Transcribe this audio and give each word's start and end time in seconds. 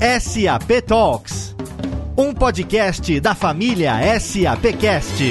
SAP 0.00 0.80
Talks, 0.86 1.54
um 2.16 2.32
podcast 2.32 3.20
da 3.20 3.34
família 3.34 3.92
SAPcast. 4.18 5.22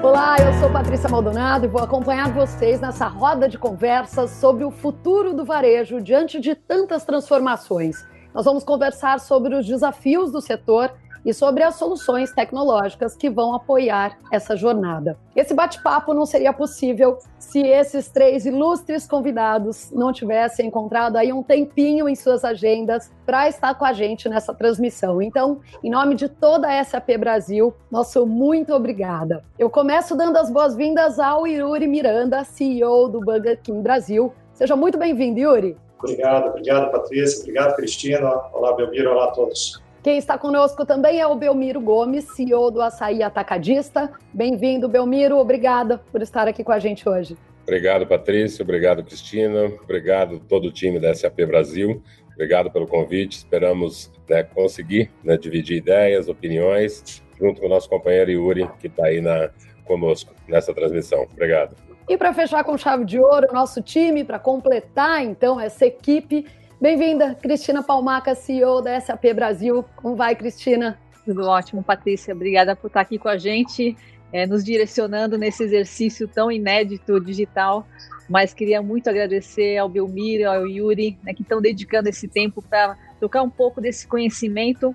Olá, 0.00 0.36
eu 0.38 0.52
sou 0.60 0.70
Patrícia 0.70 1.08
Maldonado 1.08 1.64
e 1.64 1.68
vou 1.68 1.82
acompanhar 1.82 2.32
vocês 2.32 2.80
nessa 2.80 3.08
roda 3.08 3.48
de 3.48 3.58
conversas 3.58 4.30
sobre 4.30 4.62
o 4.64 4.70
futuro 4.70 5.34
do 5.34 5.44
varejo 5.44 6.00
diante 6.00 6.38
de 6.38 6.54
tantas 6.54 7.04
transformações. 7.04 8.06
Nós 8.32 8.44
vamos 8.44 8.62
conversar 8.62 9.18
sobre 9.18 9.56
os 9.56 9.66
desafios 9.66 10.30
do 10.30 10.40
setor 10.40 10.92
e 11.24 11.32
sobre 11.32 11.62
as 11.62 11.76
soluções 11.76 12.32
tecnológicas 12.32 13.16
que 13.16 13.30
vão 13.30 13.54
apoiar 13.54 14.18
essa 14.30 14.56
jornada. 14.56 15.16
Esse 15.34 15.54
bate-papo 15.54 16.12
não 16.12 16.26
seria 16.26 16.52
possível 16.52 17.18
se 17.38 17.60
esses 17.60 18.08
três 18.08 18.46
ilustres 18.46 19.06
convidados 19.06 19.90
não 19.92 20.12
tivessem 20.12 20.66
encontrado 20.66 21.16
aí 21.16 21.32
um 21.32 21.42
tempinho 21.42 22.08
em 22.08 22.14
suas 22.14 22.44
agendas 22.44 23.10
para 23.24 23.48
estar 23.48 23.74
com 23.74 23.84
a 23.84 23.92
gente 23.92 24.28
nessa 24.28 24.54
transmissão. 24.54 25.20
Então, 25.22 25.60
em 25.82 25.90
nome 25.90 26.14
de 26.14 26.28
toda 26.28 26.68
a 26.68 26.84
SAP 26.84 27.16
Brasil, 27.18 27.74
nosso 27.90 28.26
muito 28.26 28.72
obrigada. 28.74 29.44
Eu 29.58 29.70
começo 29.70 30.16
dando 30.16 30.36
as 30.36 30.50
boas-vindas 30.50 31.18
ao 31.18 31.46
Yuri 31.46 31.86
Miranda, 31.86 32.44
CEO 32.44 33.08
do 33.08 33.20
Burger 33.20 33.60
King 33.62 33.80
Brasil. 33.82 34.32
Seja 34.54 34.76
muito 34.76 34.98
bem-vindo, 34.98 35.40
Yuri. 35.40 35.76
Obrigado, 35.98 36.48
obrigado, 36.48 36.90
Patrícia. 36.90 37.40
Obrigado, 37.40 37.76
Cristina. 37.76 38.28
Olá, 38.52 38.74
Belmiro. 38.74 39.10
Olá 39.10 39.26
a 39.26 39.30
todos. 39.30 39.80
Quem 40.02 40.18
está 40.18 40.36
conosco 40.36 40.84
também 40.84 41.20
é 41.20 41.26
o 41.28 41.36
Belmiro 41.36 41.80
Gomes, 41.80 42.24
CEO 42.34 42.72
do 42.72 42.82
Açaí 42.82 43.22
Atacadista. 43.22 44.10
Bem-vindo, 44.32 44.88
Belmiro. 44.88 45.38
Obrigada 45.38 46.02
por 46.10 46.20
estar 46.20 46.48
aqui 46.48 46.64
com 46.64 46.72
a 46.72 46.80
gente 46.80 47.08
hoje. 47.08 47.36
Obrigado, 47.62 48.04
Patrícia. 48.04 48.64
Obrigado, 48.64 49.04
Cristina. 49.04 49.66
Obrigado 49.80 50.40
todo 50.40 50.64
o 50.64 50.72
time 50.72 50.98
da 50.98 51.14
SAP 51.14 51.46
Brasil. 51.46 52.02
Obrigado 52.34 52.68
pelo 52.68 52.88
convite. 52.88 53.36
Esperamos 53.36 54.10
né, 54.28 54.42
conseguir 54.42 55.08
né, 55.22 55.36
dividir 55.36 55.76
ideias, 55.76 56.28
opiniões, 56.28 57.22
junto 57.38 57.60
com 57.60 57.68
o 57.68 57.70
nosso 57.70 57.88
companheiro 57.88 58.32
Yuri, 58.32 58.68
que 58.80 58.88
está 58.88 59.06
aí 59.06 59.20
na, 59.20 59.50
conosco 59.84 60.34
nessa 60.48 60.74
transmissão. 60.74 61.28
Obrigado. 61.30 61.76
E 62.08 62.16
para 62.16 62.34
fechar 62.34 62.64
com 62.64 62.76
chave 62.76 63.04
de 63.04 63.20
ouro, 63.20 63.46
nosso 63.52 63.80
time, 63.80 64.24
para 64.24 64.40
completar 64.40 65.22
então 65.24 65.60
essa 65.60 65.86
equipe, 65.86 66.44
Bem-vinda, 66.82 67.36
Cristina 67.40 67.80
Palmaca, 67.80 68.34
CEO 68.34 68.82
da 68.82 69.00
SAP 69.00 69.32
Brasil. 69.32 69.84
Como 69.94 70.16
vai, 70.16 70.34
Cristina? 70.34 70.98
Tudo 71.24 71.46
ótimo, 71.46 71.80
Patrícia. 71.80 72.34
Obrigada 72.34 72.74
por 72.74 72.88
estar 72.88 73.02
aqui 73.02 73.20
com 73.20 73.28
a 73.28 73.38
gente, 73.38 73.96
é, 74.32 74.48
nos 74.48 74.64
direcionando 74.64 75.38
nesse 75.38 75.62
exercício 75.62 76.26
tão 76.26 76.50
inédito 76.50 77.20
digital. 77.20 77.86
Mas 78.28 78.52
queria 78.52 78.82
muito 78.82 79.08
agradecer 79.08 79.78
ao 79.78 79.88
Belmiro, 79.88 80.50
ao 80.50 80.66
Yuri, 80.66 81.16
né, 81.22 81.32
que 81.32 81.42
estão 81.42 81.60
dedicando 81.60 82.08
esse 82.08 82.26
tempo 82.26 82.60
para 82.60 82.98
trocar 83.20 83.44
um 83.44 83.50
pouco 83.50 83.80
desse 83.80 84.04
conhecimento 84.04 84.92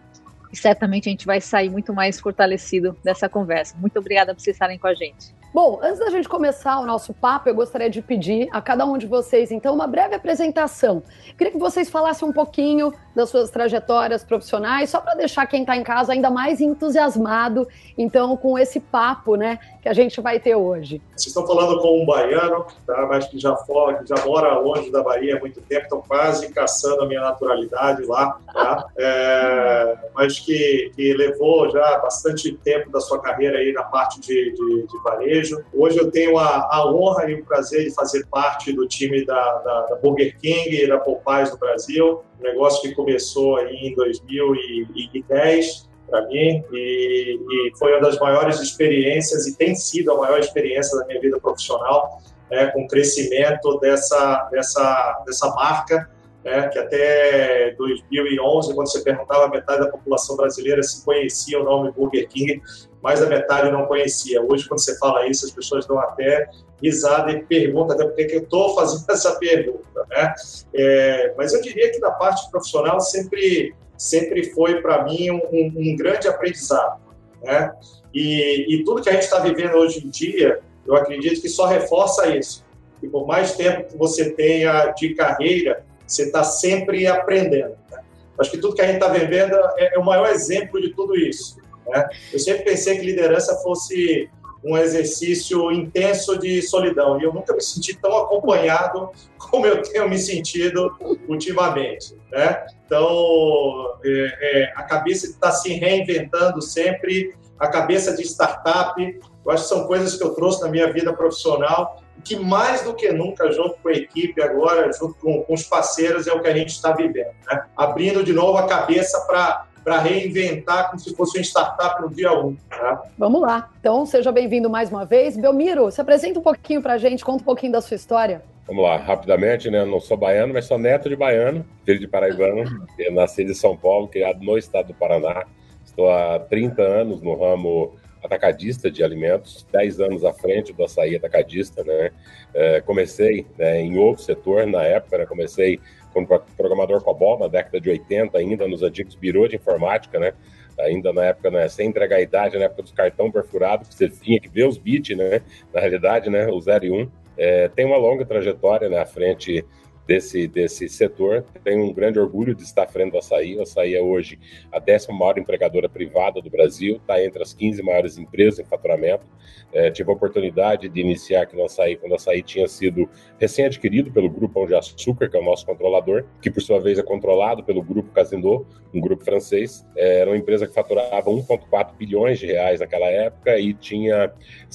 e 0.52 0.58
certamente 0.58 1.08
a 1.08 1.12
gente 1.12 1.26
vai 1.26 1.40
sair 1.40 1.70
muito 1.70 1.94
mais 1.94 2.20
fortalecido 2.20 2.98
dessa 3.02 3.30
conversa. 3.30 3.78
Muito 3.78 3.98
obrigada 3.98 4.36
por 4.36 4.42
vocês 4.42 4.58
estarem 4.58 4.78
com 4.78 4.88
a 4.88 4.94
gente. 4.94 5.34
Bom, 5.54 5.80
antes 5.82 6.00
da 6.00 6.10
gente 6.10 6.28
começar 6.28 6.80
o 6.80 6.86
nosso 6.86 7.14
papo, 7.14 7.48
eu 7.50 7.56
gostaria 7.56 7.90
de 7.90 8.02
pedir 8.02 8.50
a 8.52 8.62
cada 8.62 8.86
um 8.86 8.98
de 8.98 9.08
vocês, 9.08 9.50
então, 9.50 9.74
uma 9.74 9.88
breve 9.88 10.14
apresentação. 10.14 11.02
Queria 11.38 11.52
que 11.52 11.58
vocês 11.58 11.90
falassem 11.90 12.28
um 12.28 12.34
pouquinho 12.34 12.94
das 13.16 13.30
suas 13.30 13.50
trajetórias 13.50 14.24
profissionais, 14.24 14.90
só 14.90 15.00
para 15.00 15.16
deixar 15.16 15.46
quem 15.48 15.62
está 15.62 15.76
em 15.76 15.84
casa 15.84 16.12
ainda 16.12 16.30
mais 16.30 16.60
entusiasmado, 16.60 17.68
então, 17.98 18.36
com 18.36 18.60
esse 18.60 18.80
papo, 18.80 19.36
né, 19.36 19.58
que 19.82 19.90
a 19.90 19.94
gente 19.94 20.20
vai 20.20 20.40
ter 20.40 20.56
hoje. 20.56 21.02
Vocês 21.16 21.28
estão 21.28 21.48
falando 21.48 21.80
com 21.82 22.04
um 22.04 22.06
baiano, 22.06 22.66
tá, 22.86 23.08
mas 23.10 23.26
que 23.28 23.40
já, 23.40 23.56
fora, 23.56 23.98
que 23.98 24.06
já 24.08 24.24
mora 24.26 24.60
longe 24.60 24.92
da 24.92 25.02
Bahia 25.02 25.38
há 25.38 25.40
muito 25.40 25.62
tempo, 25.62 25.84
estão 25.84 26.02
quase 26.02 26.52
caçando 26.52 27.04
a 27.04 27.08
minha 27.08 27.22
naturalidade 27.22 28.06
lá, 28.06 28.38
tá? 28.54 28.86
É, 28.98 29.98
mas 30.14 30.40
que, 30.40 30.92
que 30.96 31.14
levou 31.14 31.70
já 31.72 32.00
bastante 32.00 32.52
tempo 32.52 32.92
da 32.92 33.00
sua 33.00 33.20
carreira 33.22 33.58
aí 33.58 33.72
na 33.72 33.84
parte 33.84 34.20
de, 34.20 34.52
de, 34.52 34.88
de 34.88 35.04
varejo. 35.04 35.47
Hoje 35.74 35.98
eu 35.98 36.12
tenho 36.12 36.38
a, 36.38 36.68
a, 36.72 36.92
honra 36.92 37.30
e 37.30 37.36
o 37.36 37.46
prazer 37.46 37.86
de 37.86 37.94
fazer 37.94 38.26
parte 38.28 38.74
do 38.74 38.88
time 38.88 39.26
da, 39.26 39.58
da, 39.60 39.82
da 39.88 39.96
Burger 39.96 40.38
King 40.40 40.84
e 40.84 40.88
da 40.88 40.98
Popeyes 40.98 41.52
do 41.52 41.58
Brasil, 41.58 42.22
um 42.40 42.44
negócio 42.44 42.82
que 42.82 42.96
começou 42.96 43.58
aí 43.58 43.76
em 43.76 43.96
2010 43.96 45.88
para 46.10 46.26
mim 46.28 46.64
e, 46.72 47.40
e, 47.40 47.78
foi 47.78 47.92
uma 47.94 48.02
das 48.02 48.18
maiores 48.18 48.60
experiências 48.60 49.46
e 49.46 49.58
tem 49.58 49.76
sido 49.76 50.12
a 50.12 50.18
maior 50.18 50.40
experiência 50.40 50.98
da 50.98 51.06
minha 51.06 51.20
vida 51.20 51.40
profissional, 51.40 52.22
né, 52.50 52.68
com 52.68 52.84
o 52.84 52.88
crescimento 52.88 53.78
dessa, 53.80 54.48
dessa, 54.52 55.24
dessa 55.26 55.50
marca, 55.54 56.10
né, 56.44 56.70
que 56.70 56.80
até 56.80 57.72
2011, 57.78 58.74
quando 58.74 58.90
você 58.90 59.02
perguntava, 59.02 59.50
metade 59.50 59.82
da 59.82 59.92
população 59.92 60.38
brasileira 60.38 60.82
se 60.82 61.04
conhecia 61.04 61.60
o 61.60 61.64
nome 61.64 61.92
Burger 61.92 62.28
King, 62.30 62.62
mais 63.08 63.22
da 63.22 63.26
metade 63.26 63.72
não 63.72 63.86
conhecia. 63.86 64.42
Hoje, 64.42 64.68
quando 64.68 64.82
você 64.82 64.98
fala 64.98 65.26
isso, 65.28 65.46
as 65.46 65.52
pessoas 65.54 65.86
dão 65.86 65.98
até 65.98 66.50
risada 66.84 67.32
e 67.32 67.42
perguntam 67.42 67.96
até 67.96 68.04
por 68.04 68.14
que 68.14 68.36
eu 68.36 68.42
estou 68.42 68.76
fazendo 68.76 69.06
essa 69.10 69.34
pergunta. 69.36 70.06
Né? 70.10 70.34
É, 70.76 71.34
mas 71.38 71.54
eu 71.54 71.62
diria 71.62 71.90
que 71.90 72.00
na 72.00 72.12
parte 72.12 72.52
profissional 72.52 73.00
sempre 73.00 73.74
sempre 73.98 74.52
foi 74.52 74.82
para 74.82 75.06
mim 75.06 75.32
um, 75.32 75.38
um, 75.38 75.74
um, 75.78 75.96
grande 75.96 76.28
aprendizado. 76.28 77.00
Né? 77.42 77.72
E, 78.14 78.76
e 78.76 78.84
tudo 78.84 79.02
que 79.02 79.10
a 79.10 79.14
gente 79.14 79.24
está 79.24 79.40
vivendo 79.40 79.76
hoje 79.76 80.06
em 80.06 80.10
dia, 80.10 80.60
eu 80.86 80.94
acredito 80.94 81.42
que 81.42 81.48
só 81.48 81.66
reforça 81.66 82.28
isso. 82.28 82.66
E 83.02 83.08
por 83.08 83.26
mais 83.26 83.56
tempo 83.56 83.88
que 83.88 83.98
você 83.98 84.32
tenha 84.32 84.92
de 84.92 85.16
carreira, 85.16 85.82
você 86.06 86.24
está 86.24 86.44
sempre 86.44 87.08
aprendendo. 87.08 87.78
Né? 87.90 88.00
Acho 88.38 88.52
que 88.52 88.58
tudo 88.58 88.76
que 88.76 88.82
a 88.82 88.86
gente 88.86 89.02
está 89.02 89.08
vivendo 89.08 89.56
é, 89.78 89.96
é, 89.96 89.98
o 89.98 90.04
maior 90.04 90.30
exemplo 90.30 90.82
de 90.82 90.94
tudo 90.94 91.16
isso. 91.16 91.66
Né? 91.88 92.08
Eu 92.32 92.40
sempre 92.40 92.64
pensei 92.64 92.98
que 92.98 93.06
liderança 93.06 93.56
fosse 93.58 94.30
um 94.64 94.78
exercício 94.78 95.72
intenso 95.72 96.38
de 96.38 96.62
solidão. 96.62 97.20
E 97.20 97.24
eu 97.24 97.34
nunca 97.34 97.54
me 97.54 97.62
senti 97.62 97.96
tão 97.96 98.18
acompanhado 98.18 99.10
como 99.38 99.66
eu 99.66 99.82
tenho 99.82 100.10
me 100.10 100.18
sentido 100.18 100.96
ultimamente. 101.28 102.16
Né? 102.32 102.66
Então, 102.86 103.98
é, 104.04 104.38
é, 104.42 104.74
a 104.76 104.84
cabeça 104.84 105.28
está 105.28 105.52
se 105.52 105.74
reinventando 105.74 106.62
sempre, 106.62 107.34
a 107.60 107.68
cabeça 107.68 108.16
de 108.16 108.24
startup, 108.24 109.02
eu 109.02 109.52
acho 109.52 109.64
que 109.64 109.70
são 109.70 109.88
coisas 109.88 110.16
que 110.16 110.24
eu 110.24 110.32
trouxe 110.32 110.62
na 110.62 110.70
minha 110.70 110.92
vida 110.92 111.14
profissional 111.14 112.04
que 112.24 112.36
mais 112.36 112.82
do 112.82 112.94
que 112.94 113.10
nunca, 113.12 113.50
junto 113.52 113.78
com 113.82 113.88
a 113.88 113.94
equipe 113.94 114.42
agora, 114.42 114.92
junto 114.92 115.16
com, 115.16 115.44
com 115.44 115.54
os 115.54 115.64
parceiros, 115.64 116.28
é 116.28 116.34
o 116.34 116.42
que 116.42 116.48
a 116.48 116.54
gente 116.54 116.70
está 116.70 116.92
vivendo. 116.92 117.32
Né? 117.50 117.64
Abrindo 117.76 118.24
de 118.24 118.34
novo 118.34 118.58
a 118.58 118.68
cabeça 118.68 119.22
para 119.22 119.66
para 119.88 120.02
reinventar 120.02 120.90
como 120.90 121.00
se 121.00 121.16
fosse 121.16 121.38
uma 121.38 121.44
startup 121.46 122.02
no 122.02 122.10
dia 122.10 122.30
1. 122.34 122.58
Tá? 122.70 123.04
Vamos 123.18 123.40
lá. 123.40 123.70
Então, 123.80 124.06
seja 124.06 124.34
bem-vindo 124.34 124.70
mais 124.70 124.90
uma 124.90 125.06
vez. 125.06 125.38
Belmiro, 125.38 125.90
se 125.90 126.02
apresenta 126.02 126.38
um 126.38 126.44
pouquinho 126.44 126.82
para 126.82 126.96
a 126.96 126.98
gente, 126.98 127.24
conta 127.24 127.42
um 127.42 127.46
pouquinho 127.46 127.72
da 127.72 127.80
sua 127.80 127.96
história. 127.96 128.42
Vamos 128.68 128.84
lá, 128.84 128.98
rapidamente, 128.98 129.72
né? 129.72 129.86
Não 129.86 130.02
sou 130.02 130.18
baiano, 130.18 130.54
mas 130.54 130.66
sou 130.66 130.78
neto 130.78 131.08
de 131.08 131.16
baiano, 131.16 131.66
filho 131.86 132.02
de 132.02 132.06
paraibano. 132.06 132.66
Eu 133.00 133.14
nasci 133.14 133.44
em 133.44 133.54
São 133.54 133.78
Paulo, 133.78 134.10
criado 134.10 134.44
no 134.44 134.58
estado 134.58 134.88
do 134.88 134.94
Paraná. 134.94 135.46
Estou 135.86 136.12
há 136.12 136.38
30 136.38 136.82
anos 136.82 137.22
no 137.22 137.40
ramo 137.40 137.96
atacadista 138.22 138.92
de 138.92 139.02
alimentos, 139.06 139.66
10 139.72 140.02
anos 140.02 140.26
à 140.26 140.34
frente 140.34 140.74
do 140.74 140.84
açaí 140.84 141.16
atacadista, 141.16 141.82
né? 141.86 142.12
É, 142.54 142.82
comecei 142.82 143.48
né, 143.58 143.80
em 143.80 143.98
outro 143.98 144.22
setor 144.22 144.68
na 144.68 144.84
época, 144.84 145.20
né? 145.20 145.26
Comecei 145.26 145.80
programador 146.26 147.04
COBOL 147.04 147.40
na 147.40 147.48
década 147.48 147.80
de 147.80 147.90
80, 147.90 148.38
ainda 148.38 148.68
nos 148.68 148.84
antigos 148.84 149.16
birô 149.16 149.48
de 149.48 149.56
informática, 149.56 150.20
né? 150.20 150.34
Ainda 150.80 151.12
na 151.12 151.26
época, 151.26 151.50
né, 151.50 151.68
sem 151.68 151.90
entregar 151.90 152.18
a 152.18 152.22
idade, 152.22 152.58
na 152.58 152.66
época 152.66 152.84
dos 152.84 152.92
cartão 152.92 153.32
perfurado, 153.32 153.88
que 153.88 153.96
você 153.96 154.08
tinha 154.08 154.40
que 154.40 154.48
ver 154.48 154.68
os 154.68 154.78
bits, 154.78 155.18
né? 155.18 155.42
Na 155.74 155.80
realidade, 155.80 156.30
né, 156.30 156.48
o 156.48 156.60
0 156.60 156.86
e 156.86 156.92
1. 156.92 157.12
É, 157.38 157.68
tem 157.70 157.86
uma 157.86 157.98
longa 157.98 158.26
trajetória 158.26 158.90
né, 158.90 159.00
à 159.00 159.06
frente 159.06 159.64
desse, 160.08 160.48
desse 160.48 160.88
setor. 160.88 161.44
Tenho 161.64 161.84
um 161.84 161.94
grande 161.94 162.18
orgulho 162.18 162.56
de 162.56 162.64
estar 162.64 162.84
à 162.84 162.88
frente 162.88 163.12
do 163.12 163.18
Açaí. 163.18 163.58
O 163.58 163.62
Açaí 163.62 163.94
é 163.94 164.02
hoje 164.02 164.40
a 164.72 164.80
décima 164.80 165.18
maior 165.18 165.38
empregadora 165.38 165.90
privada 165.90 166.42
do 166.42 166.50
Brasil, 166.50 166.96
está 166.96 167.24
entre 167.24 167.44
as 167.44 167.54
15 167.54 167.84
maiores 167.84 168.18
empresas 168.18 168.60
em 168.60 168.64
faturamento. 168.64 169.26
É, 169.74 169.92
tive 169.92 170.10
a 170.10 170.14
oportunidade 170.14 170.88
de 170.88 171.02
iniciar 171.02 171.42
aqui 171.42 171.56
no 171.56 171.66
Açaí 171.66 171.98
quando 171.98 172.14
o 172.14 172.16
Açaí 172.16 172.42
tinha 172.42 172.68
sido 172.68 173.10
recém-adquirido 173.38 174.12
pelo 174.12 174.30
Grupo 174.30 174.54
Pão 174.54 174.66
de 174.66 174.74
Açúcar, 174.74 175.30
que 175.30 175.36
é 175.36 175.40
o 175.40 175.44
nosso 175.44 175.66
controlador, 175.66 176.24
que 176.42 176.50
por 176.50 176.62
sua 176.62 176.80
vez 176.80 176.98
é 176.98 177.04
controlado 177.04 177.64
pelo 177.64 177.84
Grupo 177.84 178.10
Casindô, 178.12 178.66
um 178.94 179.02
grupo 179.02 179.26
francês. 179.26 179.86
É, 179.96 180.22
era 180.22 180.30
uma 180.30 180.38
empresa 180.38 180.66
que 180.66 180.74
faturava 180.74 181.30
1,4 181.30 181.98
bilhões 181.98 182.40
de 182.40 182.46
reais 182.46 182.80
naquela 182.80 183.08
época 183.08 183.60
e 183.60 183.74
tinha 183.74 184.32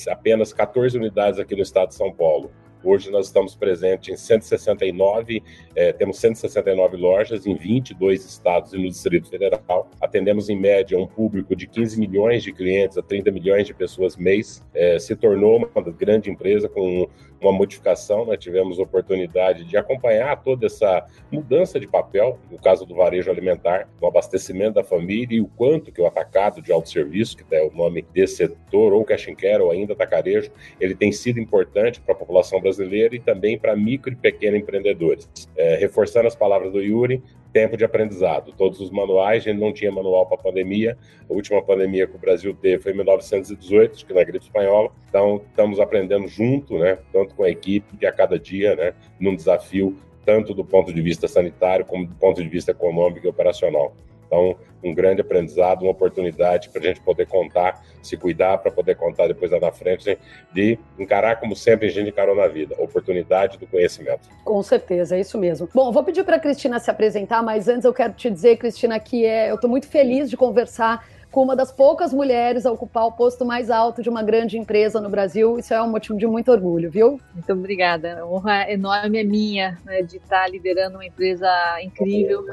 apenas 0.08 0.52
14 0.52 0.96
unidades 0.98 1.40
aqui 1.40 1.56
no 1.56 1.62
estado 1.62 1.88
de 1.88 1.94
São 1.94 2.12
Paulo. 2.12 2.50
Hoje 2.84 3.10
nós 3.10 3.26
estamos 3.26 3.54
presentes 3.54 4.08
em 4.08 4.16
169, 4.16 5.42
é, 5.74 5.92
temos 5.92 6.18
169 6.18 6.96
lojas 6.96 7.46
em 7.46 7.54
22 7.54 8.24
estados 8.24 8.72
e 8.72 8.76
no 8.76 8.88
Distrito 8.88 9.28
Federal. 9.28 9.88
Atendemos 10.00 10.48
em 10.48 10.58
média 10.58 10.98
um 10.98 11.06
público 11.06 11.54
de 11.54 11.66
15 11.66 11.98
milhões 11.98 12.42
de 12.42 12.52
clientes 12.52 12.98
a 12.98 13.02
30 13.02 13.30
milhões 13.30 13.66
de 13.66 13.74
pessoas 13.74 14.16
mês. 14.16 14.64
É, 14.74 14.98
se 14.98 15.14
tornou 15.14 15.58
uma 15.58 15.82
grande 15.92 16.28
empresa 16.28 16.68
com 16.68 17.08
uma 17.42 17.52
modificação, 17.52 18.24
nós 18.24 18.38
tivemos 18.38 18.78
oportunidade 18.78 19.64
de 19.64 19.76
acompanhar 19.76 20.42
toda 20.42 20.66
essa 20.66 21.04
mudança 21.30 21.78
de 21.78 21.86
papel, 21.86 22.38
no 22.50 22.58
caso 22.58 22.86
do 22.86 22.94
varejo 22.94 23.30
alimentar, 23.30 23.88
o 24.00 24.06
abastecimento 24.06 24.74
da 24.74 24.84
família 24.84 25.36
e 25.36 25.40
o 25.40 25.46
quanto 25.46 25.92
que 25.92 26.00
o 26.00 26.06
atacado 26.06 26.62
de 26.62 26.72
autosserviço, 26.72 27.36
que 27.36 27.44
é 27.54 27.62
o 27.62 27.72
nome 27.72 28.02
desse 28.12 28.36
setor, 28.36 28.92
ou 28.92 29.04
cash 29.04 29.28
and 29.28 29.34
care, 29.34 29.62
ou 29.62 29.70
ainda 29.70 29.92
atacarejo, 29.92 30.50
ele 30.80 30.94
tem 30.94 31.12
sido 31.12 31.40
importante 31.40 32.00
para 32.00 32.14
a 32.14 32.16
população 32.16 32.60
brasileira 32.60 33.14
e 33.14 33.20
também 33.20 33.58
para 33.58 33.76
micro 33.76 34.12
e 34.12 34.16
pequenos 34.16 34.60
empreendedores. 34.60 35.28
É, 35.56 35.76
reforçando 35.76 36.28
as 36.28 36.36
palavras 36.36 36.72
do 36.72 36.80
Yuri, 36.80 37.22
tempo 37.52 37.76
de 37.76 37.84
aprendizado. 37.84 38.52
Todos 38.56 38.80
os 38.80 38.90
manuais, 38.90 39.42
a 39.42 39.50
gente 39.50 39.60
não 39.60 39.72
tinha 39.72 39.92
manual 39.92 40.26
para 40.26 40.38
pandemia. 40.38 40.96
A 41.28 41.32
última 41.32 41.62
pandemia 41.62 42.06
que 42.06 42.16
o 42.16 42.18
Brasil 42.18 42.54
teve 42.54 42.82
foi 42.82 42.92
em 42.92 42.96
1918, 42.96 43.94
acho 43.94 44.06
que 44.06 44.14
na 44.14 44.24
gripe 44.24 44.44
espanhola. 44.44 44.90
Então, 45.08 45.42
estamos 45.48 45.78
aprendendo 45.78 46.26
junto, 46.26 46.78
né, 46.78 46.98
tanto 47.12 47.34
com 47.34 47.44
a 47.44 47.50
equipe, 47.50 48.06
a 48.06 48.12
cada 48.12 48.38
dia, 48.38 48.74
né, 48.74 48.94
num 49.20 49.36
desafio, 49.36 49.96
tanto 50.24 50.54
do 50.54 50.64
ponto 50.64 50.92
de 50.92 51.02
vista 51.02 51.28
sanitário 51.28 51.84
como 51.84 52.06
do 52.06 52.14
ponto 52.14 52.42
de 52.42 52.48
vista 52.48 52.70
econômico 52.70 53.26
e 53.26 53.28
operacional. 53.28 53.94
Então, 54.26 54.56
um 54.82 54.94
grande 54.94 55.20
aprendizado, 55.20 55.82
uma 55.82 55.90
oportunidade 55.90 56.68
para 56.68 56.80
a 56.80 56.84
gente 56.84 57.00
poder 57.00 57.26
contar, 57.26 57.82
se 58.02 58.16
cuidar 58.16 58.58
para 58.58 58.70
poder 58.70 58.96
contar 58.96 59.28
depois 59.28 59.50
lá 59.50 59.60
na 59.60 59.72
frente, 59.72 60.18
de 60.52 60.78
encarar 60.98 61.36
como 61.36 61.54
sempre 61.54 61.86
a 61.86 61.90
gente 61.90 62.08
encarou 62.08 62.34
na 62.34 62.48
vida, 62.48 62.74
oportunidade 62.78 63.58
do 63.58 63.66
conhecimento. 63.66 64.28
Com 64.44 64.62
certeza, 64.62 65.16
é 65.16 65.20
isso 65.20 65.38
mesmo. 65.38 65.68
Bom, 65.74 65.92
vou 65.92 66.02
pedir 66.02 66.24
para 66.24 66.36
a 66.36 66.40
Cristina 66.40 66.78
se 66.78 66.90
apresentar, 66.90 67.42
mas 67.42 67.68
antes 67.68 67.84
eu 67.84 67.92
quero 67.92 68.12
te 68.12 68.30
dizer, 68.30 68.56
Cristina, 68.56 68.98
que 68.98 69.24
é, 69.24 69.50
eu 69.50 69.54
estou 69.54 69.70
muito 69.70 69.86
feliz 69.86 70.28
de 70.28 70.36
conversar 70.36 71.06
com 71.32 71.42
uma 71.42 71.56
das 71.56 71.72
poucas 71.72 72.12
mulheres 72.12 72.66
a 72.66 72.70
ocupar 72.70 73.06
o 73.06 73.12
posto 73.12 73.44
mais 73.44 73.70
alto 73.70 74.02
de 74.02 74.10
uma 74.10 74.22
grande 74.22 74.58
empresa 74.58 75.00
no 75.00 75.08
Brasil. 75.08 75.58
Isso 75.58 75.72
é 75.72 75.82
um 75.82 75.90
motivo 75.90 76.18
de 76.18 76.26
muito 76.26 76.52
orgulho, 76.52 76.90
viu? 76.90 77.18
Muito 77.32 77.52
obrigada. 77.52 78.20
A 78.20 78.26
honra 78.26 78.70
enorme 78.70 79.18
é 79.18 79.24
minha 79.24 79.78
né, 79.84 80.02
de 80.02 80.18
estar 80.18 80.46
liderando 80.48 80.98
uma 80.98 81.06
empresa 81.06 81.48
incrível 81.82 82.44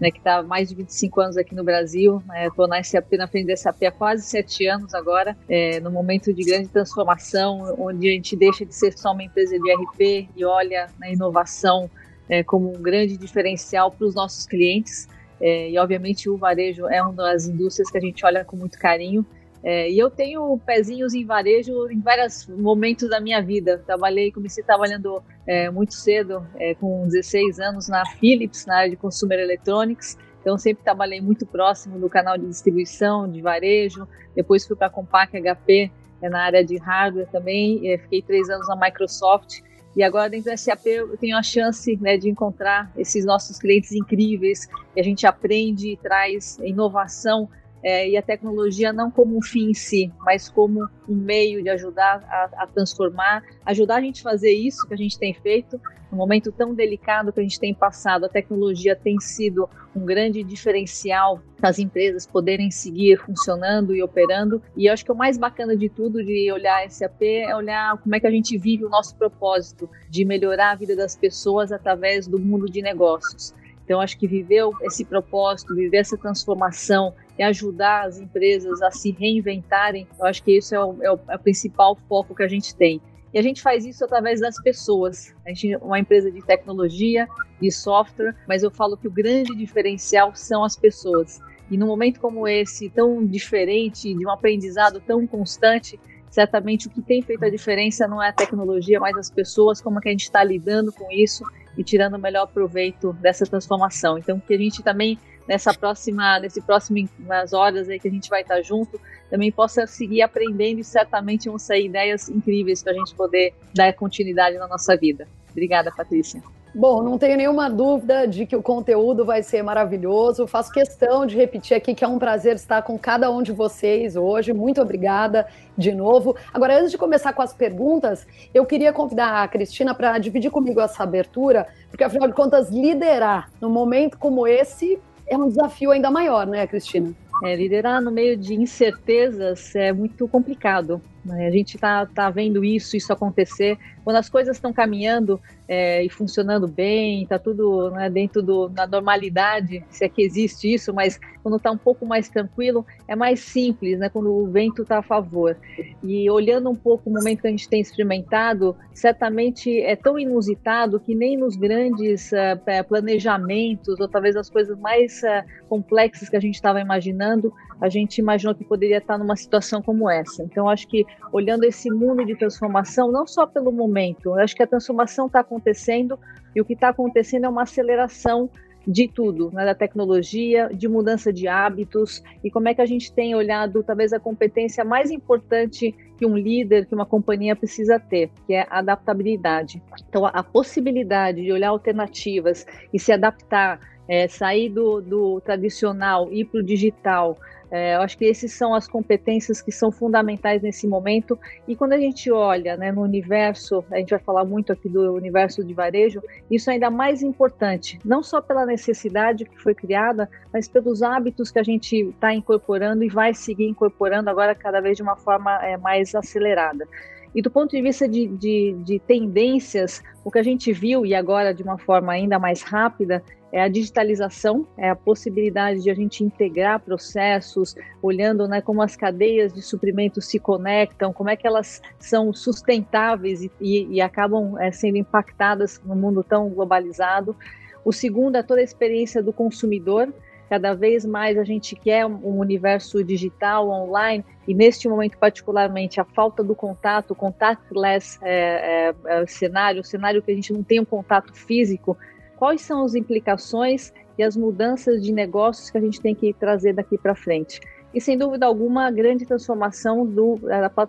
né, 0.00 0.10
que 0.10 0.18
está 0.18 0.38
há 0.38 0.42
mais 0.42 0.68
de 0.68 0.74
25 0.74 1.20
anos 1.20 1.36
aqui 1.36 1.54
no 1.54 1.64
Brasil. 1.64 2.22
Estou 2.44 2.68
né, 2.68 2.80
na 2.80 3.18
na 3.18 3.28
frente 3.28 3.46
da 3.46 3.56
SAP 3.56 3.82
há 3.84 3.90
quase 3.90 4.22
sete 4.22 4.66
anos 4.66 4.94
agora, 4.94 5.36
é, 5.48 5.80
no 5.80 5.90
momento 5.90 6.32
de 6.32 6.42
grande 6.44 6.68
transformação, 6.68 7.74
onde 7.78 8.08
a 8.08 8.12
gente 8.12 8.36
deixa 8.36 8.64
de 8.64 8.74
ser 8.74 8.96
só 8.96 9.12
uma 9.12 9.22
empresa 9.22 9.58
de 9.58 9.72
RP 9.72 10.28
e 10.36 10.44
olha 10.44 10.88
na 10.98 11.10
inovação 11.10 11.90
é, 12.28 12.42
como 12.42 12.68
um 12.76 12.82
grande 12.82 13.16
diferencial 13.16 13.90
para 13.90 14.06
os 14.06 14.14
nossos 14.14 14.46
clientes. 14.46 15.08
É, 15.40 15.70
e, 15.70 15.78
obviamente, 15.78 16.28
o 16.28 16.36
varejo 16.36 16.86
é 16.86 17.02
uma 17.02 17.12
das 17.12 17.46
indústrias 17.46 17.90
que 17.90 17.98
a 17.98 18.00
gente 18.00 18.24
olha 18.24 18.44
com 18.44 18.56
muito 18.56 18.78
carinho. 18.78 19.24
É, 19.62 19.90
e 19.90 19.98
eu 19.98 20.10
tenho 20.10 20.58
pezinhos 20.64 21.14
em 21.14 21.24
varejo 21.24 21.90
em 21.90 22.00
vários 22.00 22.46
momentos 22.46 23.08
da 23.08 23.20
minha 23.20 23.42
vida. 23.42 23.82
Trabalhei, 23.84 24.30
comecei 24.30 24.62
trabalhando 24.62 25.22
é, 25.46 25.70
muito 25.70 25.94
cedo, 25.94 26.46
é, 26.56 26.74
com 26.74 27.04
16 27.04 27.58
anos, 27.58 27.88
na 27.88 28.04
Philips, 28.06 28.66
na 28.66 28.78
área 28.78 28.90
de 28.90 28.96
Consumer 28.96 29.38
Electronics. 29.38 30.16
Então, 30.40 30.56
sempre 30.56 30.84
trabalhei 30.84 31.20
muito 31.20 31.44
próximo 31.44 31.98
do 31.98 32.08
canal 32.08 32.38
de 32.38 32.46
distribuição, 32.46 33.28
de 33.28 33.42
varejo. 33.42 34.06
Depois 34.34 34.64
fui 34.66 34.76
para 34.76 34.86
a 34.86 34.90
Compaq 34.90 35.32
HP, 35.40 35.90
é, 36.22 36.28
na 36.28 36.44
área 36.44 36.64
de 36.64 36.76
hardware 36.76 37.26
também. 37.32 37.90
É, 37.90 37.98
fiquei 37.98 38.22
três 38.22 38.48
anos 38.48 38.68
na 38.68 38.76
Microsoft. 38.76 39.60
E 39.96 40.02
agora, 40.02 40.28
dentro 40.28 40.50
da 40.50 40.56
SAP, 40.58 40.86
eu 40.86 41.16
tenho 41.16 41.38
a 41.38 41.42
chance 41.42 41.96
né, 41.96 42.18
de 42.18 42.28
encontrar 42.28 42.92
esses 42.98 43.24
nossos 43.24 43.58
clientes 43.58 43.92
incríveis, 43.92 44.68
a 44.94 45.02
gente 45.02 45.26
aprende 45.26 45.92
e 45.92 45.96
traz 45.96 46.58
inovação 46.58 47.48
é, 47.86 48.08
e 48.08 48.16
a 48.16 48.22
tecnologia 48.22 48.92
não 48.92 49.12
como 49.12 49.38
um 49.38 49.40
fim 49.40 49.70
em 49.70 49.74
si, 49.74 50.12
mas 50.24 50.48
como 50.48 50.88
um 51.08 51.14
meio 51.14 51.62
de 51.62 51.68
ajudar 51.68 52.20
a, 52.28 52.64
a, 52.64 52.66
transformar, 52.66 53.44
ajudar 53.64 53.98
a 53.98 54.00
gente 54.00 54.22
a 54.22 54.30
fazer 54.30 54.50
isso 54.50 54.88
que 54.88 54.92
a 54.92 54.96
gente 54.96 55.16
tem 55.16 55.32
feito, 55.32 55.80
no 56.10 56.18
momento 56.18 56.50
tão 56.50 56.74
delicado 56.74 57.32
que 57.32 57.38
a 57.38 57.44
gente 57.44 57.60
tem 57.60 57.72
passado. 57.72 58.24
A 58.24 58.28
tecnologia 58.28 58.96
tem 58.96 59.20
sido 59.20 59.70
um 59.94 60.04
grande 60.04 60.42
diferencial 60.42 61.40
para 61.58 61.70
as 61.70 61.78
empresas 61.78 62.26
poderem 62.26 62.72
seguir 62.72 63.18
funcionando 63.18 63.94
e 63.94 64.02
operando. 64.02 64.60
E 64.76 64.86
eu 64.86 64.92
acho 64.92 65.04
que 65.04 65.12
o 65.12 65.16
mais 65.16 65.38
bacana 65.38 65.76
de 65.76 65.88
tudo 65.88 66.24
de 66.24 66.50
olhar 66.50 66.90
SAP 66.90 67.22
é 67.22 67.54
olhar 67.54 67.96
como 67.98 68.16
é 68.16 68.18
que 68.18 68.26
a 68.26 68.32
gente 68.32 68.58
vive 68.58 68.84
o 68.84 68.88
nosso 68.88 69.14
propósito 69.14 69.88
de 70.10 70.24
melhorar 70.24 70.72
a 70.72 70.74
vida 70.74 70.96
das 70.96 71.14
pessoas 71.14 71.70
através 71.70 72.26
do 72.26 72.36
mundo 72.36 72.66
de 72.66 72.82
negócios. 72.82 73.54
Então, 73.86 74.00
acho 74.00 74.18
que 74.18 74.26
viver 74.26 74.64
esse 74.82 75.04
propósito, 75.04 75.72
viver 75.72 75.98
essa 75.98 76.18
transformação 76.18 77.14
e 77.38 77.42
ajudar 77.44 78.04
as 78.06 78.18
empresas 78.18 78.82
a 78.82 78.90
se 78.90 79.12
reinventarem, 79.12 80.08
eu 80.18 80.26
acho 80.26 80.42
que 80.42 80.58
isso 80.58 80.74
é 80.74 80.84
o, 80.84 80.96
é 81.00 81.12
o, 81.12 81.18
é 81.28 81.36
o 81.36 81.38
principal 81.38 81.96
foco 82.08 82.34
que 82.34 82.42
a 82.42 82.48
gente 82.48 82.74
tem. 82.74 83.00
E 83.32 83.38
a 83.38 83.42
gente 83.42 83.62
faz 83.62 83.86
isso 83.86 84.04
através 84.04 84.40
das 84.40 84.60
pessoas. 84.60 85.32
A 85.46 85.50
gente 85.50 85.74
é 85.74 85.78
uma 85.78 86.00
empresa 86.00 86.32
de 86.32 86.44
tecnologia, 86.44 87.28
de 87.62 87.70
software, 87.70 88.34
mas 88.48 88.64
eu 88.64 88.72
falo 88.72 88.96
que 88.96 89.06
o 89.06 89.10
grande 89.10 89.54
diferencial 89.54 90.34
são 90.34 90.64
as 90.64 90.74
pessoas. 90.74 91.40
E 91.70 91.76
num 91.76 91.86
momento 91.86 92.18
como 92.18 92.48
esse, 92.48 92.90
tão 92.90 93.24
diferente, 93.24 94.12
de 94.12 94.26
um 94.26 94.30
aprendizado 94.30 95.00
tão 95.00 95.24
constante, 95.28 96.00
certamente 96.28 96.88
o 96.88 96.90
que 96.90 97.00
tem 97.00 97.22
feito 97.22 97.44
a 97.44 97.50
diferença 97.50 98.08
não 98.08 98.20
é 98.20 98.30
a 98.30 98.32
tecnologia, 98.32 98.98
mas 98.98 99.16
as 99.16 99.30
pessoas, 99.30 99.80
como 99.80 99.98
é 99.98 100.02
que 100.02 100.08
a 100.08 100.12
gente 100.12 100.24
está 100.24 100.42
lidando 100.42 100.92
com 100.92 101.08
isso 101.12 101.44
e 101.76 101.84
tirando 101.84 102.14
o 102.14 102.18
melhor 102.18 102.46
proveito 102.46 103.12
dessa 103.14 103.44
transformação. 103.44 104.18
Então, 104.18 104.40
que 104.40 104.54
a 104.54 104.58
gente 104.58 104.82
também 104.82 105.18
nessa 105.46 105.72
próxima, 105.72 106.40
nesse 106.40 106.60
próximas 106.60 107.52
horas 107.52 107.88
aí 107.88 108.00
que 108.00 108.08
a 108.08 108.10
gente 108.10 108.28
vai 108.28 108.42
estar 108.42 108.60
junto, 108.62 109.00
também 109.30 109.50
possa 109.52 109.86
seguir 109.86 110.22
aprendendo 110.22 110.80
e 110.80 110.84
certamente 110.84 111.48
vão 111.48 111.58
sair 111.58 111.86
ideias 111.86 112.28
incríveis 112.28 112.82
para 112.82 112.92
a 112.92 112.96
gente 112.96 113.14
poder 113.14 113.54
dar 113.74 113.92
continuidade 113.92 114.56
na 114.56 114.66
nossa 114.66 114.96
vida. 114.96 115.28
Obrigada, 115.50 115.92
Patrícia. 115.92 116.42
Bom, 116.78 117.02
não 117.02 117.16
tenho 117.16 117.38
nenhuma 117.38 117.70
dúvida 117.70 118.28
de 118.28 118.44
que 118.44 118.54
o 118.54 118.60
conteúdo 118.60 119.24
vai 119.24 119.42
ser 119.42 119.62
maravilhoso. 119.62 120.46
Faço 120.46 120.70
questão 120.70 121.24
de 121.24 121.34
repetir 121.34 121.74
aqui 121.74 121.94
que 121.94 122.04
é 122.04 122.06
um 122.06 122.18
prazer 122.18 122.56
estar 122.56 122.82
com 122.82 122.98
cada 122.98 123.30
um 123.30 123.42
de 123.42 123.50
vocês 123.50 124.14
hoje. 124.14 124.52
Muito 124.52 124.82
obrigada 124.82 125.46
de 125.74 125.94
novo. 125.94 126.36
Agora, 126.52 126.78
antes 126.78 126.90
de 126.90 126.98
começar 126.98 127.32
com 127.32 127.40
as 127.40 127.54
perguntas, 127.54 128.26
eu 128.52 128.66
queria 128.66 128.92
convidar 128.92 129.42
a 129.42 129.48
Cristina 129.48 129.94
para 129.94 130.18
dividir 130.18 130.50
comigo 130.50 130.78
essa 130.78 131.02
abertura, 131.02 131.66
porque 131.88 132.04
afinal 132.04 132.28
de 132.28 132.34
contas, 132.34 132.68
liderar 132.68 133.50
num 133.58 133.70
momento 133.70 134.18
como 134.18 134.46
esse 134.46 134.98
é 135.26 135.34
um 135.34 135.48
desafio 135.48 135.92
ainda 135.92 136.10
maior, 136.10 136.46
né, 136.46 136.66
Cristina? 136.66 137.10
É, 137.42 137.56
liderar 137.56 138.02
no 138.02 138.10
meio 138.10 138.36
de 138.36 138.54
incertezas 138.54 139.74
é 139.74 139.94
muito 139.94 140.28
complicado. 140.28 141.00
Né? 141.26 141.46
A 141.46 141.50
gente 141.50 141.74
está 141.76 142.06
tá 142.06 142.30
vendo 142.30 142.64
isso, 142.64 142.96
isso 142.96 143.12
acontecer. 143.12 143.78
Quando 144.04 144.16
as 144.16 144.28
coisas 144.28 144.56
estão 144.56 144.72
caminhando, 144.72 145.40
é, 145.68 146.04
e 146.04 146.08
funcionando 146.08 146.68
bem, 146.68 147.22
está 147.22 147.38
tudo 147.38 147.90
né, 147.90 148.08
dentro 148.08 148.42
do, 148.42 148.68
da 148.68 148.86
normalidade, 148.86 149.84
se 149.90 150.04
é 150.04 150.08
que 150.08 150.22
existe 150.22 150.72
isso, 150.72 150.94
mas 150.94 151.18
quando 151.42 151.56
está 151.56 151.70
um 151.70 151.78
pouco 151.78 152.06
mais 152.06 152.28
tranquilo, 152.28 152.86
é 153.08 153.16
mais 153.16 153.40
simples, 153.40 153.98
né, 153.98 154.08
quando 154.08 154.30
o 154.30 154.46
vento 154.46 154.82
está 154.82 154.98
a 154.98 155.02
favor. 155.02 155.56
E 156.02 156.28
olhando 156.30 156.70
um 156.70 156.74
pouco 156.74 157.10
o 157.10 157.12
momento 157.12 157.42
que 157.42 157.48
a 157.48 157.50
gente 157.50 157.68
tem 157.68 157.80
experimentado, 157.80 158.76
certamente 158.92 159.80
é 159.80 159.96
tão 159.96 160.18
inusitado 160.18 161.00
que 161.00 161.14
nem 161.14 161.36
nos 161.36 161.56
grandes 161.56 162.30
uh, 162.32 162.84
planejamentos, 162.88 163.98
ou 163.98 164.08
talvez 164.08 164.36
as 164.36 164.48
coisas 164.48 164.78
mais 164.78 165.20
uh, 165.22 165.68
complexas 165.68 166.28
que 166.28 166.36
a 166.36 166.40
gente 166.40 166.54
estava 166.54 166.80
imaginando, 166.80 167.52
a 167.80 167.88
gente 167.88 168.18
imaginou 168.18 168.54
que 168.54 168.64
poderia 168.64 168.98
estar 168.98 169.18
numa 169.18 169.36
situação 169.36 169.82
como 169.82 170.08
essa. 170.08 170.42
Então, 170.42 170.68
acho 170.68 170.88
que 170.88 171.04
olhando 171.32 171.64
esse 171.64 171.90
mundo 171.90 172.24
de 172.24 172.36
transformação, 172.36 173.10
não 173.10 173.26
só 173.26 173.46
pelo 173.46 173.72
momento, 173.72 174.34
acho 174.34 174.54
que 174.54 174.62
a 174.62 174.66
transformação 174.66 175.26
está 175.26 175.40
acontecendo 175.40 176.18
e 176.54 176.60
o 176.60 176.64
que 176.64 176.74
está 176.74 176.88
acontecendo 176.88 177.44
é 177.44 177.48
uma 177.48 177.62
aceleração 177.62 178.50
de 178.86 179.08
tudo, 179.08 179.50
né, 179.52 179.64
da 179.64 179.74
tecnologia, 179.74 180.70
de 180.72 180.86
mudança 180.86 181.32
de 181.32 181.48
hábitos 181.48 182.22
e 182.44 182.50
como 182.50 182.68
é 182.68 182.74
que 182.74 182.80
a 182.80 182.86
gente 182.86 183.12
tem 183.12 183.34
olhado 183.34 183.82
talvez 183.82 184.12
a 184.12 184.20
competência 184.20 184.84
mais 184.84 185.10
importante 185.10 185.92
que 186.16 186.24
um 186.24 186.36
líder, 186.36 186.86
que 186.86 186.94
uma 186.94 187.04
companhia 187.04 187.56
precisa 187.56 187.98
ter, 187.98 188.30
que 188.46 188.54
é 188.54 188.62
a 188.70 188.78
adaptabilidade. 188.78 189.82
Então, 190.08 190.24
a, 190.24 190.42
possibilidade 190.42 191.42
de 191.42 191.52
olhar 191.52 191.70
alternativas 191.70 192.64
e 192.92 192.98
se 192.98 193.12
adaptar, 193.12 193.80
é, 194.08 194.28
sair 194.28 194.68
do, 194.68 195.00
do 195.00 195.40
tradicional, 195.40 196.32
ir 196.32 196.44
para 196.44 196.60
o 196.60 196.62
digital, 196.62 197.36
é, 197.76 197.96
eu 197.96 198.00
acho 198.00 198.16
que 198.16 198.24
esses 198.24 198.52
são 198.52 198.74
as 198.74 198.88
competências 198.88 199.60
que 199.60 199.70
são 199.70 199.92
fundamentais 199.92 200.62
nesse 200.62 200.86
momento. 200.86 201.38
E 201.68 201.76
quando 201.76 201.92
a 201.92 201.98
gente 201.98 202.30
olha 202.30 202.76
né, 202.76 202.90
no 202.90 203.02
universo, 203.02 203.84
a 203.90 203.98
gente 203.98 204.10
vai 204.10 204.18
falar 204.18 204.44
muito 204.44 204.72
aqui 204.72 204.88
do 204.88 205.12
universo 205.12 205.62
de 205.62 205.74
varejo, 205.74 206.22
isso 206.50 206.70
é 206.70 206.74
ainda 206.74 206.90
mais 206.90 207.22
importante, 207.22 207.98
não 208.04 208.22
só 208.22 208.40
pela 208.40 208.64
necessidade 208.64 209.44
que 209.44 209.62
foi 209.62 209.74
criada, 209.74 210.28
mas 210.52 210.66
pelos 210.66 211.02
hábitos 211.02 211.50
que 211.50 211.58
a 211.58 211.62
gente 211.62 212.08
está 212.08 212.32
incorporando 212.32 213.04
e 213.04 213.08
vai 213.08 213.34
seguir 213.34 213.68
incorporando 213.68 214.30
agora 214.30 214.54
cada 214.54 214.80
vez 214.80 214.96
de 214.96 215.02
uma 215.02 215.16
forma 215.16 215.62
é, 215.64 215.76
mais 215.76 216.14
acelerada. 216.14 216.88
E 217.36 217.42
do 217.42 217.50
ponto 217.50 217.72
de 217.72 217.82
vista 217.82 218.08
de, 218.08 218.26
de, 218.28 218.74
de 218.82 218.98
tendências, 218.98 220.02
o 220.24 220.30
que 220.30 220.38
a 220.38 220.42
gente 220.42 220.72
viu, 220.72 221.04
e 221.04 221.14
agora 221.14 221.52
de 221.52 221.62
uma 221.62 221.76
forma 221.76 222.10
ainda 222.10 222.38
mais 222.38 222.62
rápida, 222.62 223.22
é 223.52 223.60
a 223.60 223.68
digitalização, 223.68 224.66
é 224.78 224.88
a 224.88 224.96
possibilidade 224.96 225.82
de 225.82 225.90
a 225.90 225.94
gente 225.94 226.24
integrar 226.24 226.80
processos, 226.80 227.74
olhando 228.00 228.48
né, 228.48 228.62
como 228.62 228.80
as 228.80 228.96
cadeias 228.96 229.52
de 229.52 229.60
suprimento 229.60 230.22
se 230.22 230.38
conectam, 230.38 231.12
como 231.12 231.28
é 231.28 231.36
que 231.36 231.46
elas 231.46 231.82
são 231.98 232.32
sustentáveis 232.32 233.42
e, 233.42 233.52
e, 233.60 233.86
e 233.96 234.00
acabam 234.00 234.58
é, 234.58 234.72
sendo 234.72 234.96
impactadas 234.96 235.78
no 235.84 235.94
mundo 235.94 236.24
tão 236.24 236.48
globalizado. 236.48 237.36
O 237.84 237.92
segundo 237.92 238.36
é 238.36 238.42
toda 238.42 238.62
a 238.62 238.64
experiência 238.64 239.22
do 239.22 239.30
consumidor, 239.30 240.10
Cada 240.48 240.74
vez 240.74 241.04
mais 241.04 241.36
a 241.36 241.44
gente 241.44 241.74
quer 241.74 242.06
um 242.06 242.38
universo 242.38 243.02
digital, 243.02 243.68
online, 243.68 244.24
e 244.46 244.54
neste 244.54 244.88
momento, 244.88 245.18
particularmente, 245.18 246.00
a 246.00 246.04
falta 246.04 246.42
do 246.44 246.54
contato, 246.54 247.10
o 247.10 247.14
contactless 247.14 248.18
é, 248.22 248.94
é, 249.06 249.22
é 249.22 249.26
cenário, 249.26 249.80
o 249.80 249.84
cenário 249.84 250.22
que 250.22 250.30
a 250.30 250.34
gente 250.34 250.52
não 250.52 250.62
tem 250.62 250.78
um 250.78 250.84
contato 250.84 251.34
físico, 251.34 251.96
quais 252.36 252.60
são 252.60 252.84
as 252.84 252.94
implicações 252.94 253.92
e 254.16 254.22
as 254.22 254.36
mudanças 254.36 255.02
de 255.02 255.12
negócios 255.12 255.68
que 255.68 255.78
a 255.78 255.80
gente 255.80 256.00
tem 256.00 256.14
que 256.14 256.32
trazer 256.32 256.72
daqui 256.72 256.96
para 256.96 257.14
frente? 257.14 257.60
E, 257.94 258.00
sem 258.00 258.18
dúvida 258.18 258.44
alguma, 258.44 258.86
a 258.86 258.90
grande 258.90 259.24
transformação 259.24 260.04
do, 260.04 260.38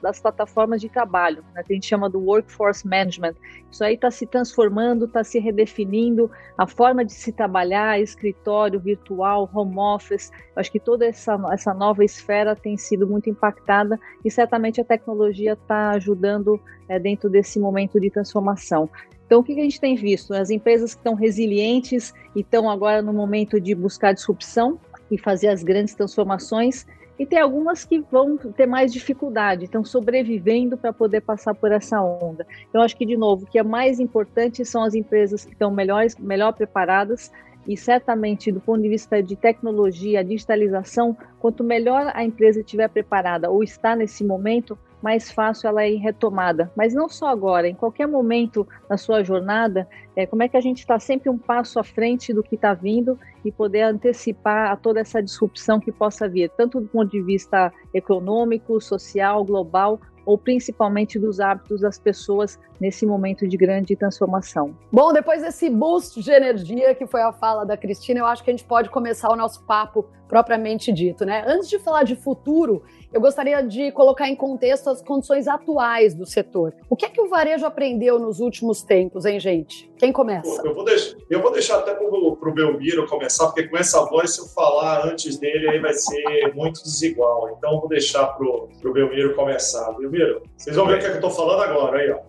das 0.01 0.19
plataformas 0.19 0.81
de 0.81 0.89
trabalho, 0.89 1.43
né, 1.53 1.63
que 1.63 1.73
a 1.73 1.75
gente 1.75 1.87
chama 1.87 2.09
do 2.09 2.19
workforce 2.19 2.85
management. 2.85 3.33
Isso 3.71 3.83
aí 3.83 3.95
está 3.95 4.11
se 4.11 4.25
transformando, 4.25 5.05
está 5.05 5.23
se 5.23 5.39
redefinindo, 5.39 6.29
a 6.57 6.67
forma 6.67 7.05
de 7.05 7.13
se 7.13 7.31
trabalhar, 7.31 7.99
escritório, 7.99 8.79
virtual, 8.79 9.49
home 9.53 9.77
office. 9.77 10.31
Eu 10.55 10.59
acho 10.59 10.71
que 10.71 10.79
toda 10.79 11.05
essa, 11.05 11.37
essa 11.51 11.73
nova 11.73 12.03
esfera 12.03 12.55
tem 12.55 12.75
sido 12.77 13.07
muito 13.07 13.29
impactada 13.29 13.99
e 14.25 14.29
certamente 14.29 14.81
a 14.81 14.85
tecnologia 14.85 15.53
está 15.53 15.91
ajudando 15.91 16.59
é, 16.89 16.99
dentro 16.99 17.29
desse 17.29 17.59
momento 17.59 17.99
de 17.99 18.09
transformação. 18.09 18.89
Então, 19.27 19.41
o 19.41 19.43
que 19.43 19.51
a 19.51 19.63
gente 19.63 19.79
tem 19.79 19.93
visto? 19.93 20.33
As 20.33 20.49
empresas 20.49 20.93
que 20.93 21.01
estão 21.01 21.13
resilientes 21.13 22.13
e 22.33 22.39
estão 22.39 22.69
agora 22.69 23.01
no 23.01 23.11
momento 23.11 23.59
de 23.59 23.75
buscar 23.75 24.13
disrupção 24.13 24.79
e 25.09 25.17
fazer 25.17 25.47
as 25.47 25.63
grandes 25.63 25.93
transformações, 25.93 26.85
e 27.19 27.25
tem 27.25 27.39
algumas 27.39 27.83
que 27.83 27.99
vão 27.99 28.37
ter 28.37 28.67
mais 28.67 28.93
dificuldade, 28.93 29.65
estão 29.65 29.83
sobrevivendo 29.83 30.77
para 30.77 30.93
poder 30.93 31.21
passar 31.21 31.55
por 31.55 31.71
essa 31.71 31.99
onda. 32.01 32.45
Então, 32.69 32.81
acho 32.81 32.95
que, 32.95 33.05
de 33.05 33.17
novo, 33.17 33.43
o 33.43 33.47
que 33.47 33.57
é 33.57 33.63
mais 33.63 33.99
importante 33.99 34.63
são 34.63 34.83
as 34.83 34.93
empresas 34.93 35.43
que 35.43 35.53
estão 35.53 35.71
melhores, 35.71 36.15
melhor 36.17 36.53
preparadas 36.53 37.31
e 37.67 37.75
certamente 37.75 38.51
do 38.51 38.61
ponto 38.61 38.81
de 38.81 38.89
vista 38.89 39.21
de 39.21 39.35
tecnologia, 39.35 40.23
digitalização, 40.23 41.17
quanto 41.39 41.63
melhor 41.63 42.11
a 42.13 42.23
empresa 42.23 42.61
estiver 42.61 42.87
preparada 42.87 43.49
ou 43.49 43.63
está 43.63 43.95
nesse 43.95 44.23
momento, 44.23 44.77
mais 45.01 45.31
fácil 45.31 45.67
ela 45.69 45.83
é 45.83 45.89
retomada. 45.91 46.71
Mas 46.75 46.93
não 46.93 47.07
só 47.07 47.27
agora, 47.27 47.67
em 47.67 47.75
qualquer 47.75 48.07
momento 48.07 48.67
na 48.89 48.97
sua 48.97 49.23
jornada, 49.23 49.87
é, 50.15 50.25
como 50.25 50.43
é 50.43 50.47
que 50.47 50.57
a 50.57 50.61
gente 50.61 50.79
está 50.79 50.99
sempre 50.99 51.29
um 51.29 51.37
passo 51.37 51.79
à 51.79 51.83
frente 51.83 52.33
do 52.33 52.43
que 52.43 52.55
está 52.55 52.73
vindo 52.73 53.17
e 53.45 53.51
poder 53.51 53.83
antecipar 53.83 54.71
a 54.71 54.75
toda 54.75 54.99
essa 54.99 55.21
disrupção 55.21 55.79
que 55.79 55.91
possa 55.91 56.27
vir, 56.27 56.49
tanto 56.57 56.81
do 56.81 56.87
ponto 56.87 57.11
de 57.11 57.21
vista 57.21 57.71
econômico, 57.93 58.81
social, 58.81 59.43
global, 59.43 59.99
ou 60.25 60.37
principalmente 60.37 61.17
dos 61.17 61.39
hábitos 61.39 61.79
das 61.81 61.97
pessoas 61.97 62.59
nesse 62.79 63.05
momento 63.05 63.47
de 63.47 63.57
grande 63.57 63.95
transformação. 63.95 64.75
Bom, 64.91 65.13
depois 65.13 65.41
desse 65.41 65.69
boost 65.69 66.21
de 66.21 66.31
energia 66.31 66.93
que 66.95 67.05
foi 67.05 67.21
a 67.21 67.33
fala 67.33 67.65
da 67.65 67.77
Cristina, 67.77 68.19
eu 68.19 68.25
acho 68.25 68.43
que 68.43 68.49
a 68.49 68.53
gente 68.53 68.65
pode 68.65 68.89
começar 68.89 69.31
o 69.31 69.35
nosso 69.35 69.63
papo 69.63 70.05
propriamente 70.27 70.91
dito, 70.91 71.25
né? 71.25 71.43
Antes 71.47 71.69
de 71.69 71.79
falar 71.79 72.03
de 72.03 72.15
futuro, 72.15 72.83
eu 73.13 73.21
gostaria 73.21 73.61
de 73.63 73.91
colocar 73.91 74.27
em 74.27 74.35
contexto 74.35 74.89
as 74.89 75.01
condições 75.01 75.47
atuais 75.47 76.13
do 76.13 76.25
setor. 76.25 76.73
O 76.89 76.95
que 76.95 77.05
é 77.05 77.09
que 77.09 77.21
o 77.21 77.29
varejo 77.29 77.65
aprendeu 77.65 78.19
nos 78.19 78.39
últimos 78.39 78.83
tempos, 78.83 79.25
hein, 79.25 79.39
gente? 79.39 79.89
Quem 79.97 80.11
começa? 80.11 80.61
Eu 80.65 80.75
vou, 80.75 80.83
deixar, 80.83 81.15
eu 81.29 81.41
vou 81.41 81.51
deixar 81.51 81.79
até 81.79 81.93
para 81.93 82.05
o 82.05 82.53
Belmiro 82.53 83.07
começar, 83.07 83.45
porque 83.47 83.67
com 83.67 83.77
essa 83.77 84.03
voz, 84.05 84.35
se 84.35 84.41
eu 84.41 84.47
falar 84.47 85.05
antes 85.05 85.37
dele, 85.37 85.69
aí 85.69 85.79
vai 85.79 85.93
ser 85.93 86.53
muito 86.53 86.83
desigual. 86.83 87.49
Então, 87.57 87.73
eu 87.73 87.79
vou 87.79 87.89
deixar 87.89 88.27
para 88.27 88.45
o 88.45 88.93
Belmiro 88.93 89.33
começar. 89.35 89.91
Belmiro, 89.93 90.43
vocês 90.55 90.75
vão 90.75 90.85
ver 90.85 90.97
o 90.97 90.99
que, 90.99 91.05
é 91.05 91.09
que 91.09 91.15
eu 91.15 91.27
estou 91.27 91.31
falando 91.31 91.61
agora 91.61 91.99
aí, 91.99 92.11
ó. 92.11 92.19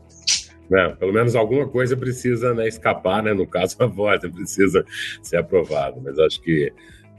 É, 0.70 0.88
pelo 0.90 1.12
menos 1.12 1.34
alguma 1.34 1.66
coisa 1.66 1.96
precisa 1.96 2.52
né, 2.54 2.68
escapar, 2.68 3.22
né? 3.22 3.32
No 3.32 3.46
caso, 3.46 3.76
a 3.78 3.86
voz 3.86 4.22
né, 4.22 4.28
precisa 4.28 4.84
ser 5.22 5.36
aprovada. 5.36 5.98
Mas 6.02 6.18
acho 6.18 6.40
que 6.42 6.72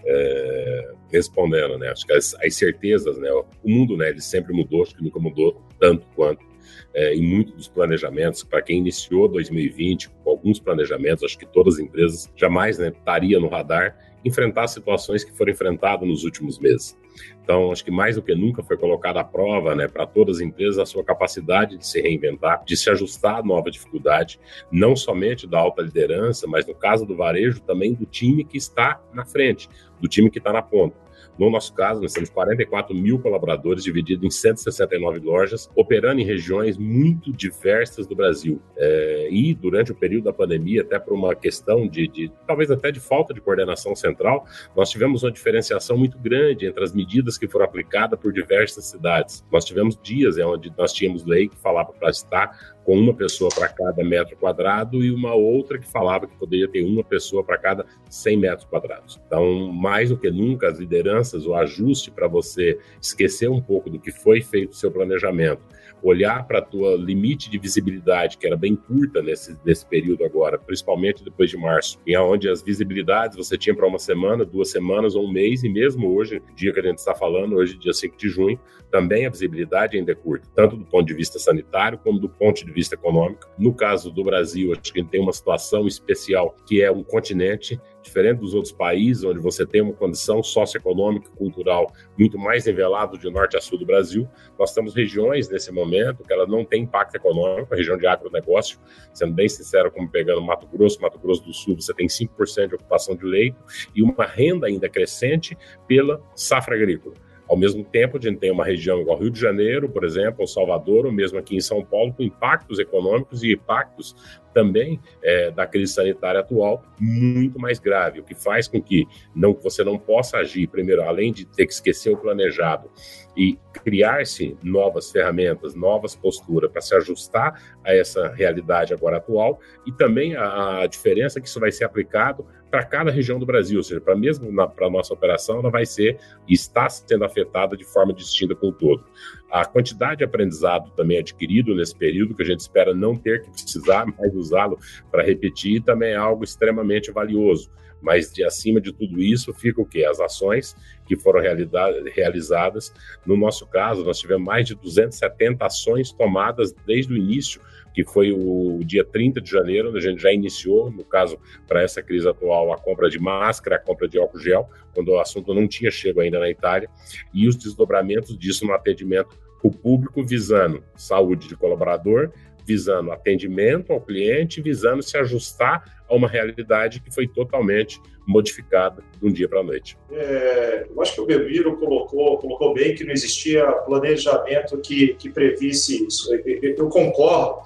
é, 0.05 0.91
respondendo, 1.11 1.77
né? 1.77 1.89
Acho 1.89 2.05
que 2.05 2.13
as, 2.13 2.35
as, 2.35 2.55
certezas, 2.55 3.17
né? 3.17 3.31
O 3.31 3.45
mundo, 3.63 3.97
né? 3.97 4.09
Ele 4.09 4.21
sempre 4.21 4.53
mudou, 4.53 4.83
acho 4.83 4.95
que 4.95 5.03
nunca 5.03 5.19
mudou 5.19 5.61
tanto 5.79 6.05
quanto 6.15 6.45
é, 6.93 7.15
em 7.15 7.21
muitos 7.21 7.53
dos 7.53 7.67
planejamentos. 7.67 8.43
Para 8.43 8.61
quem 8.61 8.77
iniciou 8.77 9.27
2020 9.27 10.09
com 10.09 10.29
alguns 10.29 10.59
planejamentos, 10.59 11.23
acho 11.23 11.37
que 11.37 11.45
todas 11.45 11.75
as 11.75 11.79
empresas 11.79 12.31
jamais 12.35 12.77
né, 12.77 12.89
estaria 12.89 13.39
no 13.39 13.47
radar 13.47 13.97
enfrentar 14.23 14.67
situações 14.67 15.23
que 15.23 15.31
foram 15.31 15.51
enfrentadas 15.51 16.07
nos 16.07 16.23
últimos 16.23 16.59
meses. 16.59 16.97
Então, 17.43 17.71
acho 17.71 17.83
que 17.83 17.91
mais 17.91 18.15
do 18.15 18.21
que 18.21 18.35
nunca 18.35 18.61
foi 18.63 18.77
colocada 18.77 19.19
à 19.19 19.23
prova, 19.23 19.75
né, 19.75 19.87
para 19.87 20.05
todas 20.05 20.37
as 20.37 20.41
empresas, 20.41 20.77
a 20.77 20.85
sua 20.85 21.03
capacidade 21.03 21.77
de 21.77 21.85
se 21.85 21.99
reinventar, 21.99 22.63
de 22.63 22.77
se 22.77 22.89
ajustar 22.89 23.39
à 23.39 23.43
nova 23.43 23.71
dificuldade, 23.71 24.39
não 24.71 24.95
somente 24.95 25.47
da 25.47 25.59
alta 25.59 25.81
liderança, 25.81 26.47
mas 26.47 26.65
no 26.65 26.75
caso 26.75 27.05
do 27.05 27.15
varejo, 27.15 27.61
também 27.61 27.93
do 27.93 28.05
time 28.05 28.43
que 28.43 28.57
está 28.57 29.01
na 29.13 29.25
frente, 29.25 29.69
do 29.99 30.07
time 30.07 30.29
que 30.29 30.37
está 30.37 30.53
na 30.53 30.61
ponta. 30.61 30.95
No 31.39 31.49
nosso 31.49 31.73
caso, 31.73 32.01
nós 32.01 32.11
temos 32.11 32.29
44 32.29 32.93
mil 32.93 33.17
colaboradores 33.17 33.83
divididos 33.83 34.25
em 34.25 34.29
169 34.29 35.19
lojas, 35.19 35.69
operando 35.73 36.19
em 36.19 36.25
regiões 36.25 36.77
muito 36.77 37.31
diversas 37.31 38.05
do 38.05 38.13
Brasil. 38.13 38.61
É, 38.75 39.29
e 39.31 39.53
durante 39.53 39.93
o 39.93 39.95
período 39.95 40.25
da 40.25 40.33
pandemia, 40.33 40.81
até 40.81 40.99
por 40.99 41.13
uma 41.13 41.33
questão 41.33 41.87
de, 41.87 42.09
de, 42.09 42.31
talvez 42.45 42.69
até 42.69 42.91
de 42.91 42.99
falta 42.99 43.33
de 43.33 43.39
coordenação 43.39 43.95
central, 43.95 44.45
nós 44.75 44.89
tivemos 44.89 45.23
uma 45.23 45.31
diferenciação 45.31 45.97
muito 45.97 46.17
grande 46.19 46.65
entre 46.65 46.83
as 46.83 46.93
medidas 46.93 47.37
que 47.37 47.47
foram 47.47 47.63
aplicadas 47.63 48.19
por 48.19 48.33
diversas 48.33 48.85
cidades. 48.85 49.45
Nós 49.49 49.63
tivemos 49.63 49.97
dias 50.03 50.37
onde 50.39 50.73
nós 50.77 50.91
tínhamos 50.91 51.25
lei 51.25 51.47
que 51.47 51.55
falava 51.55 51.93
para 51.93 52.09
estar 52.09 52.75
com 52.89 52.97
uma 52.97 53.13
pessoa 53.13 53.51
para 53.53 53.69
cada 53.69 54.03
metro 54.03 54.35
quadrado 54.35 55.03
e 55.03 55.11
uma 55.11 55.35
outra 55.35 55.77
que 55.77 55.85
falava 55.85 56.25
que 56.25 56.35
poderia 56.35 56.67
ter 56.67 56.83
uma 56.83 57.03
pessoa 57.03 57.43
para 57.43 57.55
cada 57.55 57.85
100 58.09 58.37
metros 58.37 58.65
quadrados. 58.67 59.21
Então, 59.27 59.71
mais 59.71 60.09
do 60.09 60.17
que 60.17 60.31
nunca, 60.31 60.67
as 60.67 60.79
lideranças, 60.79 61.45
o 61.45 61.53
ajuste 61.53 62.09
para 62.09 62.27
você 62.27 62.79
esquecer 62.99 63.47
um 63.47 63.61
pouco 63.61 63.91
do 63.91 63.99
que 63.99 64.11
foi 64.11 64.41
feito 64.41 64.71
o 64.71 64.75
seu 64.75 64.89
planejamento 64.89 65.61
olhar 66.01 66.45
para 66.47 66.59
a 66.59 66.61
tua 66.61 66.95
limite 66.95 67.49
de 67.49 67.57
visibilidade, 67.57 68.37
que 68.37 68.47
era 68.47 68.55
bem 68.55 68.75
curta 68.75 69.21
nesse, 69.21 69.57
nesse 69.65 69.85
período 69.85 70.23
agora, 70.23 70.57
principalmente 70.57 71.23
depois 71.23 71.49
de 71.49 71.57
março, 71.57 71.99
e 72.05 72.17
onde 72.17 72.49
as 72.49 72.61
visibilidades 72.61 73.37
você 73.37 73.57
tinha 73.57 73.75
para 73.75 73.87
uma 73.87 73.99
semana, 73.99 74.45
duas 74.45 74.71
semanas 74.71 75.15
ou 75.15 75.25
um 75.25 75.31
mês, 75.31 75.63
e 75.63 75.69
mesmo 75.69 76.13
hoje, 76.15 76.41
dia 76.55 76.73
que 76.73 76.79
a 76.79 76.83
gente 76.83 76.99
está 76.99 77.13
falando, 77.13 77.55
hoje, 77.55 77.77
dia 77.77 77.93
5 77.93 78.17
de 78.17 78.29
junho, 78.29 78.59
também 78.89 79.25
a 79.25 79.29
visibilidade 79.29 79.97
ainda 79.97 80.11
é 80.11 80.15
curta, 80.15 80.47
tanto 80.55 80.75
do 80.75 80.85
ponto 80.85 81.05
de 81.05 81.13
vista 81.13 81.39
sanitário 81.39 81.97
como 81.97 82.19
do 82.19 82.29
ponto 82.29 82.65
de 82.65 82.71
vista 82.71 82.95
econômico. 82.95 83.47
No 83.57 83.73
caso 83.73 84.11
do 84.11 84.23
Brasil, 84.23 84.73
acho 84.73 84.93
que 84.93 85.03
tem 85.03 85.21
uma 85.21 85.33
situação 85.33 85.87
especial, 85.87 86.55
que 86.65 86.81
é 86.81 86.91
um 86.91 87.03
continente 87.03 87.79
diferente 88.01 88.39
dos 88.39 88.53
outros 88.53 88.71
países, 88.71 89.23
onde 89.23 89.39
você 89.39 89.65
tem 89.65 89.81
uma 89.81 89.93
condição 89.93 90.41
socioeconômica 90.41 91.29
e 91.29 91.37
cultural 91.37 91.91
muito 92.17 92.37
mais 92.37 92.65
nivelado 92.65 93.17
de 93.17 93.29
norte 93.29 93.57
a 93.57 93.61
sul 93.61 93.77
do 93.77 93.85
Brasil, 93.85 94.27
nós 94.57 94.73
temos 94.73 94.95
regiões 94.95 95.49
nesse 95.49 95.71
momento 95.71 96.23
que 96.23 96.33
ela 96.33 96.47
não 96.47 96.63
tem 96.65 96.83
impacto 96.83 97.15
econômico, 97.15 97.73
a 97.73 97.77
região 97.77 97.97
de 97.97 98.07
agronegócio, 98.07 98.79
sendo 99.13 99.33
bem 99.33 99.47
sincero, 99.47 99.91
como 99.91 100.09
pegando 100.09 100.41
Mato 100.41 100.67
Grosso, 100.67 101.01
Mato 101.01 101.19
Grosso 101.19 101.43
do 101.43 101.53
Sul, 101.53 101.75
você 101.75 101.93
tem 101.93 102.07
5% 102.07 102.69
de 102.69 102.75
ocupação 102.75 103.15
de 103.15 103.25
leito 103.25 103.57
e 103.93 104.01
uma 104.01 104.25
renda 104.25 104.67
ainda 104.67 104.89
crescente 104.89 105.57
pela 105.87 106.21
safra 106.35 106.75
agrícola. 106.75 107.15
Ao 107.49 107.57
mesmo 107.57 107.83
tempo, 107.83 108.17
a 108.17 108.21
gente 108.21 108.37
tem 108.37 108.51
uma 108.51 108.63
região 108.63 109.01
igual 109.01 109.17
Rio 109.17 109.31
de 109.31 109.39
Janeiro, 109.39 109.89
por 109.89 110.03
exemplo, 110.03 110.41
ou 110.41 110.47
Salvador, 110.47 111.07
ou 111.07 111.11
mesmo 111.11 111.39
aqui 111.39 111.55
em 111.55 111.61
São 111.61 111.83
Paulo, 111.83 112.13
com 112.13 112.21
impactos 112.21 112.77
econômicos 112.77 113.41
e 113.41 113.53
impactos 113.53 114.15
também 114.53 114.99
é, 115.23 115.51
da 115.51 115.65
crise 115.65 115.93
sanitária 115.93 116.39
atual 116.39 116.83
muito 116.99 117.59
mais 117.59 117.79
grave, 117.79 118.19
o 118.19 118.23
que 118.23 118.35
faz 118.35 118.67
com 118.67 118.81
que 118.81 119.07
não, 119.35 119.53
você 119.53 119.83
não 119.83 119.97
possa 119.97 120.37
agir, 120.37 120.67
primeiro, 120.67 121.01
além 121.03 121.31
de 121.31 121.45
ter 121.45 121.65
que 121.65 121.73
esquecer 121.73 122.09
o 122.09 122.17
planejado 122.17 122.89
e 123.37 123.57
criar-se 123.83 124.57
novas 124.63 125.11
ferramentas, 125.11 125.75
novas 125.75 126.15
posturas 126.15 126.69
para 126.71 126.81
se 126.81 126.95
ajustar 126.95 127.61
a 127.83 127.93
essa 127.93 128.27
realidade 128.29 128.93
agora 128.93 129.17
atual 129.17 129.59
e 129.85 129.91
também 129.91 130.35
a, 130.35 130.81
a 130.81 130.87
diferença 130.87 131.39
que 131.39 131.47
isso 131.47 131.59
vai 131.59 131.71
ser 131.71 131.85
aplicado 131.85 132.45
para 132.69 132.83
cada 132.85 133.09
região 133.09 133.39
do 133.39 133.45
Brasil, 133.45 133.77
ou 133.77 133.83
seja, 133.83 133.99
para 133.99 134.15
mesmo 134.15 134.51
para 134.69 134.87
a 134.87 134.89
nossa 134.89 135.13
operação, 135.13 135.59
ela 135.59 135.71
vai 135.71 135.85
ser 135.85 136.19
e 136.47 136.53
está 136.53 136.87
sendo 136.89 137.25
afetada 137.25 137.75
de 137.75 137.83
forma 137.83 138.13
distinta 138.13 138.55
com 138.55 138.67
o 138.67 138.73
todo. 138.73 139.03
A 139.51 139.65
quantidade 139.65 140.17
de 140.17 140.23
aprendizado 140.23 140.91
também 140.91 141.17
adquirido 141.17 141.75
nesse 141.75 141.95
período, 141.95 142.35
que 142.35 142.43
a 142.43 142.45
gente 142.45 142.59
espera 142.59 142.93
não 142.93 143.15
ter 143.15 143.43
que 143.43 143.49
precisar 143.49 144.05
mais 144.17 144.35
usá-lo 144.35 144.77
para 145.11 145.23
repetir, 145.23 145.81
também 145.81 146.11
é 146.11 146.15
algo 146.15 146.43
extremamente 146.43 147.11
valioso. 147.11 147.71
Mas 148.01 148.31
de 148.31 148.43
acima 148.45 148.79
de 148.79 148.93
tudo 148.93 149.19
isso 149.19 149.53
fica 149.53 149.81
o 149.81 149.85
quê? 149.85 150.05
As 150.05 150.21
ações 150.21 150.75
que 151.05 151.17
foram 151.17 151.41
realizadas. 151.41 152.93
No 153.25 153.35
nosso 153.35 153.67
caso, 153.67 154.05
nós 154.05 154.19
tivemos 154.19 154.45
mais 154.45 154.65
de 154.67 154.75
270 154.75 155.65
ações 155.65 156.11
tomadas 156.11 156.73
desde 156.85 157.11
o 157.11 157.17
início 157.17 157.59
que 157.93 158.03
foi 158.03 158.31
o 158.31 158.79
dia 158.83 159.03
30 159.03 159.41
de 159.41 159.49
janeiro, 159.49 159.89
onde 159.89 159.97
a 159.97 160.01
gente 160.01 160.21
já 160.21 160.31
iniciou, 160.31 160.91
no 160.91 161.03
caso, 161.03 161.37
para 161.67 161.81
essa 161.81 162.01
crise 162.01 162.27
atual, 162.27 162.71
a 162.71 162.77
compra 162.77 163.09
de 163.09 163.19
máscara, 163.19 163.75
a 163.75 163.79
compra 163.79 164.07
de 164.07 164.17
álcool 164.17 164.39
gel, 164.39 164.69
quando 164.93 165.09
o 165.09 165.19
assunto 165.19 165.53
não 165.53 165.67
tinha 165.67 165.91
chegado 165.91 166.21
ainda 166.21 166.39
na 166.39 166.49
Itália, 166.49 166.89
e 167.33 167.47
os 167.47 167.55
desdobramentos 167.55 168.37
disso 168.37 168.65
no 168.65 168.73
atendimento 168.73 169.37
o 169.61 169.71
público 169.71 170.23
visando 170.23 170.83
saúde 170.95 171.47
de 171.47 171.55
colaborador, 171.55 172.31
visando 172.69 173.11
atendimento 173.11 173.91
ao 173.91 173.99
cliente, 173.99 174.61
visando 174.61 175.01
se 175.01 175.17
ajustar 175.17 176.03
a 176.07 176.13
uma 176.13 176.27
realidade 176.27 176.99
que 176.99 177.11
foi 177.11 177.27
totalmente 177.27 177.99
modificada 178.27 179.03
de 179.19 179.27
um 179.27 179.33
dia 179.33 179.49
para 179.49 179.61
a 179.61 179.63
noite. 179.63 179.97
É, 180.11 180.85
eu 180.87 181.01
acho 181.01 181.15
que 181.15 181.21
o 181.21 181.25
Belmiro 181.25 181.75
colocou, 181.77 182.37
colocou 182.37 182.71
bem 182.75 182.93
que 182.93 183.03
não 183.03 183.11
existia 183.11 183.65
planejamento 183.87 184.77
que, 184.77 185.15
que 185.15 185.31
previsse 185.31 186.05
isso. 186.05 186.31
Eu, 186.31 186.75
eu 186.77 186.89
concordo, 186.89 187.63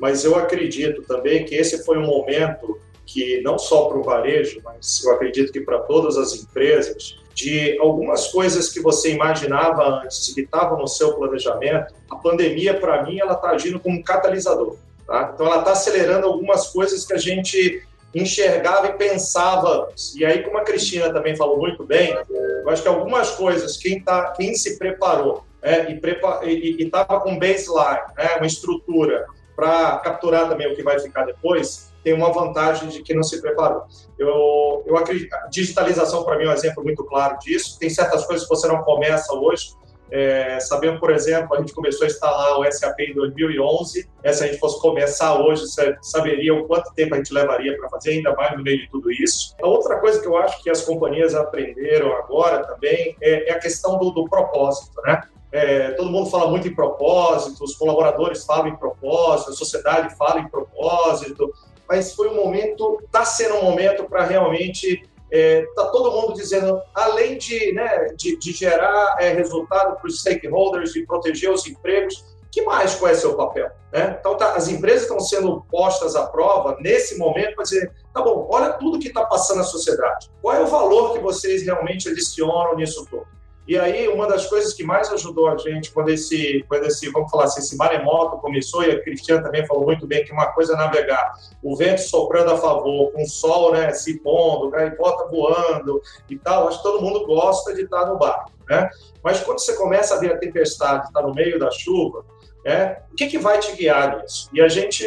mas 0.00 0.24
eu 0.24 0.34
acredito 0.34 1.02
também 1.02 1.44
que 1.44 1.54
esse 1.54 1.84
foi 1.84 1.96
um 1.96 2.06
momento 2.06 2.80
que 3.12 3.40
não 3.42 3.58
só 3.58 3.86
para 3.86 3.98
o 3.98 4.02
varejo, 4.02 4.60
mas 4.64 5.02
eu 5.04 5.12
acredito 5.12 5.52
que 5.52 5.60
para 5.60 5.80
todas 5.80 6.16
as 6.16 6.32
empresas, 6.34 7.18
de 7.34 7.76
algumas 7.80 8.28
coisas 8.28 8.68
que 8.72 8.80
você 8.80 9.12
imaginava 9.12 10.02
antes 10.02 10.28
e 10.28 10.34
que 10.34 10.40
estavam 10.42 10.78
no 10.78 10.86
seu 10.86 11.14
planejamento, 11.14 11.92
a 12.08 12.16
pandemia, 12.16 12.78
para 12.78 13.02
mim, 13.02 13.18
ela 13.18 13.32
está 13.32 13.50
agindo 13.50 13.80
como 13.80 13.98
um 13.98 14.02
catalisador. 14.02 14.76
Tá? 15.06 15.32
Então, 15.34 15.46
ela 15.46 15.58
está 15.58 15.72
acelerando 15.72 16.26
algumas 16.26 16.68
coisas 16.68 17.04
que 17.04 17.12
a 17.12 17.18
gente 17.18 17.82
enxergava 18.14 18.88
e 18.88 18.92
pensava. 18.92 19.88
E 20.16 20.24
aí, 20.24 20.42
como 20.42 20.58
a 20.58 20.64
Cristina 20.64 21.12
também 21.12 21.34
falou 21.34 21.58
muito 21.58 21.84
bem, 21.84 22.16
eu 22.30 22.68
acho 22.68 22.82
que 22.82 22.88
algumas 22.88 23.30
coisas, 23.30 23.76
quem, 23.76 24.00
tá, 24.00 24.32
quem 24.36 24.54
se 24.54 24.78
preparou 24.78 25.44
é, 25.62 25.90
e 25.90 26.82
estava 26.82 27.20
com 27.20 27.38
baseline, 27.38 28.00
né, 28.16 28.36
uma 28.36 28.46
estrutura 28.46 29.26
para 29.56 29.98
capturar 29.98 30.48
também 30.48 30.70
o 30.70 30.76
que 30.76 30.82
vai 30.82 30.98
ficar 30.98 31.24
depois, 31.24 31.89
tem 32.02 32.12
uma 32.12 32.32
vantagem 32.32 32.88
de 32.88 33.02
que 33.02 33.14
não 33.14 33.22
se 33.22 33.40
preparou. 33.40 33.82
Eu, 34.18 34.82
eu 34.86 34.96
acredito, 34.96 35.34
digitalização 35.50 36.24
para 36.24 36.38
mim 36.38 36.44
é 36.44 36.48
um 36.48 36.52
exemplo 36.52 36.82
muito 36.82 37.04
claro 37.04 37.38
disso. 37.38 37.78
Tem 37.78 37.90
certas 37.90 38.26
coisas 38.26 38.46
que 38.46 38.54
você 38.54 38.68
não 38.68 38.82
começa 38.82 39.32
hoje. 39.34 39.78
É, 40.12 40.58
sabendo, 40.58 40.98
por 40.98 41.12
exemplo, 41.12 41.54
a 41.54 41.60
gente 41.60 41.72
começou 41.72 42.04
a 42.04 42.08
instalar 42.08 42.58
o 42.58 42.72
SAP 42.72 42.98
em 43.00 43.14
2011. 43.14 44.10
É, 44.24 44.32
se 44.32 44.42
a 44.42 44.46
gente 44.48 44.58
fosse 44.58 44.80
começar 44.80 45.40
hoje, 45.40 45.62
você 45.62 45.96
saberia 46.02 46.52
o 46.52 46.66
quanto 46.66 46.92
tempo 46.94 47.14
a 47.14 47.18
gente 47.18 47.32
levaria 47.32 47.76
para 47.78 47.88
fazer, 47.88 48.10
ainda 48.10 48.34
mais 48.34 48.56
no 48.56 48.62
meio 48.64 48.80
de 48.80 48.90
tudo 48.90 49.10
isso. 49.12 49.54
A 49.62 49.68
outra 49.68 50.00
coisa 50.00 50.20
que 50.20 50.26
eu 50.26 50.36
acho 50.36 50.60
que 50.62 50.68
as 50.68 50.82
companhias 50.82 51.34
aprenderam 51.34 52.12
agora 52.16 52.64
também 52.66 53.16
é, 53.20 53.50
é 53.50 53.52
a 53.52 53.60
questão 53.60 53.98
do, 53.98 54.10
do 54.10 54.28
propósito, 54.28 55.00
né? 55.02 55.22
É, 55.52 55.90
todo 55.92 56.10
mundo 56.10 56.30
fala 56.30 56.48
muito 56.48 56.68
em 56.68 56.74
propósito, 56.74 57.64
os 57.64 57.74
colaboradores 57.74 58.44
falam 58.44 58.68
em 58.68 58.76
propósito, 58.76 59.50
a 59.50 59.54
sociedade 59.54 60.16
fala 60.16 60.38
em 60.38 60.48
propósito, 60.48 61.52
mas 61.90 62.14
foi 62.14 62.28
um 62.28 62.36
momento, 62.36 63.00
está 63.04 63.24
sendo 63.24 63.56
um 63.56 63.64
momento 63.64 64.04
para 64.04 64.22
realmente 64.22 65.02
está 65.28 65.82
é, 65.82 65.90
todo 65.90 66.12
mundo 66.12 66.34
dizendo, 66.34 66.80
além 66.94 67.36
de, 67.36 67.72
né, 67.72 68.06
de, 68.16 68.38
de 68.38 68.52
gerar 68.52 69.16
é, 69.18 69.32
resultado 69.32 69.96
para 69.96 70.06
os 70.06 70.20
stakeholders, 70.20 70.92
de 70.92 71.04
proteger 71.04 71.50
os 71.50 71.66
empregos, 71.66 72.24
que 72.52 72.62
mais 72.62 72.94
qual 72.94 73.10
é 73.10 73.14
seu 73.14 73.36
papel? 73.36 73.70
Né? 73.92 74.16
Então, 74.20 74.36
tá, 74.36 74.54
as 74.54 74.68
empresas 74.68 75.02
estão 75.02 75.18
sendo 75.18 75.64
postas 75.68 76.14
à 76.14 76.26
prova 76.26 76.76
nesse 76.80 77.18
momento 77.18 77.56
para 77.56 77.64
dizer, 77.64 77.92
tá 78.14 78.22
bom, 78.22 78.48
olha 78.50 78.72
tudo 78.74 78.98
que 79.00 79.08
está 79.08 79.24
passando 79.24 79.58
na 79.58 79.64
sociedade. 79.64 80.30
Qual 80.40 80.54
é 80.54 80.60
o 80.60 80.66
valor 80.68 81.12
que 81.12 81.18
vocês 81.18 81.64
realmente 81.64 82.08
adicionam 82.08 82.76
nisso 82.76 83.04
tudo? 83.10 83.26
E 83.68 83.78
aí, 83.78 84.08
uma 84.08 84.26
das 84.26 84.46
coisas 84.46 84.72
que 84.74 84.82
mais 84.82 85.10
ajudou 85.12 85.48
a 85.48 85.56
gente 85.56 85.92
quando 85.92 86.08
esse, 86.08 86.64
quando 86.68 86.86
esse 86.86 87.08
vamos 87.10 87.30
falar 87.30 87.44
assim, 87.44 87.60
esse 87.60 87.76
maremoto 87.76 88.38
começou, 88.38 88.82
e 88.82 88.90
a 88.90 89.02
Cristiana 89.02 89.42
também 89.42 89.66
falou 89.66 89.84
muito 89.84 90.06
bem 90.06 90.24
que 90.24 90.32
uma 90.32 90.46
coisa 90.46 90.72
é 90.72 90.76
navegar, 90.76 91.32
o 91.62 91.76
vento 91.76 92.00
soprando 92.00 92.50
a 92.50 92.56
favor, 92.56 93.12
com 93.12 93.22
o 93.22 93.28
sol 93.28 93.72
né, 93.72 93.92
se 93.92 94.18
pondo, 94.20 94.70
gaivota 94.70 95.28
voando 95.28 96.00
e 96.28 96.36
tal, 96.38 96.68
acho 96.68 96.78
que 96.78 96.82
todo 96.82 97.02
mundo 97.02 97.24
gosta 97.26 97.74
de 97.74 97.82
estar 97.82 98.06
no 98.06 98.18
barco, 98.18 98.50
né? 98.68 98.90
Mas 99.22 99.40
quando 99.40 99.60
você 99.60 99.74
começa 99.74 100.14
a 100.14 100.18
ver 100.18 100.32
a 100.32 100.38
tempestade, 100.38 101.06
está 101.06 101.22
no 101.22 101.34
meio 101.34 101.58
da 101.58 101.70
chuva, 101.70 102.24
né, 102.64 103.02
o 103.12 103.14
que, 103.14 103.26
que 103.26 103.38
vai 103.38 103.58
te 103.58 103.72
guiar 103.76 104.20
nisso? 104.20 104.48
E 104.52 104.60
a 104.60 104.68
gente 104.68 105.04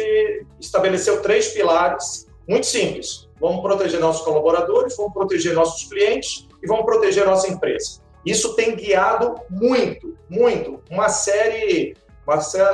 estabeleceu 0.60 1.20
três 1.20 1.48
pilares 1.48 2.26
muito 2.48 2.66
simples. 2.66 3.28
Vamos 3.40 3.62
proteger 3.62 4.00
nossos 4.00 4.24
colaboradores, 4.24 4.96
vamos 4.96 5.12
proteger 5.12 5.54
nossos 5.54 5.88
clientes 5.88 6.48
e 6.62 6.66
vamos 6.66 6.84
proteger 6.84 7.26
nossa 7.26 7.50
empresa. 7.50 8.03
Isso 8.24 8.54
tem 8.54 8.74
guiado 8.74 9.40
muito, 9.50 10.16
muito. 10.28 10.82
Uma 10.90 11.08
série, 11.08 11.96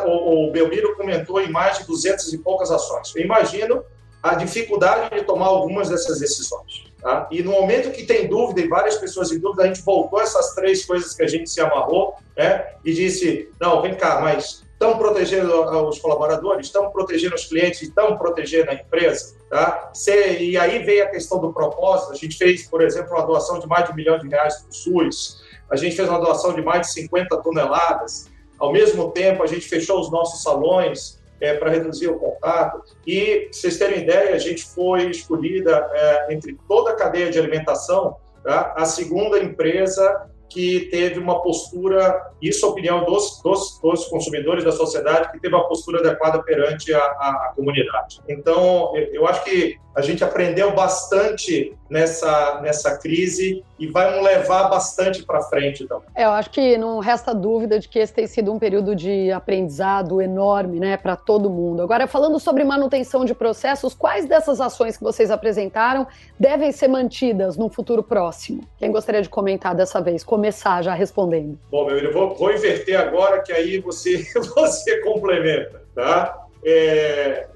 o, 0.06 0.50
Belmiro 0.50 0.96
comentou 0.96 1.40
em 1.40 1.50
mais 1.50 1.78
de 1.78 1.86
200 1.86 2.32
e 2.32 2.38
poucas 2.38 2.70
ações. 2.70 3.12
Eu 3.14 3.24
imagino 3.24 3.84
a 4.22 4.34
dificuldade 4.34 5.14
de 5.14 5.24
tomar 5.24 5.46
algumas 5.46 5.88
dessas 5.88 6.20
decisões. 6.20 6.84
Tá? 7.00 7.26
E 7.30 7.42
no 7.42 7.52
momento 7.52 7.90
que 7.90 8.04
tem 8.04 8.28
dúvida, 8.28 8.60
e 8.60 8.68
várias 8.68 8.96
pessoas 8.96 9.32
em 9.32 9.40
dúvida, 9.40 9.64
a 9.64 9.66
gente 9.66 9.80
voltou 9.82 10.20
essas 10.20 10.54
três 10.54 10.84
coisas 10.84 11.14
que 11.14 11.22
a 11.22 11.26
gente 11.26 11.48
se 11.48 11.60
amarrou 11.60 12.14
né? 12.36 12.66
e 12.84 12.92
disse: 12.92 13.50
não, 13.58 13.80
vem 13.80 13.94
cá, 13.94 14.20
mas 14.20 14.62
estão 14.80 14.96
protegendo 14.96 15.86
os 15.86 15.98
colaboradores, 15.98 16.66
estão 16.66 16.90
protegendo 16.90 17.34
os 17.34 17.44
clientes, 17.44 17.82
estão 17.82 18.16
protegendo 18.16 18.70
a 18.70 18.74
empresa. 18.74 19.38
Tá? 19.50 19.92
e 20.38 20.56
aí 20.56 20.78
veio 20.78 21.04
a 21.04 21.08
questão 21.08 21.38
do 21.38 21.52
propósito. 21.52 22.12
A 22.12 22.16
gente 22.16 22.38
fez, 22.38 22.66
por 22.66 22.80
exemplo, 22.80 23.14
uma 23.14 23.26
doação 23.26 23.58
de 23.58 23.66
mais 23.66 23.84
de 23.84 23.92
um 23.92 23.94
milhão 23.94 24.18
de 24.18 24.26
reais 24.26 24.62
para 24.62 24.70
o 24.70 24.72
SUS. 24.72 25.42
A 25.68 25.76
gente 25.76 25.94
fez 25.94 26.08
uma 26.08 26.18
doação 26.18 26.54
de 26.54 26.62
mais 26.62 26.86
de 26.86 26.92
50 26.94 27.36
toneladas. 27.42 28.30
Ao 28.58 28.72
mesmo 28.72 29.10
tempo, 29.10 29.42
a 29.42 29.46
gente 29.46 29.68
fechou 29.68 30.00
os 30.00 30.10
nossos 30.10 30.42
salões 30.42 31.20
é, 31.40 31.52
para 31.54 31.68
reduzir 31.68 32.08
o 32.08 32.18
contato. 32.18 32.82
E, 33.06 33.48
vocês 33.52 33.76
terem 33.76 34.02
ideia, 34.02 34.34
a 34.34 34.38
gente 34.38 34.64
foi 34.64 35.10
escolhida 35.10 35.90
é, 35.92 36.32
entre 36.32 36.58
toda 36.66 36.92
a 36.92 36.94
cadeia 36.94 37.30
de 37.30 37.38
alimentação 37.38 38.16
tá? 38.42 38.72
a 38.76 38.84
segunda 38.86 39.38
empresa 39.38 40.29
que 40.50 40.88
teve 40.90 41.18
uma 41.18 41.40
postura, 41.40 42.32
isso 42.42 42.66
é 42.66 42.68
a 42.68 42.72
opinião 42.72 43.04
dos, 43.04 43.40
dos, 43.42 43.78
dos, 43.80 44.06
consumidores 44.06 44.64
da 44.64 44.72
sociedade, 44.72 45.30
que 45.30 45.38
teve 45.38 45.54
uma 45.54 45.68
postura 45.68 46.00
adequada 46.00 46.42
perante 46.42 46.92
a, 46.92 46.98
a, 46.98 47.46
a, 47.48 47.52
comunidade. 47.54 48.20
Então, 48.28 48.92
eu 49.12 49.26
acho 49.26 49.44
que 49.44 49.78
a 49.94 50.00
gente 50.00 50.22
aprendeu 50.22 50.72
bastante 50.72 51.74
nessa, 51.88 52.61
nessa 52.62 52.96
crise 52.96 53.64
e 53.79 53.88
vai 53.88 54.14
nos 54.14 54.24
levar 54.24 54.68
bastante 54.68 55.24
para 55.24 55.42
frente 55.42 55.87
também. 55.87 56.09
É, 56.14 56.24
eu 56.24 56.31
acho 56.31 56.50
que 56.50 56.79
não 56.79 57.00
resta 57.00 57.35
dúvida 57.35 57.79
de 57.79 57.88
que 57.88 57.98
esse 57.98 58.12
tem 58.12 58.26
sido 58.26 58.53
um 58.53 58.59
período 58.59 58.94
de 58.94 59.33
aprendizado 59.33 60.22
enorme 60.22 60.79
né, 60.79 60.96
para 60.96 61.16
todo 61.16 61.50
mundo. 61.50 61.83
Agora, 61.83 62.07
falando 62.07 62.38
sobre 62.38 62.62
manutenção 62.62 63.24
de 63.24 63.35
processos, 63.35 63.94
quais 63.94 64.26
dessas 64.26 64.61
ações 64.61 64.96
que 64.96 65.03
vocês 65.03 65.31
apresentaram 65.31 66.07
devem 66.38 66.70
ser 66.70 66.88
mantidas 66.88 67.57
no 67.57 67.68
futuro 67.68 68.03
próximo? 68.03 68.62
Quem 68.79 68.92
gostaria 68.92 69.22
de 69.22 69.29
comentar 69.29 69.74
dessa 69.74 70.00
vez? 70.00 70.22
Começar 70.22 70.83
já 70.83 70.94
respondendo. 70.94 71.59
Bom, 71.70 71.87
meu 71.87 71.96
filho, 71.98 72.12
vou, 72.12 72.35
vou 72.37 72.53
inverter 72.53 72.98
agora, 72.98 73.42
que 73.42 73.53
aí 73.53 73.79
você, 73.81 74.24
você 74.55 75.00
complementa, 75.00 75.83
tá? 75.94 76.46
É, 76.64 77.48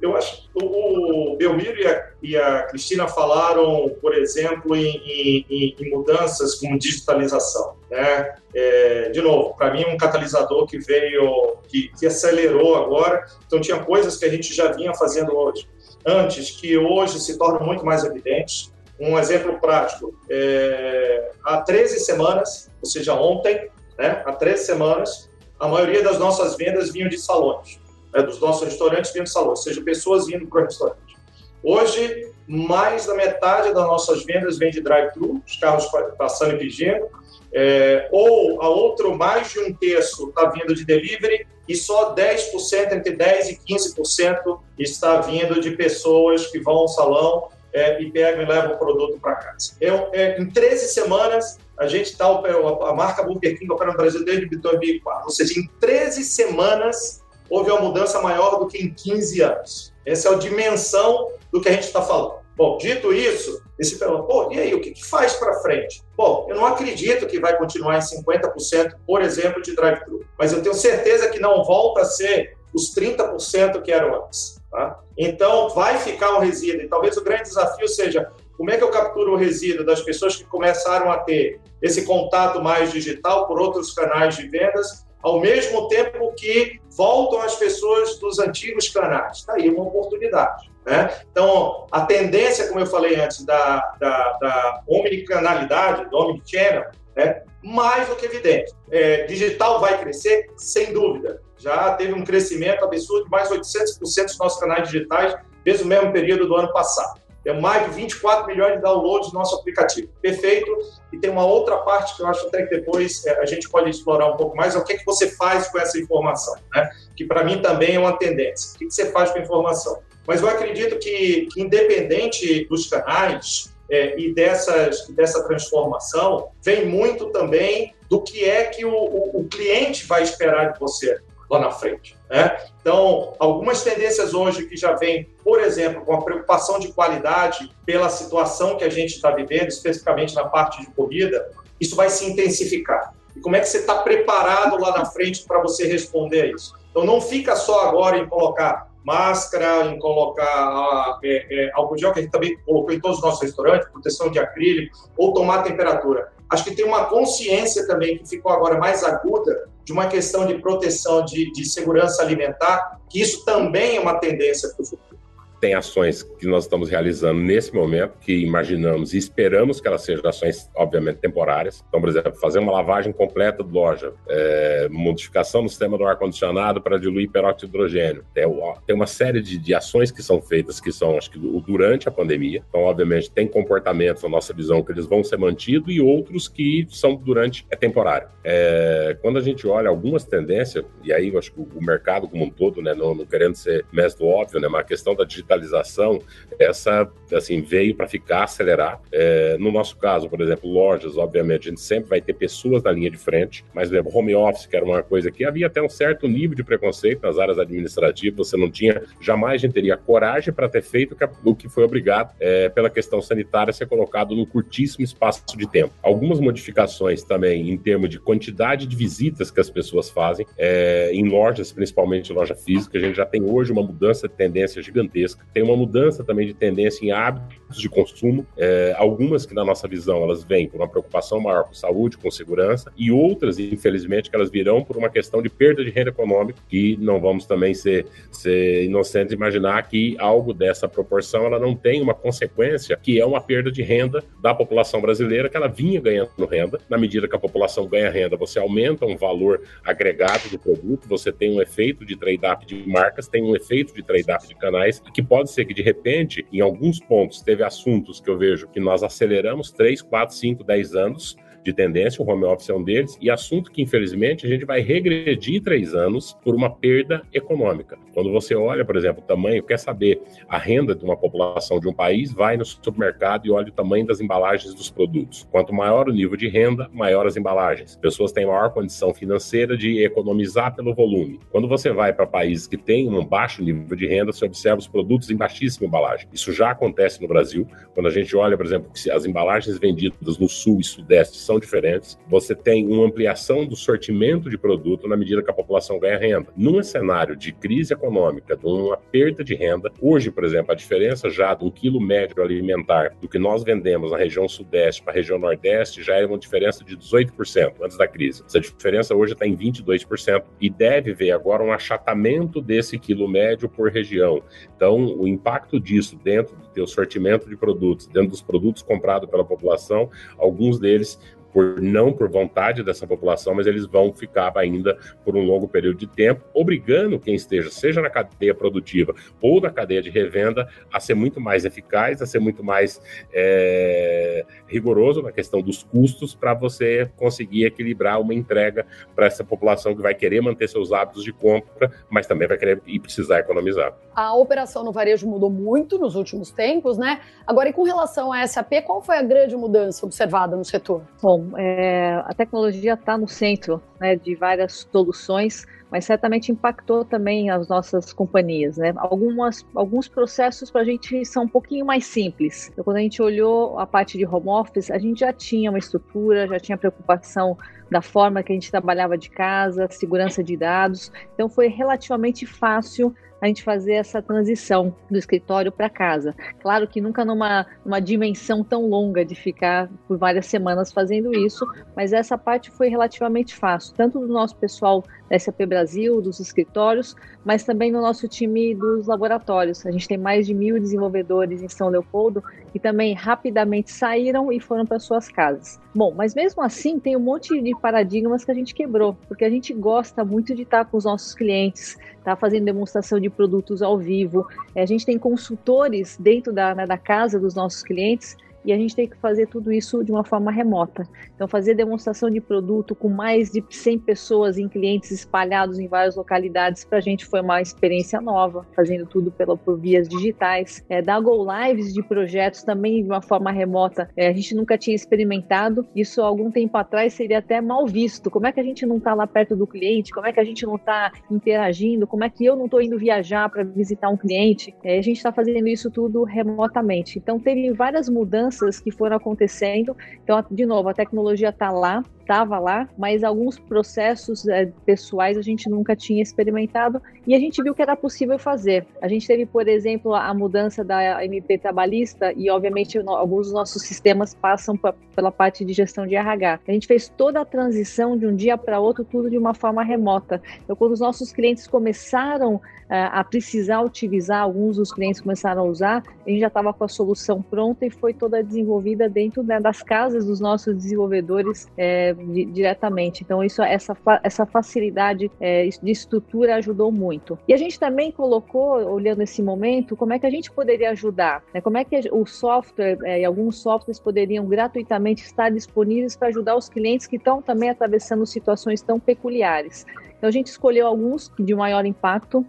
eu 0.00 0.16
acho 0.16 0.42
que 0.42 0.64
o 0.64 1.36
Belmiro 1.36 1.78
e 1.78 1.86
a, 1.86 2.10
e 2.22 2.36
a, 2.36 2.62
Cristina 2.64 3.08
falaram, 3.08 3.88
por 4.00 4.14
exemplo, 4.14 4.76
em, 4.76 5.44
em, 5.48 5.76
em 5.78 5.90
mudanças 5.90 6.54
como 6.56 6.78
digitalização. 6.78 7.76
Né? 7.90 8.34
É, 8.54 9.08
de 9.10 9.20
novo, 9.20 9.54
para 9.56 9.72
mim, 9.72 9.84
um 9.86 9.96
catalisador 9.96 10.66
que 10.66 10.78
veio, 10.78 11.56
que, 11.68 11.90
que 11.98 12.06
acelerou 12.06 12.76
agora. 12.76 13.24
Então, 13.46 13.60
tinha 13.60 13.78
coisas 13.78 14.16
que 14.16 14.24
a 14.24 14.28
gente 14.28 14.54
já 14.54 14.70
vinha 14.72 14.94
fazendo 14.94 15.36
hoje, 15.36 15.68
antes, 16.06 16.50
que 16.50 16.76
hoje 16.76 17.20
se 17.20 17.36
tornam 17.38 17.64
muito 17.66 17.84
mais 17.84 18.04
evidentes. 18.04 18.72
Um 19.00 19.18
exemplo 19.18 19.58
prático: 19.60 20.14
é, 20.30 21.30
há 21.44 21.60
13 21.60 22.00
semanas, 22.00 22.70
ou 22.82 22.88
seja, 22.88 23.14
ontem, 23.14 23.68
né, 23.98 24.22
há 24.24 24.32
13 24.32 24.64
semanas, 24.64 25.30
a 25.58 25.66
maioria 25.66 26.02
das 26.02 26.18
nossas 26.18 26.56
vendas 26.56 26.92
vinham 26.92 27.08
de 27.08 27.18
salões 27.18 27.80
né, 28.12 28.22
dos 28.22 28.40
nossos 28.40 28.66
restaurantes 28.66 29.12
dentro 29.12 29.24
do 29.24 29.32
salão, 29.32 29.50
ou 29.50 29.56
seja, 29.56 29.80
pessoas 29.82 30.28
indo 30.28 30.46
para 30.46 30.62
o 30.62 30.64
restaurante. 30.64 31.16
Hoje, 31.62 32.32
mais 32.46 33.06
da 33.06 33.14
metade 33.14 33.74
das 33.74 33.86
nossas 33.86 34.24
vendas 34.24 34.58
vem 34.58 34.70
de 34.70 34.80
drive-thru, 34.80 35.42
os 35.46 35.56
carros 35.56 35.86
passando 36.16 36.54
e 36.54 36.58
pedindo, 36.58 37.06
é, 37.52 38.08
ou 38.12 38.62
a 38.62 38.68
outro, 38.68 39.16
mais 39.16 39.50
de 39.50 39.60
um 39.60 39.72
terço 39.72 40.28
está 40.28 40.50
vindo 40.50 40.74
de 40.74 40.84
delivery 40.84 41.46
e 41.66 41.74
só 41.74 42.14
10%, 42.14 42.92
entre 42.92 43.16
10% 43.16 43.50
e 43.50 43.74
15% 43.74 44.60
está 44.78 45.20
vindo 45.20 45.60
de 45.60 45.72
pessoas 45.72 46.46
que 46.46 46.58
vão 46.58 46.74
ao 46.74 46.88
salão 46.88 47.48
é, 47.72 48.00
e 48.02 48.10
pegam 48.10 48.42
e 48.42 48.46
levam 48.46 48.74
o 48.74 48.78
produto 48.78 49.18
para 49.20 49.34
casa. 49.36 49.72
Eu, 49.80 50.08
é, 50.12 50.40
em 50.40 50.48
13 50.50 50.88
semanas, 50.88 51.58
a 51.78 51.86
gente 51.86 52.12
está, 52.12 52.26
a 52.26 52.94
marca 52.94 53.22
Burger 53.22 53.58
King 53.58 53.72
opera 53.72 53.92
no 53.92 53.96
Brasil 53.96 54.24
desde 54.24 54.46
2004, 54.56 55.24
ou 55.24 55.30
seja, 55.30 55.60
em 55.60 55.66
13 55.80 56.24
semanas 56.24 57.22
houve 57.50 57.70
uma 57.70 57.80
mudança 57.80 58.20
maior 58.20 58.58
do 58.58 58.66
que 58.66 58.78
em 58.78 58.92
15 58.92 59.40
anos. 59.40 59.94
Essa 60.04 60.28
é 60.28 60.34
a 60.34 60.38
dimensão 60.38 61.28
do 61.52 61.60
que 61.60 61.68
a 61.68 61.72
gente 61.72 61.84
está 61.84 62.02
falando. 62.02 62.38
Bom, 62.56 62.76
dito 62.76 63.12
isso, 63.12 63.62
esse 63.78 63.98
pô, 63.98 64.48
e 64.50 64.58
aí, 64.58 64.74
o 64.74 64.80
que, 64.80 64.90
que 64.90 65.06
faz 65.06 65.34
para 65.34 65.60
frente? 65.60 66.02
Bom, 66.16 66.46
eu 66.48 66.56
não 66.56 66.66
acredito 66.66 67.26
que 67.26 67.38
vai 67.38 67.56
continuar 67.56 67.96
em 67.96 68.00
50%, 68.00 68.96
por 69.06 69.22
exemplo, 69.22 69.62
de 69.62 69.76
drive-thru, 69.76 70.26
mas 70.36 70.52
eu 70.52 70.60
tenho 70.60 70.74
certeza 70.74 71.28
que 71.28 71.38
não 71.38 71.62
volta 71.62 72.00
a 72.00 72.04
ser 72.04 72.56
os 72.74 72.92
30% 72.94 73.80
que 73.82 73.92
eram 73.92 74.24
antes. 74.24 74.60
Tá? 74.70 74.98
Então, 75.16 75.68
vai 75.70 75.98
ficar 75.98 76.36
um 76.36 76.40
resíduo. 76.40 76.82
E 76.82 76.88
talvez 76.88 77.16
o 77.16 77.22
grande 77.22 77.44
desafio 77.44 77.88
seja 77.88 78.30
como 78.56 78.72
é 78.72 78.76
que 78.76 78.82
eu 78.82 78.90
capturo 78.90 79.34
o 79.34 79.36
resíduo 79.36 79.86
das 79.86 80.02
pessoas 80.02 80.34
que 80.34 80.44
começaram 80.44 81.12
a 81.12 81.18
ter 81.18 81.60
esse 81.80 82.04
contato 82.04 82.60
mais 82.60 82.90
digital 82.90 83.46
por 83.46 83.60
outros 83.60 83.92
canais 83.92 84.36
de 84.36 84.48
vendas, 84.48 85.06
ao 85.22 85.40
mesmo 85.40 85.88
tempo 85.88 86.32
que 86.34 86.80
voltam 86.96 87.40
as 87.40 87.56
pessoas 87.56 88.18
dos 88.18 88.38
antigos 88.38 88.88
canais. 88.88 89.38
Está 89.38 89.54
aí 89.54 89.68
uma 89.68 89.84
oportunidade. 89.84 90.70
Né? 90.86 91.10
Então, 91.30 91.86
a 91.90 92.02
tendência, 92.06 92.68
como 92.68 92.80
eu 92.80 92.86
falei 92.86 93.16
antes, 93.16 93.44
da, 93.44 93.94
da, 94.00 94.32
da 94.40 94.82
omnicanalidade, 94.88 96.08
do 96.08 96.16
omnichannel, 96.16 96.90
né? 97.14 97.42
mais 97.62 98.08
do 98.08 98.16
que 98.16 98.26
evidente. 98.26 98.72
É, 98.90 99.24
digital 99.24 99.80
vai 99.80 99.98
crescer, 99.98 100.50
sem 100.56 100.92
dúvida. 100.92 101.42
Já 101.58 101.94
teve 101.94 102.14
um 102.14 102.24
crescimento 102.24 102.84
absurdo, 102.84 103.28
mais 103.28 103.50
800% 103.50 103.98
dos 104.00 104.38
nossos 104.38 104.60
canais 104.60 104.88
digitais, 104.88 105.36
desde 105.64 105.84
o 105.84 105.86
mesmo 105.86 106.12
período 106.12 106.46
do 106.46 106.54
ano 106.54 106.72
passado. 106.72 107.20
Tem 107.48 107.58
mais 107.58 107.86
de 107.86 107.94
24 107.96 108.46
milhões 108.46 108.74
de 108.74 108.82
downloads 108.82 109.30
do 109.30 109.38
nosso 109.38 109.56
aplicativo. 109.56 110.06
Perfeito. 110.20 110.70
E 111.10 111.16
tem 111.16 111.30
uma 111.30 111.46
outra 111.46 111.78
parte 111.78 112.14
que 112.14 112.22
eu 112.22 112.26
acho 112.26 112.46
até 112.46 112.66
que 112.66 112.76
depois 112.76 113.24
é, 113.24 113.40
a 113.40 113.46
gente 113.46 113.70
pode 113.70 113.88
explorar 113.88 114.26
um 114.26 114.36
pouco 114.36 114.54
mais, 114.54 114.74
é 114.74 114.78
o 114.78 114.84
que, 114.84 114.92
é 114.92 114.98
que 114.98 115.06
você 115.06 115.30
faz 115.30 115.66
com 115.68 115.78
essa 115.78 115.98
informação, 115.98 116.54
né? 116.74 116.90
que 117.16 117.24
para 117.24 117.42
mim 117.42 117.62
também 117.62 117.94
é 117.94 117.98
uma 117.98 118.18
tendência. 118.18 118.74
O 118.74 118.78
que, 118.78 118.84
que 118.84 118.92
você 118.92 119.10
faz 119.10 119.30
com 119.30 119.38
a 119.38 119.40
informação? 119.40 119.98
Mas 120.26 120.42
eu 120.42 120.48
acredito 120.50 120.98
que, 120.98 121.48
que 121.50 121.62
independente 121.62 122.66
dos 122.68 122.86
canais 122.86 123.72
é, 123.90 124.20
e 124.20 124.34
dessas, 124.34 125.08
dessa 125.08 125.42
transformação, 125.48 126.50
vem 126.62 126.84
muito 126.84 127.30
também 127.30 127.94
do 128.10 128.20
que 128.20 128.44
é 128.44 128.64
que 128.64 128.84
o, 128.84 128.92
o, 128.92 129.40
o 129.40 129.48
cliente 129.48 130.06
vai 130.06 130.22
esperar 130.22 130.74
de 130.74 130.78
você 130.78 131.18
lá 131.50 131.58
na 131.58 131.70
frente. 131.70 132.16
Né? 132.28 132.56
Então, 132.80 133.34
algumas 133.38 133.82
tendências 133.82 134.34
hoje 134.34 134.66
que 134.66 134.76
já 134.76 134.92
vêm, 134.92 135.28
por 135.42 135.60
exemplo, 135.60 136.02
com 136.04 136.14
a 136.14 136.22
preocupação 136.22 136.78
de 136.78 136.92
qualidade 136.92 137.70
pela 137.84 138.08
situação 138.08 138.76
que 138.76 138.84
a 138.84 138.90
gente 138.90 139.14
está 139.14 139.30
vivendo, 139.30 139.68
especificamente 139.68 140.34
na 140.34 140.44
parte 140.44 140.80
de 140.80 140.86
comida, 140.90 141.50
isso 141.80 141.96
vai 141.96 142.10
se 142.10 142.24
intensificar. 142.26 143.14
E 143.34 143.40
como 143.40 143.56
é 143.56 143.60
que 143.60 143.68
você 143.68 143.78
está 143.78 144.02
preparado 144.02 144.78
lá 144.80 144.98
na 144.98 145.04
frente 145.04 145.44
para 145.46 145.60
você 145.62 145.86
responder 145.86 146.42
a 146.42 146.46
isso? 146.46 146.74
Então, 146.90 147.04
não 147.04 147.20
fica 147.20 147.56
só 147.56 147.88
agora 147.88 148.18
em 148.18 148.28
colocar 148.28 148.88
máscara, 149.04 149.86
em 149.86 149.98
colocar 149.98 151.18
é, 151.24 151.46
é, 151.50 151.70
álcool 151.72 151.96
gel, 151.96 152.12
que 152.12 152.18
a 152.18 152.22
gente 152.22 152.32
também 152.32 152.58
colocou 152.58 152.92
em 152.92 153.00
todos 153.00 153.18
os 153.18 153.24
nossos 153.24 153.40
restaurantes, 153.40 153.88
proteção 153.88 154.30
de 154.30 154.38
acrílico, 154.38 155.08
ou 155.16 155.32
tomar 155.32 155.62
temperatura. 155.62 156.30
Acho 156.50 156.64
que 156.64 156.74
tem 156.74 156.84
uma 156.84 157.06
consciência 157.06 157.86
também 157.86 158.18
que 158.18 158.28
ficou 158.28 158.52
agora 158.52 158.78
mais 158.78 159.02
aguda 159.04 159.68
de 159.88 159.92
uma 159.94 160.06
questão 160.06 160.46
de 160.46 160.58
proteção 160.58 161.24
de, 161.24 161.50
de 161.50 161.64
segurança 161.64 162.22
alimentar, 162.22 163.00
que 163.08 163.22
isso 163.22 163.42
também 163.42 163.96
é 163.96 164.00
uma 164.00 164.18
tendência 164.18 164.68
para 164.68 164.82
o 164.82 164.86
futuro 164.86 165.17
tem 165.60 165.74
ações 165.74 166.22
que 166.22 166.46
nós 166.46 166.64
estamos 166.64 166.88
realizando 166.88 167.40
nesse 167.40 167.74
momento, 167.74 168.18
que 168.20 168.32
imaginamos 168.32 169.14
e 169.14 169.18
esperamos 169.18 169.80
que 169.80 169.88
elas 169.88 170.02
sejam 170.02 170.28
ações, 170.28 170.70
obviamente, 170.74 171.18
temporárias. 171.18 171.84
Então, 171.88 172.00
por 172.00 172.08
exemplo, 172.08 172.34
fazer 172.36 172.58
uma 172.58 172.72
lavagem 172.72 173.12
completa 173.12 173.62
de 173.62 173.72
loja, 173.72 174.12
é, 174.28 174.88
modificação 174.90 175.62
no 175.62 175.68
sistema 175.68 175.98
do 175.98 176.04
ar-condicionado 176.04 176.80
para 176.80 176.98
diluir 176.98 177.30
peróxido 177.30 177.70
de 177.70 177.76
hidrogênio. 177.76 178.24
Tem, 178.32 178.44
tem 178.86 178.96
uma 178.96 179.06
série 179.06 179.40
de, 179.40 179.58
de, 179.58 179.74
ações 179.74 180.10
que 180.10 180.22
são 180.22 180.40
feitas, 180.40 180.80
que 180.80 180.92
são, 180.92 181.16
acho 181.16 181.30
que, 181.30 181.38
durante 181.38 182.08
a 182.08 182.10
pandemia. 182.10 182.62
Então, 182.68 182.82
obviamente, 182.82 183.30
tem 183.30 183.46
comportamentos, 183.46 184.22
na 184.22 184.28
nossa 184.28 184.52
visão, 184.52 184.82
que 184.82 184.92
eles 184.92 185.06
vão 185.06 185.24
ser 185.24 185.36
mantidos 185.36 185.94
e 185.94 186.00
outros 186.00 186.48
que 186.48 186.86
são 186.90 187.14
durante, 187.14 187.66
é 187.70 187.76
temporário. 187.76 188.28
É, 188.44 189.16
quando 189.20 189.38
a 189.38 189.42
gente 189.42 189.66
olha 189.66 189.88
algumas 189.88 190.24
tendências, 190.24 190.84
e 191.02 191.12
aí 191.12 191.28
eu 191.28 191.38
acho 191.38 191.52
que 191.52 191.60
o 191.60 191.82
mercado 191.82 192.28
como 192.28 192.44
um 192.44 192.50
todo, 192.50 192.80
né, 192.82 192.94
não, 192.94 193.14
não 193.14 193.24
querendo 193.24 193.54
ser 193.54 193.84
mestre 193.92 194.24
óbvio, 194.24 194.60
né, 194.60 194.68
mas 194.68 194.82
a 194.82 194.84
questão 194.84 195.14
da 195.14 195.24
digitalização 195.24 195.47
digitalização, 195.48 196.20
essa 196.58 197.10
assim 197.32 197.60
veio 197.60 197.94
para 197.94 198.06
ficar, 198.06 198.44
acelerar. 198.44 199.00
É, 199.12 199.56
no 199.58 199.70
nosso 199.70 199.96
caso, 199.96 200.28
por 200.28 200.40
exemplo, 200.40 200.70
lojas, 200.70 201.16
obviamente, 201.16 201.68
a 201.68 201.70
gente 201.70 201.80
sempre 201.80 202.08
vai 202.08 202.20
ter 202.20 202.34
pessoas 202.34 202.82
na 202.82 202.92
linha 202.92 203.10
de 203.10 203.16
frente, 203.16 203.64
mas, 203.74 203.90
exemplo, 203.90 204.10
home 204.14 204.34
office, 204.34 204.66
que 204.66 204.76
era 204.76 204.84
uma 204.84 205.02
coisa 205.02 205.30
que 205.30 205.44
havia 205.44 205.66
até 205.66 205.82
um 205.82 205.88
certo 205.88 206.26
nível 206.26 206.56
de 206.56 206.64
preconceito 206.64 207.22
nas 207.22 207.38
áreas 207.38 207.58
administrativas, 207.58 208.48
você 208.48 208.56
não 208.56 208.70
tinha, 208.70 209.02
jamais 209.20 209.54
a 209.54 209.58
gente 209.58 209.74
teria 209.74 209.96
coragem 209.96 210.52
para 210.52 210.68
ter 210.68 210.82
feito 210.82 211.16
o 211.44 211.54
que 211.54 211.68
foi 211.68 211.84
obrigado 211.84 212.34
é, 212.40 212.68
pela 212.68 212.90
questão 212.90 213.20
sanitária 213.20 213.72
ser 213.72 213.86
colocado 213.86 214.34
num 214.34 214.46
curtíssimo 214.46 215.04
espaço 215.04 215.44
de 215.56 215.68
tempo. 215.68 215.92
Algumas 216.02 216.40
modificações 216.40 217.22
também 217.22 217.70
em 217.70 217.76
termos 217.76 218.08
de 218.08 218.18
quantidade 218.18 218.86
de 218.86 218.96
visitas 218.96 219.50
que 219.50 219.60
as 219.60 219.70
pessoas 219.70 220.08
fazem 220.10 220.46
é, 220.56 221.10
em 221.12 221.28
lojas, 221.28 221.72
principalmente 221.72 222.32
loja 222.32 222.54
física, 222.54 222.98
a 222.98 223.00
gente 223.00 223.16
já 223.16 223.26
tem 223.26 223.42
hoje 223.42 223.72
uma 223.72 223.82
mudança 223.82 224.28
de 224.28 224.34
tendência 224.34 224.82
gigantesca 224.82 225.37
tem 225.52 225.62
uma 225.62 225.76
mudança 225.76 226.24
também 226.24 226.46
de 226.46 226.54
tendência 226.54 227.04
em 227.04 227.10
hábitos 227.10 227.57
de 227.76 227.88
consumo, 227.88 228.46
é, 228.56 228.94
algumas 228.96 229.44
que 229.44 229.54
na 229.54 229.64
nossa 229.64 229.86
visão 229.86 230.22
elas 230.22 230.42
vêm 230.42 230.68
por 230.68 230.78
uma 230.78 230.88
preocupação 230.88 231.40
maior 231.40 231.64
com 231.64 231.74
saúde, 231.74 232.16
com 232.16 232.30
segurança, 232.30 232.92
e 232.96 233.10
outras, 233.10 233.58
infelizmente, 233.58 234.30
que 234.30 234.36
elas 234.36 234.50
virão 234.50 234.82
por 234.82 234.96
uma 234.96 235.08
questão 235.08 235.42
de 235.42 235.48
perda 235.48 235.84
de 235.84 235.90
renda 235.90 236.10
econômica, 236.10 236.60
que 236.68 236.96
não 237.00 237.20
vamos 237.20 237.46
também 237.46 237.74
ser, 237.74 238.06
ser 238.30 238.84
inocentes 238.84 239.32
imaginar 239.32 239.88
que 239.88 240.16
algo 240.18 240.52
dessa 240.52 240.88
proporção 240.88 241.46
ela 241.46 241.58
não 241.58 241.74
tem 241.74 242.00
uma 242.00 242.14
consequência, 242.14 242.96
que 242.96 243.20
é 243.20 243.26
uma 243.26 243.40
perda 243.40 243.70
de 243.70 243.82
renda 243.82 244.22
da 244.42 244.54
população 244.54 245.00
brasileira, 245.00 245.48
que 245.48 245.56
ela 245.56 245.68
vinha 245.68 246.00
ganhando 246.00 246.28
renda. 246.46 246.80
Na 246.88 246.98
medida 246.98 247.28
que 247.28 247.36
a 247.36 247.38
população 247.38 247.86
ganha 247.86 248.10
renda, 248.10 248.36
você 248.36 248.58
aumenta 248.58 249.06
um 249.06 249.16
valor 249.16 249.62
agregado 249.84 250.48
do 250.50 250.58
produto, 250.58 251.08
você 251.08 251.32
tem 251.32 251.56
um 251.56 251.62
efeito 251.62 252.04
de 252.04 252.16
trade-up 252.16 252.66
de 252.66 252.88
marcas, 252.88 253.28
tem 253.28 253.42
um 253.42 253.54
efeito 253.54 253.94
de 253.94 254.02
trade-up 254.02 254.46
de 254.46 254.54
canais, 254.54 255.00
que 255.12 255.22
pode 255.22 255.50
ser 255.50 255.64
que, 255.64 255.74
de 255.74 255.82
repente, 255.82 256.46
em 256.52 256.60
alguns 256.60 257.00
pontos, 257.00 257.40
teve 257.40 257.57
assuntos 257.62 258.20
que 258.20 258.30
eu 258.30 258.38
vejo 258.38 258.68
que 258.68 258.80
nós 258.80 259.02
aceleramos 259.02 259.70
3, 259.70 260.02
4, 260.02 260.34
5, 260.36 260.64
10 260.64 260.94
anos 260.94 261.36
de 261.64 261.72
tendência, 261.72 262.22
o 262.22 262.28
home 262.28 262.44
office 262.44 262.70
é 262.70 262.74
um 262.74 262.82
deles, 262.82 263.16
e 263.20 263.30
assunto 263.30 263.70
que, 263.70 263.82
infelizmente, 263.82 264.46
a 264.46 264.48
gente 264.48 264.64
vai 264.64 264.80
regredir 264.80 265.62
três 265.62 265.94
anos 265.94 266.36
por 266.42 266.54
uma 266.54 266.70
perda 266.70 267.22
econômica. 267.32 267.98
Quando 268.14 268.32
você 268.32 268.54
olha, 268.54 268.84
por 268.84 268.96
exemplo, 268.96 269.22
o 269.22 269.26
tamanho, 269.26 269.62
quer 269.62 269.78
saber 269.78 270.20
a 270.48 270.58
renda 270.58 270.94
de 270.94 271.04
uma 271.04 271.16
população 271.16 271.78
de 271.78 271.88
um 271.88 271.92
país, 271.92 272.32
vai 272.32 272.56
no 272.56 272.64
supermercado 272.64 273.46
e 273.46 273.50
olha 273.50 273.68
o 273.68 273.72
tamanho 273.72 274.06
das 274.06 274.20
embalagens 274.20 274.74
dos 274.74 274.90
produtos. 274.90 275.46
Quanto 275.50 275.72
maior 275.72 276.08
o 276.08 276.12
nível 276.12 276.36
de 276.36 276.48
renda, 276.48 276.88
maior 276.92 277.26
as 277.26 277.36
embalagens. 277.36 277.96
Pessoas 277.96 278.32
têm 278.32 278.46
maior 278.46 278.70
condição 278.72 279.12
financeira 279.14 279.76
de 279.76 280.02
economizar 280.02 280.74
pelo 280.74 280.94
volume. 280.94 281.38
Quando 281.50 281.68
você 281.68 281.92
vai 281.92 282.12
para 282.12 282.26
países 282.26 282.66
que 282.66 282.76
têm 282.76 283.08
um 283.08 283.24
baixo 283.24 283.62
nível 283.62 283.96
de 283.96 284.06
renda, 284.06 284.32
você 284.32 284.44
observa 284.44 284.78
os 284.78 284.88
produtos 284.88 285.30
em 285.30 285.36
baixíssima 285.36 285.86
embalagem. 285.86 286.28
Isso 286.32 286.52
já 286.52 286.70
acontece 286.70 287.20
no 287.22 287.28
Brasil. 287.28 287.66
Quando 287.94 288.06
a 288.06 288.10
gente 288.10 288.36
olha, 288.36 288.56
por 288.56 288.66
exemplo, 288.66 288.90
as 289.12 289.24
embalagens 289.24 289.78
vendidas 289.78 290.38
no 290.38 290.48
sul 290.48 290.80
e 290.80 290.84
sudeste 290.84 291.36
são 291.48 291.58
diferentes. 291.58 292.18
Você 292.28 292.54
tem 292.54 292.86
uma 292.86 293.06
ampliação 293.06 293.64
do 293.64 293.74
sortimento 293.74 294.50
de 294.50 294.58
produto 294.58 295.08
na 295.08 295.16
medida 295.16 295.42
que 295.42 295.50
a 295.50 295.54
população 295.54 295.98
ganha 295.98 296.18
renda. 296.18 296.52
Num 296.54 296.82
cenário 296.82 297.34
de 297.34 297.52
crise 297.52 297.94
econômica, 297.94 298.54
de 298.54 298.66
uma 298.66 298.98
perda 298.98 299.42
de 299.42 299.54
renda, 299.54 299.90
hoje, 300.00 300.30
por 300.30 300.44
exemplo, 300.44 300.72
a 300.72 300.74
diferença 300.74 301.30
já 301.30 301.54
do 301.54 301.70
quilo 301.72 302.00
médio 302.00 302.42
alimentar 302.42 303.14
do 303.18 303.28
que 303.28 303.38
nós 303.38 303.64
vendemos 303.64 304.10
na 304.10 304.18
região 304.18 304.46
sudeste 304.46 305.02
para 305.02 305.14
a 305.14 305.16
região 305.16 305.38
nordeste 305.38 306.02
já 306.02 306.16
é 306.16 306.26
uma 306.26 306.38
diferença 306.38 306.84
de 306.84 306.96
18% 306.96 307.74
antes 307.82 307.96
da 307.96 308.06
crise. 308.06 308.42
Essa 308.46 308.60
diferença 308.60 309.14
hoje 309.14 309.32
está 309.32 309.46
em 309.46 309.56
22% 309.56 310.44
e 310.60 310.68
deve 310.68 311.14
ver 311.14 311.30
agora 311.30 311.62
um 311.62 311.72
achatamento 311.72 312.60
desse 312.60 312.98
quilo 312.98 313.26
médio 313.26 313.68
por 313.70 313.90
região. 313.90 314.42
Então, 314.76 314.96
o 315.18 315.26
impacto 315.26 315.80
disso 315.80 316.18
dentro 316.22 316.54
do 316.56 316.68
teu 316.68 316.86
sortimento 316.86 317.48
de 317.48 317.56
produtos, 317.56 318.06
dentro 318.06 318.30
dos 318.30 318.42
produtos 318.42 318.82
comprados 318.82 319.30
pela 319.30 319.44
população, 319.44 320.10
alguns 320.36 320.78
deles 320.78 321.18
por 321.52 321.80
não 321.80 322.12
por 322.12 322.28
vontade 322.30 322.82
dessa 322.82 323.06
população, 323.06 323.54
mas 323.54 323.66
eles 323.66 323.86
vão 323.86 324.12
ficar 324.12 324.52
ainda 324.56 324.96
por 325.24 325.36
um 325.36 325.44
longo 325.44 325.68
período 325.68 325.98
de 325.98 326.06
tempo, 326.06 326.44
obrigando 326.52 327.18
quem 327.18 327.34
esteja, 327.34 327.70
seja 327.70 328.00
na 328.00 328.10
cadeia 328.10 328.54
produtiva 328.54 329.14
ou 329.40 329.60
na 329.60 329.70
cadeia 329.70 330.02
de 330.02 330.10
revenda, 330.10 330.68
a 330.92 331.00
ser 331.00 331.14
muito 331.14 331.40
mais 331.40 331.64
eficaz, 331.64 332.20
a 332.22 332.26
ser 332.26 332.38
muito 332.38 332.62
mais 332.62 333.00
é, 333.32 334.44
rigoroso 334.66 335.22
na 335.22 335.32
questão 335.32 335.62
dos 335.62 335.82
custos 335.82 336.34
para 336.34 336.54
você 336.54 337.10
conseguir 337.16 337.64
equilibrar 337.64 338.20
uma 338.20 338.34
entrega 338.34 338.86
para 339.14 339.26
essa 339.26 339.44
população 339.44 339.94
que 339.94 340.02
vai 340.02 340.14
querer 340.14 340.40
manter 340.40 340.68
seus 340.68 340.92
hábitos 340.92 341.24
de 341.24 341.32
compra, 341.32 341.90
mas 342.10 342.26
também 342.26 342.46
vai 342.46 342.56
querer 342.56 342.80
e 342.86 342.98
precisar 342.98 343.40
economizar. 343.40 343.94
A 344.14 344.34
operação 344.34 344.84
no 344.84 344.92
varejo 344.92 345.28
mudou 345.28 345.50
muito 345.50 345.98
nos 345.98 346.14
últimos 346.14 346.50
tempos, 346.50 346.98
né? 346.98 347.20
Agora, 347.46 347.68
e 347.68 347.72
com 347.72 347.84
relação 347.84 348.32
à 348.32 348.46
SAP, 348.46 348.82
qual 348.84 349.00
foi 349.00 349.16
a 349.16 349.22
grande 349.22 349.56
mudança 349.56 350.04
observada 350.04 350.56
no 350.56 350.64
setor? 350.64 351.02
Bom, 351.22 351.37
é, 351.56 352.22
a 352.24 352.34
tecnologia 352.34 352.94
está 352.94 353.16
no 353.16 353.28
centro 353.28 353.82
né, 354.00 354.16
de 354.16 354.34
várias 354.34 354.86
soluções 354.90 355.66
mas 355.90 356.04
certamente 356.04 356.52
impactou 356.52 357.04
também 357.04 357.50
as 357.50 357.66
nossas 357.68 358.12
companhias, 358.12 358.76
né? 358.76 358.92
Algumas, 358.96 359.64
alguns 359.74 360.06
processos 360.06 360.70
para 360.70 360.82
a 360.82 360.84
gente 360.84 361.24
são 361.24 361.44
um 361.44 361.48
pouquinho 361.48 361.84
mais 361.84 362.04
simples. 362.04 362.68
Então, 362.72 362.84
quando 362.84 362.98
a 362.98 363.00
gente 363.00 363.22
olhou 363.22 363.78
a 363.78 363.86
parte 363.86 364.18
de 364.18 364.26
home 364.26 364.48
office, 364.48 364.90
a 364.90 364.98
gente 364.98 365.20
já 365.20 365.32
tinha 365.32 365.70
uma 365.70 365.78
estrutura, 365.78 366.46
já 366.46 366.60
tinha 366.60 366.76
preocupação 366.76 367.56
da 367.90 368.02
forma 368.02 368.42
que 368.42 368.52
a 368.52 368.54
gente 368.54 368.70
trabalhava 368.70 369.16
de 369.16 369.30
casa, 369.30 369.88
segurança 369.90 370.44
de 370.44 370.56
dados, 370.58 371.10
então 371.32 371.48
foi 371.48 371.68
relativamente 371.68 372.44
fácil 372.44 373.14
a 373.40 373.46
gente 373.46 373.62
fazer 373.62 373.92
essa 373.92 374.20
transição 374.20 374.94
do 375.10 375.16
escritório 375.16 375.70
para 375.70 375.88
casa. 375.88 376.34
Claro 376.60 376.86
que 376.86 377.00
nunca 377.00 377.24
numa, 377.24 377.66
numa 377.84 378.00
dimensão 378.00 378.64
tão 378.64 378.86
longa 378.88 379.24
de 379.24 379.34
ficar 379.34 379.88
por 380.06 380.18
várias 380.18 380.46
semanas 380.46 380.92
fazendo 380.92 381.34
isso, 381.34 381.66
mas 381.94 382.12
essa 382.12 382.36
parte 382.36 382.70
foi 382.70 382.88
relativamente 382.88 383.54
fácil, 383.54 383.94
tanto 383.94 384.18
do 384.18 384.28
nosso 384.28 384.56
pessoal 384.56 385.04
da 385.30 385.38
SAP 385.38 385.66
Brasil, 385.66 386.20
dos 386.20 386.40
escritórios, 386.40 387.14
mas 387.48 387.64
também 387.64 387.90
no 387.90 388.02
nosso 388.02 388.28
time 388.28 388.74
dos 388.74 389.06
laboratórios. 389.06 389.86
A 389.86 389.90
gente 389.90 390.06
tem 390.06 390.18
mais 390.18 390.46
de 390.46 390.52
mil 390.52 390.78
desenvolvedores 390.78 391.62
em 391.62 391.68
São 391.68 391.88
Leopoldo 391.88 392.44
que 392.70 392.78
também 392.78 393.14
rapidamente 393.14 393.90
saíram 393.90 394.52
e 394.52 394.60
foram 394.60 394.84
para 394.84 394.98
suas 394.98 395.30
casas. 395.30 395.80
Bom, 395.94 396.12
mas 396.14 396.34
mesmo 396.34 396.62
assim 396.62 397.00
tem 397.00 397.16
um 397.16 397.20
monte 397.20 397.58
de 397.62 397.74
paradigmas 397.80 398.44
que 398.44 398.50
a 398.50 398.54
gente 398.54 398.74
quebrou, 398.74 399.16
porque 399.26 399.46
a 399.46 399.48
gente 399.48 399.72
gosta 399.72 400.26
muito 400.26 400.54
de 400.54 400.60
estar 400.60 400.84
com 400.84 400.98
os 400.98 401.06
nossos 401.06 401.32
clientes, 401.32 401.92
estar 402.18 402.22
tá 402.22 402.36
fazendo 402.36 402.66
demonstração 402.66 403.18
de 403.18 403.30
produtos 403.30 403.80
ao 403.80 403.96
vivo. 403.96 404.46
É, 404.74 404.82
a 404.82 404.86
gente 404.86 405.06
tem 405.06 405.18
consultores 405.18 406.18
dentro 406.20 406.52
da, 406.52 406.74
né, 406.74 406.84
da 406.84 406.98
casa 406.98 407.40
dos 407.40 407.54
nossos 407.54 407.82
clientes 407.82 408.36
e 408.64 408.72
a 408.72 408.76
gente 408.76 408.94
tem 408.94 409.08
que 409.08 409.16
fazer 409.16 409.46
tudo 409.46 409.72
isso 409.72 410.04
de 410.04 410.12
uma 410.12 410.24
forma 410.24 410.50
remota. 410.50 411.06
Então, 411.34 411.48
fazer 411.48 411.74
demonstração 411.74 412.30
de 412.30 412.40
produto 412.40 412.94
com 412.94 413.08
mais 413.08 413.50
de 413.50 413.64
100 413.68 414.00
pessoas 414.00 414.58
em 414.58 414.68
clientes 414.68 415.10
espalhados 415.10 415.78
em 415.78 415.86
várias 415.86 416.16
localidades, 416.16 416.84
para 416.84 416.98
a 416.98 417.00
gente 417.00 417.24
foi 417.24 417.40
uma 417.40 417.60
experiência 417.60 418.20
nova, 418.20 418.66
fazendo 418.74 419.06
tudo 419.06 419.30
pela, 419.30 419.56
por 419.56 419.78
vias 419.78 420.08
digitais. 420.08 420.84
É, 420.88 421.00
dar 421.00 421.20
go 421.20 421.46
lives 421.50 421.94
de 421.94 422.02
projetos 422.02 422.62
também 422.62 423.02
de 423.02 423.08
uma 423.08 423.22
forma 423.22 423.50
remota, 423.50 424.10
é, 424.16 424.28
a 424.28 424.32
gente 424.32 424.54
nunca 424.54 424.76
tinha 424.76 424.94
experimentado. 424.94 425.86
Isso 425.94 426.20
algum 426.20 426.50
tempo 426.50 426.76
atrás 426.76 427.14
seria 427.14 427.38
até 427.38 427.60
mal 427.60 427.86
visto. 427.86 428.30
Como 428.30 428.46
é 428.46 428.52
que 428.52 428.60
a 428.60 428.64
gente 428.64 428.84
não 428.84 428.98
está 428.98 429.14
lá 429.14 429.26
perto 429.26 429.56
do 429.56 429.66
cliente? 429.66 430.12
Como 430.12 430.26
é 430.26 430.32
que 430.32 430.40
a 430.40 430.44
gente 430.44 430.66
não 430.66 430.76
está 430.76 431.12
interagindo? 431.30 432.06
Como 432.06 432.24
é 432.24 432.30
que 432.30 432.44
eu 432.44 432.56
não 432.56 432.66
estou 432.66 432.82
indo 432.82 432.98
viajar 432.98 433.48
para 433.48 433.62
visitar 433.62 434.08
um 434.08 434.16
cliente? 434.16 434.74
É, 434.82 434.98
a 434.98 435.02
gente 435.02 435.16
está 435.16 435.32
fazendo 435.32 435.66
isso 435.68 435.90
tudo 435.90 436.24
remotamente. 436.24 437.18
Então, 437.18 437.38
teve 437.38 437.72
várias 437.72 438.08
mudanças 438.08 438.47
mudanças 438.48 438.80
que 438.80 438.90
foram 438.90 439.16
acontecendo. 439.16 439.96
Então, 440.22 440.44
de 440.50 440.66
novo, 440.66 440.88
a 440.88 440.94
tecnologia 440.94 441.50
está 441.50 441.70
lá, 441.70 442.02
estava 442.28 442.58
lá, 442.58 442.86
mas 442.98 443.24
alguns 443.24 443.58
processos 443.58 444.46
é, 444.46 444.66
pessoais 444.84 445.38
a 445.38 445.40
gente 445.40 445.66
nunca 445.70 445.96
tinha 445.96 446.22
experimentado 446.22 447.00
e 447.26 447.34
a 447.34 447.38
gente 447.38 447.62
viu 447.62 447.74
que 447.74 447.80
era 447.80 447.96
possível 447.96 448.38
fazer. 448.38 448.86
A 449.00 449.08
gente 449.08 449.26
teve, 449.26 449.46
por 449.46 449.66
exemplo, 449.66 450.14
a 450.14 450.34
mudança 450.34 450.84
da 450.84 451.24
MP 451.24 451.56
trabalhista 451.56 452.30
e, 452.36 452.50
obviamente, 452.50 452.98
alguns 452.98 453.46
dos 453.46 453.54
nossos 453.54 453.82
sistemas 453.82 454.34
passam 454.34 454.76
pra, 454.76 454.92
pela 455.16 455.32
parte 455.32 455.64
de 455.64 455.72
gestão 455.72 456.06
de 456.06 456.16
RH. 456.16 456.60
A 456.68 456.72
gente 456.72 456.86
fez 456.86 457.08
toda 457.08 457.40
a 457.40 457.44
transição 457.46 458.16
de 458.16 458.26
um 458.26 458.36
dia 458.36 458.58
para 458.58 458.78
outro, 458.78 459.04
tudo 459.04 459.30
de 459.30 459.38
uma 459.38 459.54
forma 459.54 459.82
remota. 459.82 460.42
Então, 460.62 460.76
quando 460.76 460.92
os 460.92 461.00
nossos 461.00 461.32
clientes 461.32 461.66
começaram 461.66 462.56
uh, 462.56 462.60
a 462.88 463.24
precisar 463.24 463.80
utilizar, 463.80 464.42
alguns 464.42 464.76
dos 464.76 464.92
clientes 464.92 465.20
começaram 465.20 465.62
a 465.62 465.64
usar, 465.64 466.02
a 466.26 466.30
gente 466.30 466.40
já 466.40 466.48
estava 466.48 466.74
com 466.74 466.84
a 466.84 466.88
solução 466.88 467.40
pronta 467.40 467.86
e 467.86 467.90
foi 467.90 468.12
toda 468.12 468.42
desenvolvida 468.42 469.08
dentro 469.08 469.42
né, 469.42 469.58
das 469.58 469.82
casas 469.82 470.26
dos 470.26 470.40
nossos 470.40 470.74
desenvolvedores 470.74 471.68
é, 471.76 472.14
diretamente. 472.26 473.22
Então, 473.22 473.42
isso, 473.42 473.62
essa, 473.62 473.96
essa 474.22 474.46
facilidade 474.46 475.30
é, 475.40 475.68
de 475.68 475.90
estrutura 475.90 476.56
ajudou 476.56 476.90
muito. 476.90 477.38
E 477.46 477.54
a 477.54 477.56
gente 477.56 477.78
também 477.78 478.10
colocou, 478.10 478.76
olhando 478.90 479.22
esse 479.22 479.42
momento, 479.42 479.96
como 479.96 480.12
é 480.12 480.18
que 480.18 480.26
a 480.26 480.30
gente 480.30 480.50
poderia 480.50 480.90
ajudar, 480.90 481.42
né? 481.52 481.60
como 481.60 481.78
é 481.78 481.84
que 481.84 481.96
o 482.12 482.26
software 482.26 482.98
é, 483.04 483.20
e 483.20 483.24
alguns 483.24 483.58
softwares 483.58 484.00
poderiam 484.00 484.46
gratuitamente 484.46 485.22
estar 485.22 485.50
disponíveis 485.50 486.16
para 486.16 486.28
ajudar 486.28 486.56
os 486.56 486.68
clientes 486.68 487.06
que 487.06 487.16
estão 487.16 487.40
também 487.40 487.70
atravessando 487.70 488.26
situações 488.26 488.82
tão 488.82 488.98
peculiares. 488.98 489.86
Então, 490.16 490.28
a 490.28 490.32
gente 490.32 490.48
escolheu 490.48 490.86
alguns 490.86 491.30
de 491.38 491.54
maior 491.54 491.86
impacto, 491.86 492.44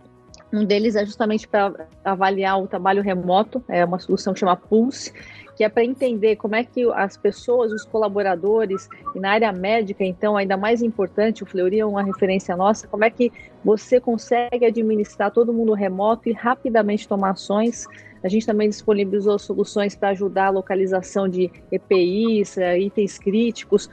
um 0.51 0.65
deles 0.65 0.95
é 0.95 1.05
justamente 1.05 1.47
para 1.47 1.87
avaliar 2.03 2.59
o 2.59 2.67
trabalho 2.67 3.03
remoto, 3.03 3.63
é 3.67 3.85
uma 3.85 3.99
solução 3.99 4.33
que 4.33 4.39
chama 4.39 4.55
Pulse, 4.55 5.13
que 5.59 5.63
é 5.65 5.67
para 5.67 5.83
entender 5.83 6.37
como 6.37 6.55
é 6.55 6.63
que 6.63 6.89
as 6.93 7.17
pessoas, 7.17 7.73
os 7.73 7.83
colaboradores, 7.83 8.87
e 9.13 9.19
na 9.19 9.31
área 9.31 9.51
médica, 9.51 10.05
então, 10.05 10.37
ainda 10.37 10.55
mais 10.55 10.81
importante, 10.81 11.43
o 11.43 11.45
Fleury 11.45 11.81
é 11.81 11.85
uma 11.85 12.01
referência 12.01 12.55
nossa, 12.55 12.87
como 12.87 13.03
é 13.03 13.09
que 13.09 13.29
você 13.61 13.99
consegue 13.99 14.65
administrar 14.65 15.31
todo 15.31 15.51
mundo 15.51 15.73
remoto 15.73 16.29
e 16.29 16.31
rapidamente 16.31 17.05
tomar 17.05 17.31
ações. 17.31 17.85
A 18.23 18.29
gente 18.29 18.45
também 18.45 18.69
disponibilizou 18.69 19.37
soluções 19.37 19.97
para 19.97 20.11
ajudar 20.11 20.45
a 20.45 20.49
localização 20.51 21.27
de 21.27 21.51
EPIs, 21.69 22.57
eh, 22.57 22.79
itens 22.79 23.19
críticos, 23.19 23.89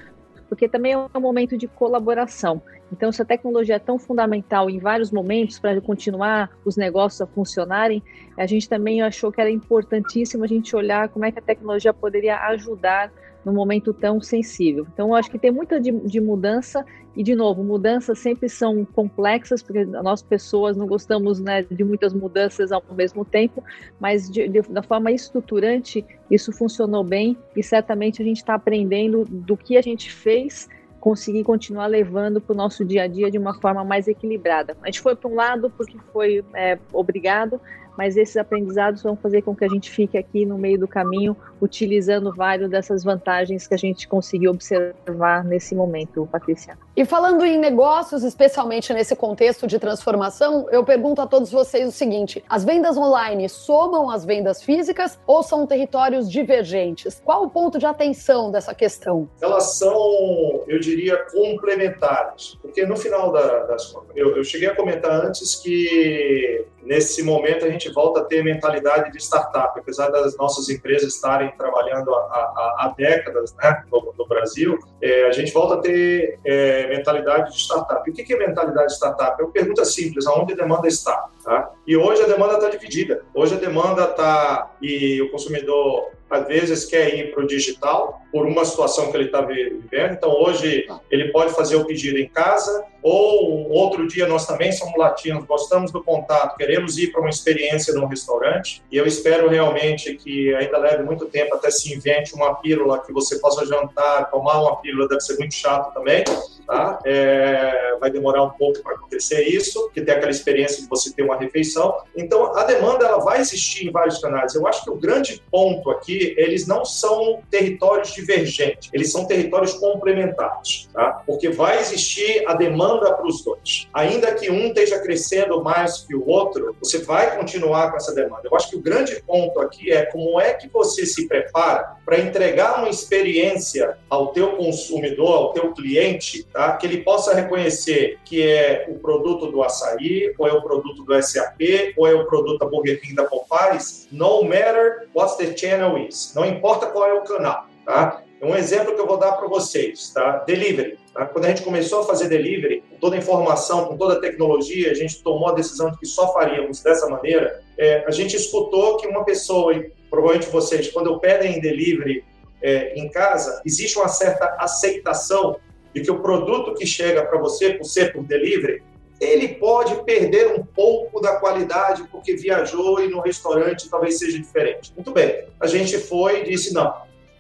porque 0.49 0.69
também 0.69 0.93
é 0.93 0.99
um 0.99 1.21
momento 1.21 1.59
de 1.59 1.67
colaboração. 1.67 2.63
Então, 2.93 3.11
se 3.11 3.21
a 3.21 3.25
tecnologia 3.25 3.77
é 3.77 3.79
tão 3.79 3.99
fundamental 3.99 4.71
em 4.71 4.79
vários 4.79 5.11
momentos 5.11 5.59
para 5.59 5.81
continuar 5.81 6.51
os 6.65 6.77
negócios 6.77 7.21
a 7.21 7.27
funcionarem, 7.27 8.03
a 8.37 8.47
gente 8.47 8.69
também 8.69 9.03
achou 9.03 9.33
que 9.33 9.41
era 9.41 9.51
importantíssimo 9.51 10.45
a 10.45 10.47
gente 10.47 10.75
olhar 10.77 11.09
como 11.09 11.25
é 11.25 11.33
que 11.33 11.39
a 11.39 11.43
tecnologia 11.43 11.93
poderia 11.93 12.39
ajudar 12.49 13.11
num 13.47 13.53
momento 13.53 13.95
tão 13.95 14.21
sensível. 14.21 14.85
Então, 14.93 15.11
eu 15.11 15.15
acho 15.15 15.31
que 15.31 15.39
tem 15.39 15.53
muita 15.53 15.81
de, 15.81 15.93
de, 15.93 16.21
mudança. 16.21 16.85
E, 17.15 17.23
de 17.23 17.35
novo, 17.37 17.63
mudanças 17.63 18.19
sempre 18.19 18.49
são 18.49 18.85
complexas, 18.85 19.63
porque 19.63 19.85
nós 19.85 20.21
pessoas 20.21 20.77
não 20.77 20.87
gostamos 20.87 21.39
né, 21.41 21.63
de 21.63 21.85
muitas 21.85 22.13
mudanças 22.13 22.73
ao 22.73 22.83
mesmo 22.91 23.25
tempo, 23.25 23.63
mas 24.01 24.29
de, 24.29 24.49
de, 24.49 24.63
da 24.63 24.83
forma 24.83 25.13
estruturante, 25.13 26.05
isso 26.29 26.53
funcionou 26.53 27.05
bem. 27.05 27.37
E 27.57 27.63
certamente 27.63 28.21
a 28.21 28.25
gente 28.25 28.39
está 28.39 28.55
aprendendo 28.55 29.25
do 29.25 29.57
que 29.57 29.77
a 29.77 29.83
gente 29.83 30.11
fez 30.11 30.69
conseguir 31.07 31.45
continuar 31.45 31.87
levando 31.87 32.41
para 32.41 32.53
o 32.53 32.57
nosso 32.57 32.85
dia 32.85 33.05
a 33.05 33.07
dia 33.07 33.31
de 33.31 33.39
uma 33.39 33.55
forma 33.61 33.85
mais 33.85 34.09
equilibrada. 34.09 34.77
A 34.83 34.87
gente 34.87 35.01
foi 35.01 35.15
para 35.15 35.31
um 35.31 35.37
lado 35.37 35.71
porque 35.77 35.97
foi 36.13 36.45
é, 36.53 36.77
obrigado, 36.93 37.61
mas 37.97 38.17
esses 38.17 38.37
aprendizados 38.37 39.03
vão 39.03 39.17
fazer 39.17 39.43
com 39.43 39.55
que 39.55 39.65
a 39.65 39.69
gente 39.69 39.91
fique 39.91 40.17
aqui 40.17 40.45
no 40.45 40.59
meio 40.59 40.79
do 40.79 40.89
caminho, 40.89 41.37
utilizando 41.61 42.33
várias 42.35 42.71
dessas 42.71 43.03
vantagens 43.03 43.67
que 43.67 43.75
a 43.75 43.79
gente 43.79 44.07
conseguiu 44.07 44.51
observar 44.51 45.45
nesse 45.45 45.75
momento, 45.75 46.29
Patrícia. 46.31 46.79
E 46.97 47.05
falando 47.05 47.45
em 47.45 47.59
negócios, 47.59 48.25
especialmente 48.25 48.93
nesse 48.93 49.15
contexto 49.15 49.67
de 49.67 49.79
transformação, 49.79 50.67
eu 50.71 50.83
pergunto 50.83 51.21
a 51.21 51.27
todos 51.27 51.51
vocês 51.51 51.87
o 51.87 51.93
seguinte: 51.93 52.43
as 52.49 52.65
vendas 52.65 52.97
online 52.97 53.49
somam 53.49 54.11
as 54.11 54.25
vendas 54.25 54.63
físicas 54.63 55.19
ou 55.27 55.43
são 55.43 55.67
territórios 55.67 56.31
divergentes? 56.31 57.21
Qual 57.25 57.45
o 57.45 57.51
ponto 57.51 57.79
de 57.79 57.87
atenção 57.87 58.51
dessa 58.51 58.75
questão? 58.75 59.29
Elas 59.41 59.77
são, 59.77 60.65
eu 60.67 60.79
diria, 60.79 61.17
complementares, 61.31 62.57
porque 62.63 62.87
no 62.87 62.97
final 62.97 63.31
da, 63.31 63.65
das 63.65 63.95
eu, 64.15 64.37
eu 64.37 64.45
cheguei 64.45 64.69
a 64.69 64.75
comentar 64.75 65.27
antes 65.27 65.55
que 65.57 66.65
nesse 66.83 67.23
momento 67.23 67.65
a 67.65 67.71
gente 67.71 67.86
volta 67.93 68.21
a 68.21 68.25
ter 68.25 68.43
mentalidade 68.43 69.13
de 69.13 69.19
startup, 69.19 69.79
apesar 69.79 70.09
das 70.11 70.37
nossas 70.37 70.69
empresas 70.69 71.15
estarem 71.15 71.51
trabalhando 71.57 72.15
há, 72.15 72.95
décadas 72.97 73.55
né, 73.55 73.85
no, 73.91 74.15
no 74.17 74.27
Brasil, 74.27 74.79
é, 75.03 75.27
a 75.27 75.33
gente 75.33 75.53
volta 75.53 75.75
a 75.75 75.79
ter 75.79 76.39
é, 76.45 76.89
mentalidade 76.89 77.53
de 77.53 77.59
startup. 77.59 78.09
O 78.09 78.13
que 78.13 78.33
é 78.33 78.39
mentalidade 78.39 78.89
de 78.89 78.95
startup? 78.95 79.41
É 79.41 79.45
uma 79.45 79.53
pergunta 79.53 79.85
simples, 79.85 80.27
aonde 80.27 80.53
a 80.53 80.57
demanda 80.57 80.89
está? 80.89 81.29
Tá? 81.47 81.71
E 81.87 81.97
hoje 81.97 82.25
a 82.25 82.27
demanda 82.27 82.55
está 82.55 82.69
dividida. 82.69 83.25
Hoje 83.33 83.55
a 83.55 83.57
demanda 83.57 84.03
está 84.03 84.75
e 84.83 85.23
o 85.23 85.31
consumidor 85.31 86.11
às 86.29 86.45
vezes 86.49 86.85
quer 86.87 87.15
ir 87.15 87.33
para 87.33 87.45
o 87.45 87.47
digital 87.47 88.21
por 88.33 88.45
uma 88.45 88.65
situação 88.65 89.13
que 89.13 89.17
ele 89.17 89.27
está 89.27 89.43
vivendo. 89.43 90.13
Então 90.13 90.31
hoje 90.31 90.89
ele 91.09 91.31
pode 91.31 91.55
fazer 91.55 91.77
o 91.77 91.85
pedido 91.85 92.19
em 92.19 92.29
casa 92.29 92.85
ou 93.01 93.71
outro 93.71 94.09
dia 94.09 94.27
nós 94.27 94.45
também 94.45 94.73
somos 94.73 94.97
latinos, 94.99 95.45
gostamos 95.45 95.93
do 95.93 96.03
contato, 96.03 96.57
queremos 96.57 96.99
ir 96.99 97.13
para 97.13 97.21
uma 97.21 97.31
experiência 97.31 97.95
num 97.95 98.07
restaurante 98.07 98.83
e 98.91 98.97
eu 98.97 99.07
espero 99.07 99.49
realmente 99.49 100.17
que 100.17 100.53
ainda 100.57 100.79
leve 100.79 101.05
muito 101.05 101.27
tempo 101.27 101.55
até 101.55 101.71
se 101.71 101.95
invente 101.95 102.35
uma 102.35 102.57
pílula 102.57 103.01
que 103.07 103.13
você 103.13 103.39
possa 103.39 103.65
jantar, 103.65 104.29
tomar 104.31 104.61
uma 104.61 104.77
pílula 104.81 105.07
deve 105.07 105.21
ser 105.21 105.39
muito 105.39 105.55
chato 105.55 105.95
também, 105.95 106.25
tá? 106.67 106.99
É, 107.07 107.97
vai 108.01 108.11
demorar 108.11 108.43
um 108.43 108.51
pouco 108.51 108.83
para 108.83 108.95
acontecer 108.97 109.43
isso, 109.43 109.89
que 109.91 110.01
tem 110.01 110.13
aquela 110.13 110.33
experiência 110.33 110.83
de 110.83 110.89
você 110.89 111.15
ter 111.15 111.23
uma 111.23 111.36
refeição. 111.39 111.97
Então, 112.17 112.57
a 112.57 112.65
demanda 112.65 113.07
ela 113.07 113.19
vai 113.19 113.41
existir 113.41 113.87
em 113.87 113.91
vários 113.91 114.19
canais. 114.19 114.55
Eu 114.55 114.67
acho 114.67 114.85
que 114.85 114.91
o 114.91 114.97
grande 114.97 115.43
ponto 115.51 115.91
aqui, 115.91 116.35
eles 116.37 116.67
não 116.67 116.85
são 116.85 117.41
territórios 117.51 118.13
divergentes, 118.13 118.91
eles 118.93 119.11
são 119.11 119.25
territórios 119.27 119.73
complementares, 119.75 120.89
tá? 120.93 121.23
Porque 121.27 121.49
vai 121.49 121.79
existir 121.79 122.45
a 122.47 122.55
demanda 122.55 123.13
para 123.15 123.27
os 123.27 123.43
dois. 123.43 123.89
Ainda 123.93 124.35
que 124.35 124.51
um 124.51 124.69
esteja 124.69 124.99
crescendo 124.99 125.63
mais 125.63 125.99
que 125.99 126.15
o 126.15 126.27
outro, 126.29 126.77
você 126.81 126.99
vai 126.99 127.37
continuar 127.37 127.91
com 127.91 127.97
essa 127.97 128.15
demanda. 128.15 128.43
Eu 128.45 128.57
acho 128.57 128.71
que 128.71 128.77
o 128.77 128.81
grande 128.81 129.23
ponto 129.23 129.61
aqui 129.61 129.91
é 129.91 130.07
como 130.07 130.41
é 130.41 130.55
que 130.55 130.69
você 130.69 131.07
se 131.07 131.27
prepara 131.27 131.97
para 132.05 132.19
entregar 132.19 132.79
uma 132.79 132.89
experiência 132.89 133.97
ao 134.09 134.29
teu 134.29 134.57
consumidor, 134.57 135.33
ao 135.33 135.53
teu 135.53 135.73
cliente, 135.73 136.45
tá? 136.45 136.77
Que 136.77 136.87
ele 136.87 136.99
possa 136.99 137.35
reconhecer 137.35 138.19
que 138.25 138.43
é 138.43 138.87
o 138.89 138.99
produto 138.99 139.51
do 139.51 139.63
açaí, 139.63 140.35
ou 140.39 140.47
é 140.47 140.53
o 140.53 140.63
produto 140.63 141.03
do 141.03 141.15
SAP, 141.27 141.95
ou 141.97 142.07
é 142.07 142.15
o 142.15 142.27
produto 142.27 142.59
da 142.59 142.67
Burger 142.67 143.01
King 143.01 143.15
da 143.15 143.25
Popeyes, 143.25 144.09
no 144.11 144.43
matter 144.43 145.09
what 145.15 145.37
the 145.37 145.57
channel 145.57 145.99
is. 145.99 146.33
Não 146.35 146.45
importa 146.45 146.87
qual 146.87 147.07
é 147.07 147.15
o 147.15 147.23
canal, 147.23 147.67
tá? 147.85 148.23
Um 148.43 148.55
exemplo 148.55 148.95
que 148.95 149.01
eu 149.01 149.07
vou 149.07 149.17
dar 149.17 149.33
para 149.33 149.49
vocês, 149.49 150.11
tá? 150.11 150.45
Delivery. 150.47 150.99
Tá? 151.13 151.25
Quando 151.25 151.47
a 151.47 151.49
gente 151.49 151.63
começou 151.63 152.03
a 152.03 152.05
fazer 152.05 152.29
delivery, 152.29 152.83
com 152.91 152.97
toda 152.97 153.17
a 153.17 153.19
informação, 153.19 153.87
com 153.87 153.97
toda 153.97 154.15
a 154.15 154.21
tecnologia, 154.21 154.91
a 154.91 154.95
gente 154.95 155.23
tomou 155.23 155.49
a 155.49 155.53
decisão 155.53 155.91
de 155.91 155.99
que 155.99 156.07
só 156.07 156.33
faríamos 156.33 156.83
dessa 156.83 157.09
maneira. 157.09 157.63
É, 157.79 158.05
a 158.07 158.11
gente 158.11 158.37
escutou 158.37 158.99
que 158.99 159.07
uma 159.07 159.25
pessoa, 159.25 159.75
e 159.75 159.91
provavelmente 160.11 160.51
vocês, 160.51 160.89
quando 160.89 161.19
pedem 161.19 161.61
delivery 161.61 162.25
é, 162.63 162.95
em 162.95 163.09
casa, 163.09 163.63
existe 163.65 163.99
uma 163.99 164.09
certa 164.09 164.55
aceitação 164.59 165.57
de 165.95 166.03
que 166.03 166.11
o 166.11 166.21
produto 166.21 166.75
que 166.75 166.87
chega 166.87 167.25
para 167.25 167.39
você, 167.39 167.71
por 167.71 167.85
ser 167.85 168.13
por 168.13 168.23
delivery, 168.23 168.83
ele 169.21 169.49
pode 169.49 170.03
perder 170.05 170.49
um 170.59 170.65
pouco 170.65 171.21
da 171.21 171.37
qualidade 171.37 172.05
porque 172.11 172.37
viajou 172.37 173.01
e 173.03 173.09
no 173.09 173.21
restaurante 173.21 173.89
talvez 173.89 174.19
seja 174.19 174.39
diferente. 174.39 174.93
Muito 174.95 175.11
bem, 175.11 175.47
a 175.59 175.67
gente 175.67 175.99
foi 175.99 176.43
e 176.43 176.45
disse: 176.45 176.73
não, 176.73 176.95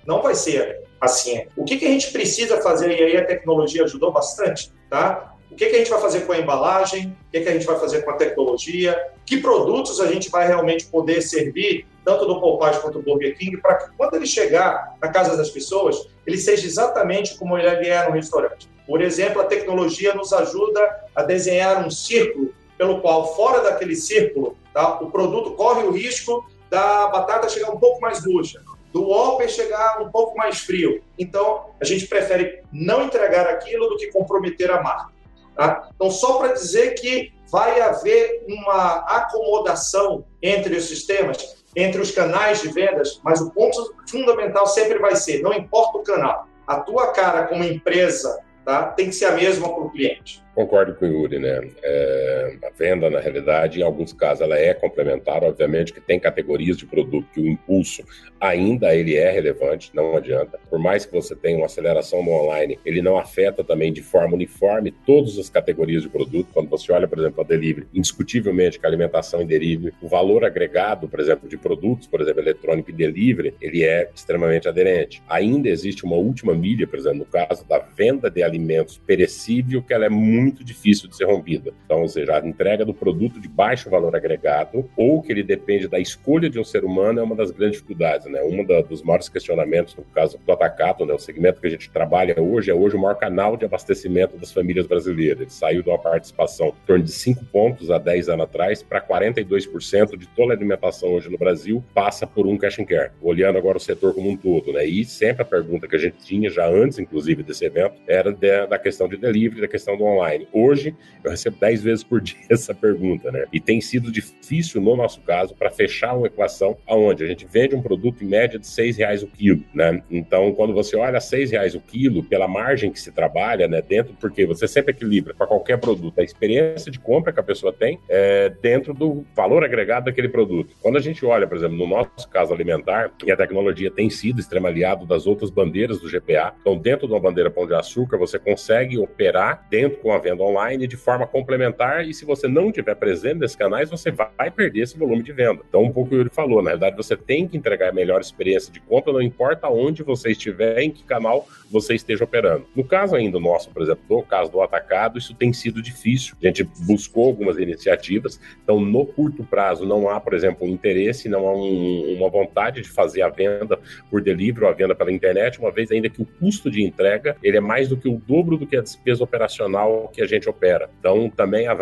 não 0.07 0.23
vai 0.23 0.35
ser 0.35 0.83
assim. 1.01 1.47
O 1.57 1.65
que, 1.65 1.77
que 1.77 1.85
a 1.85 1.91
gente 1.91 2.11
precisa 2.11 2.61
fazer, 2.63 2.91
e 2.91 3.03
aí 3.03 3.17
a 3.17 3.25
tecnologia 3.25 3.85
ajudou 3.85 4.13
bastante, 4.13 4.73
tá? 4.89 5.35
O 5.51 5.55
que, 5.55 5.67
que 5.67 5.77
a 5.77 5.79
gente 5.79 5.91
vai 5.91 6.01
fazer 6.01 6.21
com 6.21 6.33
a 6.33 6.39
embalagem? 6.39 7.17
O 7.29 7.31
que, 7.31 7.41
que 7.41 7.49
a 7.49 7.53
gente 7.53 7.65
vai 7.65 7.79
fazer 7.79 8.03
com 8.03 8.11
a 8.11 8.15
tecnologia? 8.15 9.11
Que 9.25 9.39
produtos 9.39 10.01
a 10.01 10.07
gente 10.07 10.29
vai 10.29 10.47
realmente 10.47 10.87
poder 10.87 11.23
servir, 11.23 11.87
tanto 12.05 12.27
do 12.27 12.41
Popeyes 12.41 12.79
quanto 12.79 12.99
do 12.99 13.05
Burger 13.05 13.37
King, 13.39 13.57
para 13.59 13.77
que 13.77 13.97
quando 13.97 14.15
ele 14.15 14.27
chegar 14.27 14.97
na 15.01 15.09
casa 15.09 15.37
das 15.37 15.49
pessoas, 15.49 16.09
ele 16.27 16.37
seja 16.37 16.67
exatamente 16.67 17.37
como 17.39 17.57
ele 17.57 17.89
é 17.89 18.07
no 18.07 18.15
restaurante. 18.15 18.69
Por 18.87 19.03
exemplo, 19.03 19.41
a 19.41 19.45
tecnologia 19.45 20.15
nos 20.15 20.33
ajuda 20.33 21.05
a 21.15 21.23
desenhar 21.23 21.85
um 21.85 21.91
círculo 21.91 22.55
pelo 22.79 23.01
qual, 23.01 23.35
fora 23.35 23.63
daquele 23.63 23.97
círculo, 23.97 24.57
tá, 24.73 25.01
o 25.01 25.11
produto 25.11 25.53
corre 25.53 25.83
o 25.85 25.91
risco 25.91 26.47
da 26.71 27.09
batata 27.09 27.49
chegar 27.49 27.71
um 27.71 27.79
pouco 27.79 28.01
mais 28.01 28.25
murcha, 28.25 28.63
do 28.93 29.09
Whopper 29.09 29.49
chegar 29.49 30.01
um 30.01 30.11
pouco 30.11 30.37
mais 30.37 30.61
frio. 30.61 31.03
Então, 31.19 31.71
a 31.81 31.85
gente 31.85 32.07
prefere 32.07 32.63
não 32.73 33.05
entregar 33.05 33.47
aquilo 33.47 33.89
do 33.89 33.97
que 33.97 34.13
comprometer 34.13 34.71
a 34.71 34.83
marca. 34.83 35.13
Tá? 35.55 35.89
Então, 35.95 36.11
só 36.11 36.39
para 36.39 36.53
dizer 36.53 36.95
que 36.95 37.33
vai 37.51 37.81
haver 37.81 38.45
uma 38.47 38.99
acomodação 39.07 40.25
entre 40.43 40.77
os 40.77 40.85
sistemas, 40.85 41.65
entre 41.75 42.01
os 42.01 42.11
canais 42.11 42.61
de 42.61 42.69
vendas, 42.69 43.21
mas 43.25 43.41
o 43.41 43.51
ponto 43.51 43.95
fundamental 44.09 44.67
sempre 44.67 44.99
vai 44.99 45.17
ser, 45.17 45.41
não 45.41 45.53
importa 45.53 45.99
o 45.99 46.03
canal, 46.03 46.47
a 46.67 46.81
tua 46.81 47.13
cara 47.13 47.47
como 47.47 47.65
empresa 47.65 48.39
tá? 48.67 48.83
tem 48.83 49.07
que 49.07 49.15
ser 49.15 49.27
a 49.27 49.33
mesma 49.33 49.73
para 49.73 49.85
o 49.85 49.91
cliente. 49.91 50.45
Concordo 50.57 50.95
com 50.95 51.05
o 51.05 51.09
Yuri, 51.09 51.39
né? 51.39 51.69
É, 51.83 52.57
a 52.65 52.71
venda, 52.71 53.11
na 53.11 53.21
realidade, 53.21 53.79
em 53.79 53.83
alguns 53.83 54.15
casos, 54.15 54.41
ela 54.41 54.59
é 54.59 54.73
complementar. 54.73 55.45
Obviamente 55.45 55.93
que 55.93 56.01
tem 56.01 56.19
categorias 56.19 56.79
de 56.79 56.87
produto 56.87 57.29
que 57.35 57.43
o 57.43 57.47
impulso 57.47 58.03
ainda 58.41 58.95
ele 58.95 59.17
é 59.17 59.31
relevante, 59.31 59.91
não 59.93 60.17
adianta. 60.17 60.59
Por 60.71 60.79
mais 60.79 61.05
que 61.05 61.13
você 61.13 61.37
tenha 61.37 61.59
uma 61.59 61.67
aceleração 61.67 62.25
no 62.25 62.31
online, 62.31 62.79
ele 62.87 63.03
não 63.03 63.19
afeta 63.19 63.63
também 63.63 63.93
de 63.93 64.01
forma 64.01 64.35
uniforme 64.35 64.91
todas 65.05 65.39
as 65.39 65.51
categorias 65.51 66.03
de 66.03 66.09
produto. 66.09 66.49
Quando 66.55 66.71
você 66.71 66.91
olha, 66.91 67.07
por 67.07 67.19
exemplo, 67.19 67.43
a 67.43 67.45
delivery, 67.45 67.87
indiscutivelmente 67.93 68.79
que 68.79 68.87
a 68.87 68.89
alimentação 68.89 69.43
e 69.43 69.45
delivery, 69.45 69.95
o 70.01 70.09
valor 70.09 70.43
agregado, 70.43 71.07
por 71.07 71.21
exemplo, 71.21 71.47
de 71.47 71.59
produtos, 71.59 72.07
por 72.07 72.23
exemplo, 72.23 72.41
eletrônico 72.41 72.89
e 72.89 72.95
delivery, 72.95 73.55
ele 73.61 73.85
é 73.85 74.11
extremamente 74.15 74.69
aderente. 74.69 75.23
Ainda 75.29 75.69
existe 75.69 76.03
uma 76.07 76.17
última 76.17 76.55
milha, 76.55 76.87
por 76.87 76.99
exemplo, 76.99 77.19
no 77.19 77.27
caso 77.27 77.67
da 77.69 77.79
venda 77.79 78.31
de 78.31 78.43
alimentos 78.43 78.97
perecível, 78.97 79.83
que 79.83 79.93
ela 79.93 80.07
é 80.07 80.11
muito 80.11 80.46
muito 80.47 80.63
difícil 80.63 81.09
de 81.09 81.17
ser 81.17 81.25
rompida. 81.25 81.73
Então, 81.85 82.03
ou 82.03 82.09
seja, 82.09 82.37
a 82.37 82.47
entrega 82.47 82.85
do 82.85 82.95
produto 82.95 83.41
de 83.41 83.49
baixo 83.49 83.91
valor 83.91 84.15
agregado 84.15 84.89
ou 84.97 85.21
que 85.21 85.33
ele 85.33 85.43
depende 85.43 85.89
da 85.89 85.99
escolha 85.99 86.49
de 86.49 86.61
um 86.61 86.65
ser 86.65 86.85
humano 86.85 87.19
é 87.19 87.23
uma 87.23 87.35
das 87.35 87.51
grandes 87.51 87.79
dificuldades, 87.79 88.27
né? 88.29 88.41
Um 88.43 88.65
dos 88.83 89.03
maiores 89.03 89.29
questionamentos 89.29 89.97
no 89.97 90.05
caso 90.05 90.39
do 90.39 90.53
atacado, 90.53 91.05
né? 91.05 91.13
O 91.13 91.19
segmento 91.19 91.61
que 91.61 91.67
a 91.67 91.71
gente 91.71 91.91
trabalha 91.91 92.41
hoje 92.41 92.71
é 92.71 92.75
hoje 92.75 92.95
o 92.95 93.01
maior 93.01 93.17
canal 93.17 93.57
de 93.57 93.65
abastecimento 93.65 94.37
das 94.37 94.53
famílias 94.53 94.87
brasileiras. 94.87 95.41
Ele 95.41 95.51
saiu 95.51 95.83
de 95.83 95.89
uma 95.89 95.99
participação 95.99 96.69
em 96.69 96.87
torno 96.87 97.05
de 97.05 97.11
5 97.11 97.45
pontos 97.47 97.91
há 97.91 97.99
10 97.99 98.29
anos 98.29 98.45
atrás 98.45 98.83
para 98.83 99.01
42% 99.01 100.17
de 100.17 100.29
toda 100.29 100.53
a 100.53 100.57
alimentação 100.57 101.11
hoje 101.11 101.29
no 101.29 101.39
Brasil 101.39 101.83
passa 101.93 102.27
por 102.27 102.47
um 102.47 102.57
cash 102.57 102.79
and 102.79 102.85
care. 102.85 103.11
Olhando 103.21 103.59
agora 103.59 103.79
o 103.79 103.81
setor 103.81 104.15
como 104.15 104.31
um 104.31 104.37
todo, 104.37 104.73
né? 104.73 104.85
E 104.85 105.05
sempre 105.05 105.43
a 105.43 105.45
pergunta 105.45 105.89
que 105.89 105.97
a 105.97 105.99
gente 105.99 106.19
tinha 106.19 106.49
já 106.49 106.69
antes, 106.69 106.99
inclusive, 106.99 107.43
desse 107.43 107.65
evento, 107.65 107.97
era 108.07 108.33
da 108.67 108.79
questão 108.79 109.09
de 109.09 109.17
delivery, 109.17 109.63
da 109.63 109.69
questão 109.69 109.97
do 109.97 110.05
online 110.05 110.36
online. 110.37 110.49
Hoje, 110.53 110.95
eu 111.25 111.31
recebo 111.31 111.57
10 111.59 111.83
vezes 111.83 112.05
por 112.05 112.21
dia 112.21 112.37
essa 112.51 112.75
pergunta, 112.75 113.33
né? 113.33 113.47
E 113.53 113.61
tem 113.61 113.81
sido 113.81 114.13
difícil, 114.13 114.81
no 114.81 114.97
nosso 114.97 115.21
caso, 115.23 115.55
para 115.55 115.71
fechar 115.71 116.15
uma 116.15 116.27
equação 116.27 116.77
aonde 116.87 117.25
a 117.25 117.27
gente 117.27 117.47
vende 117.47 117.75
um 117.75 117.83
produto 117.83 118.23
em 118.23 118.29
média 118.29 118.59
de 118.59 118.67
6 118.67 118.97
reais 118.99 119.23
o 119.23 119.27
quilo, 119.27 119.63
né? 119.75 120.03
Então, 120.11 120.53
quando 120.53 120.73
você 120.73 120.97
olha 120.97 121.21
6 121.21 121.51
reais 121.51 121.75
o 121.75 121.81
quilo, 121.81 122.23
pela 122.23 122.47
margem 122.47 122.91
que 122.91 123.01
se 123.01 123.11
trabalha, 123.11 123.67
né, 123.67 123.81
dentro, 123.81 124.15
porque 124.21 124.45
você 124.45 124.69
sempre 124.69 124.93
equilibra 124.93 125.35
para 125.35 125.47
qualquer 125.47 125.79
produto 125.79 126.21
a 126.21 126.23
experiência 126.23 126.91
de 126.91 126.99
compra 126.99 127.33
que 127.33 127.41
a 127.41 127.43
pessoa 127.43 127.73
tem 127.73 127.99
é, 128.09 128.49
dentro 128.49 128.93
do 128.93 129.25
valor 129.35 129.65
agregado 129.65 130.07
daquele 130.07 130.29
produto. 130.29 130.75
Quando 130.81 130.97
a 130.97 131.01
gente 131.01 131.25
olha, 131.25 131.47
por 131.47 131.57
exemplo, 131.57 131.77
no 131.77 131.87
nosso 131.87 132.29
caso 132.29 132.53
alimentar, 132.53 133.11
e 133.25 133.33
a 133.33 133.37
tecnologia 133.37 133.91
tem 133.91 134.11
sido 134.11 134.41
extremo 134.41 134.67
aliado 134.67 135.07
das 135.07 135.27
outras 135.27 135.51
bandeiras 135.51 136.01
do 136.01 136.09
GPA, 136.09 136.55
então 136.61 136.77
dentro 136.77 137.07
de 137.07 137.13
uma 137.13 137.21
bandeira 137.21 137.51
pão 137.51 137.67
de 137.67 137.75
açúcar, 137.75 138.17
você 138.19 138.39
consegue 138.39 138.99
operar 138.99 139.67
dentro 139.71 139.99
com 139.99 140.13
a 140.13 140.19
venda 140.27 140.43
online 140.43 140.87
de 140.87 140.97
forma 140.97 141.27
complementar 141.27 142.05
e 142.05 142.13
se 142.13 142.25
você 142.25 142.49
não 142.49 142.73
tiver 142.73 142.97
presente 142.97 143.39
nesses 143.39 143.57
canais, 143.57 143.89
você 143.89 144.11
vai 144.11 144.51
perder 144.51 144.81
esse 144.81 144.99
volume 144.99 145.23
de 145.23 145.33
venda. 145.33 145.63
Então, 145.69 145.83
um 145.83 145.93
pouco 145.93 146.15
o 146.15 146.19
Yuri 146.19 146.31
falou, 146.31 146.63
na 146.63 146.71
verdade, 146.71 146.97
você 146.97 147.17
tem 147.17 147.47
que 147.47 147.57
entregar 147.57 147.91
a 147.91 147.93
melhor 147.93 148.21
experiência 148.21 148.73
de 148.73 148.81
compra, 148.81 149.13
não 149.13 149.23
importa 149.23 149.69
onde 149.69 150.03
você 150.03 150.31
estiver, 150.31 150.81
em 150.81 150.91
que 150.91 151.05
canal 151.05 151.47
você 151.71 151.95
esteja 151.95 152.25
operando. 152.25 152.67
No 152.75 152.83
caso 152.83 153.15
ainda 153.15 153.39
nosso, 153.39 153.71
por 153.71 153.83
exemplo, 153.83 154.03
no 154.09 154.23
caso 154.23 154.51
do 154.51 154.61
atacado, 154.61 155.19
isso 155.19 155.35
tem 155.35 155.53
sido 155.53 155.81
difícil. 155.81 156.37
A 156.43 156.47
gente 156.47 156.65
buscou 156.81 157.27
algumas 157.27 157.59
iniciativas, 157.59 158.41
então 158.63 158.81
no 158.81 159.07
curto 159.07 159.45
prazo 159.45 159.87
não 159.87 160.09
há, 160.09 160.21
por 160.21 160.35
exemplo, 160.35 160.67
um 160.67 160.71
interesse, 160.71 161.29
não 161.29 161.47
há 161.47 161.55
um, 161.55 162.17
uma 162.17 162.29
vontade 162.29 162.81
de 162.83 162.89
fazer 162.89 163.23
a 163.23 163.29
venda 163.29 163.79
por 164.11 164.21
delivery 164.21 164.65
ou 164.65 164.71
a 164.71 164.75
venda 164.75 164.95
pela 164.95 165.13
internet, 165.13 165.59
uma 165.59 165.71
vez 165.71 165.91
ainda 165.91 166.09
que 166.09 166.23
o 166.23 166.27
custo 166.27 166.71
de 166.71 166.83
entrega 166.83 167.37
ele 167.43 167.57
é 167.57 167.61
mais 167.61 167.89
do 167.89 167.97
que 167.97 168.09
o 168.09 168.17
dobro 168.27 168.57
do 168.57 168.67
que 168.67 168.77
a 168.77 168.83
despesa 168.83 169.23
operacional 169.23 170.11
que 170.17 170.23
a 170.23 170.27
gente 170.27 170.49
opera. 170.49 170.89
Então, 170.99 171.29
também 171.29 171.69
a, 171.69 171.73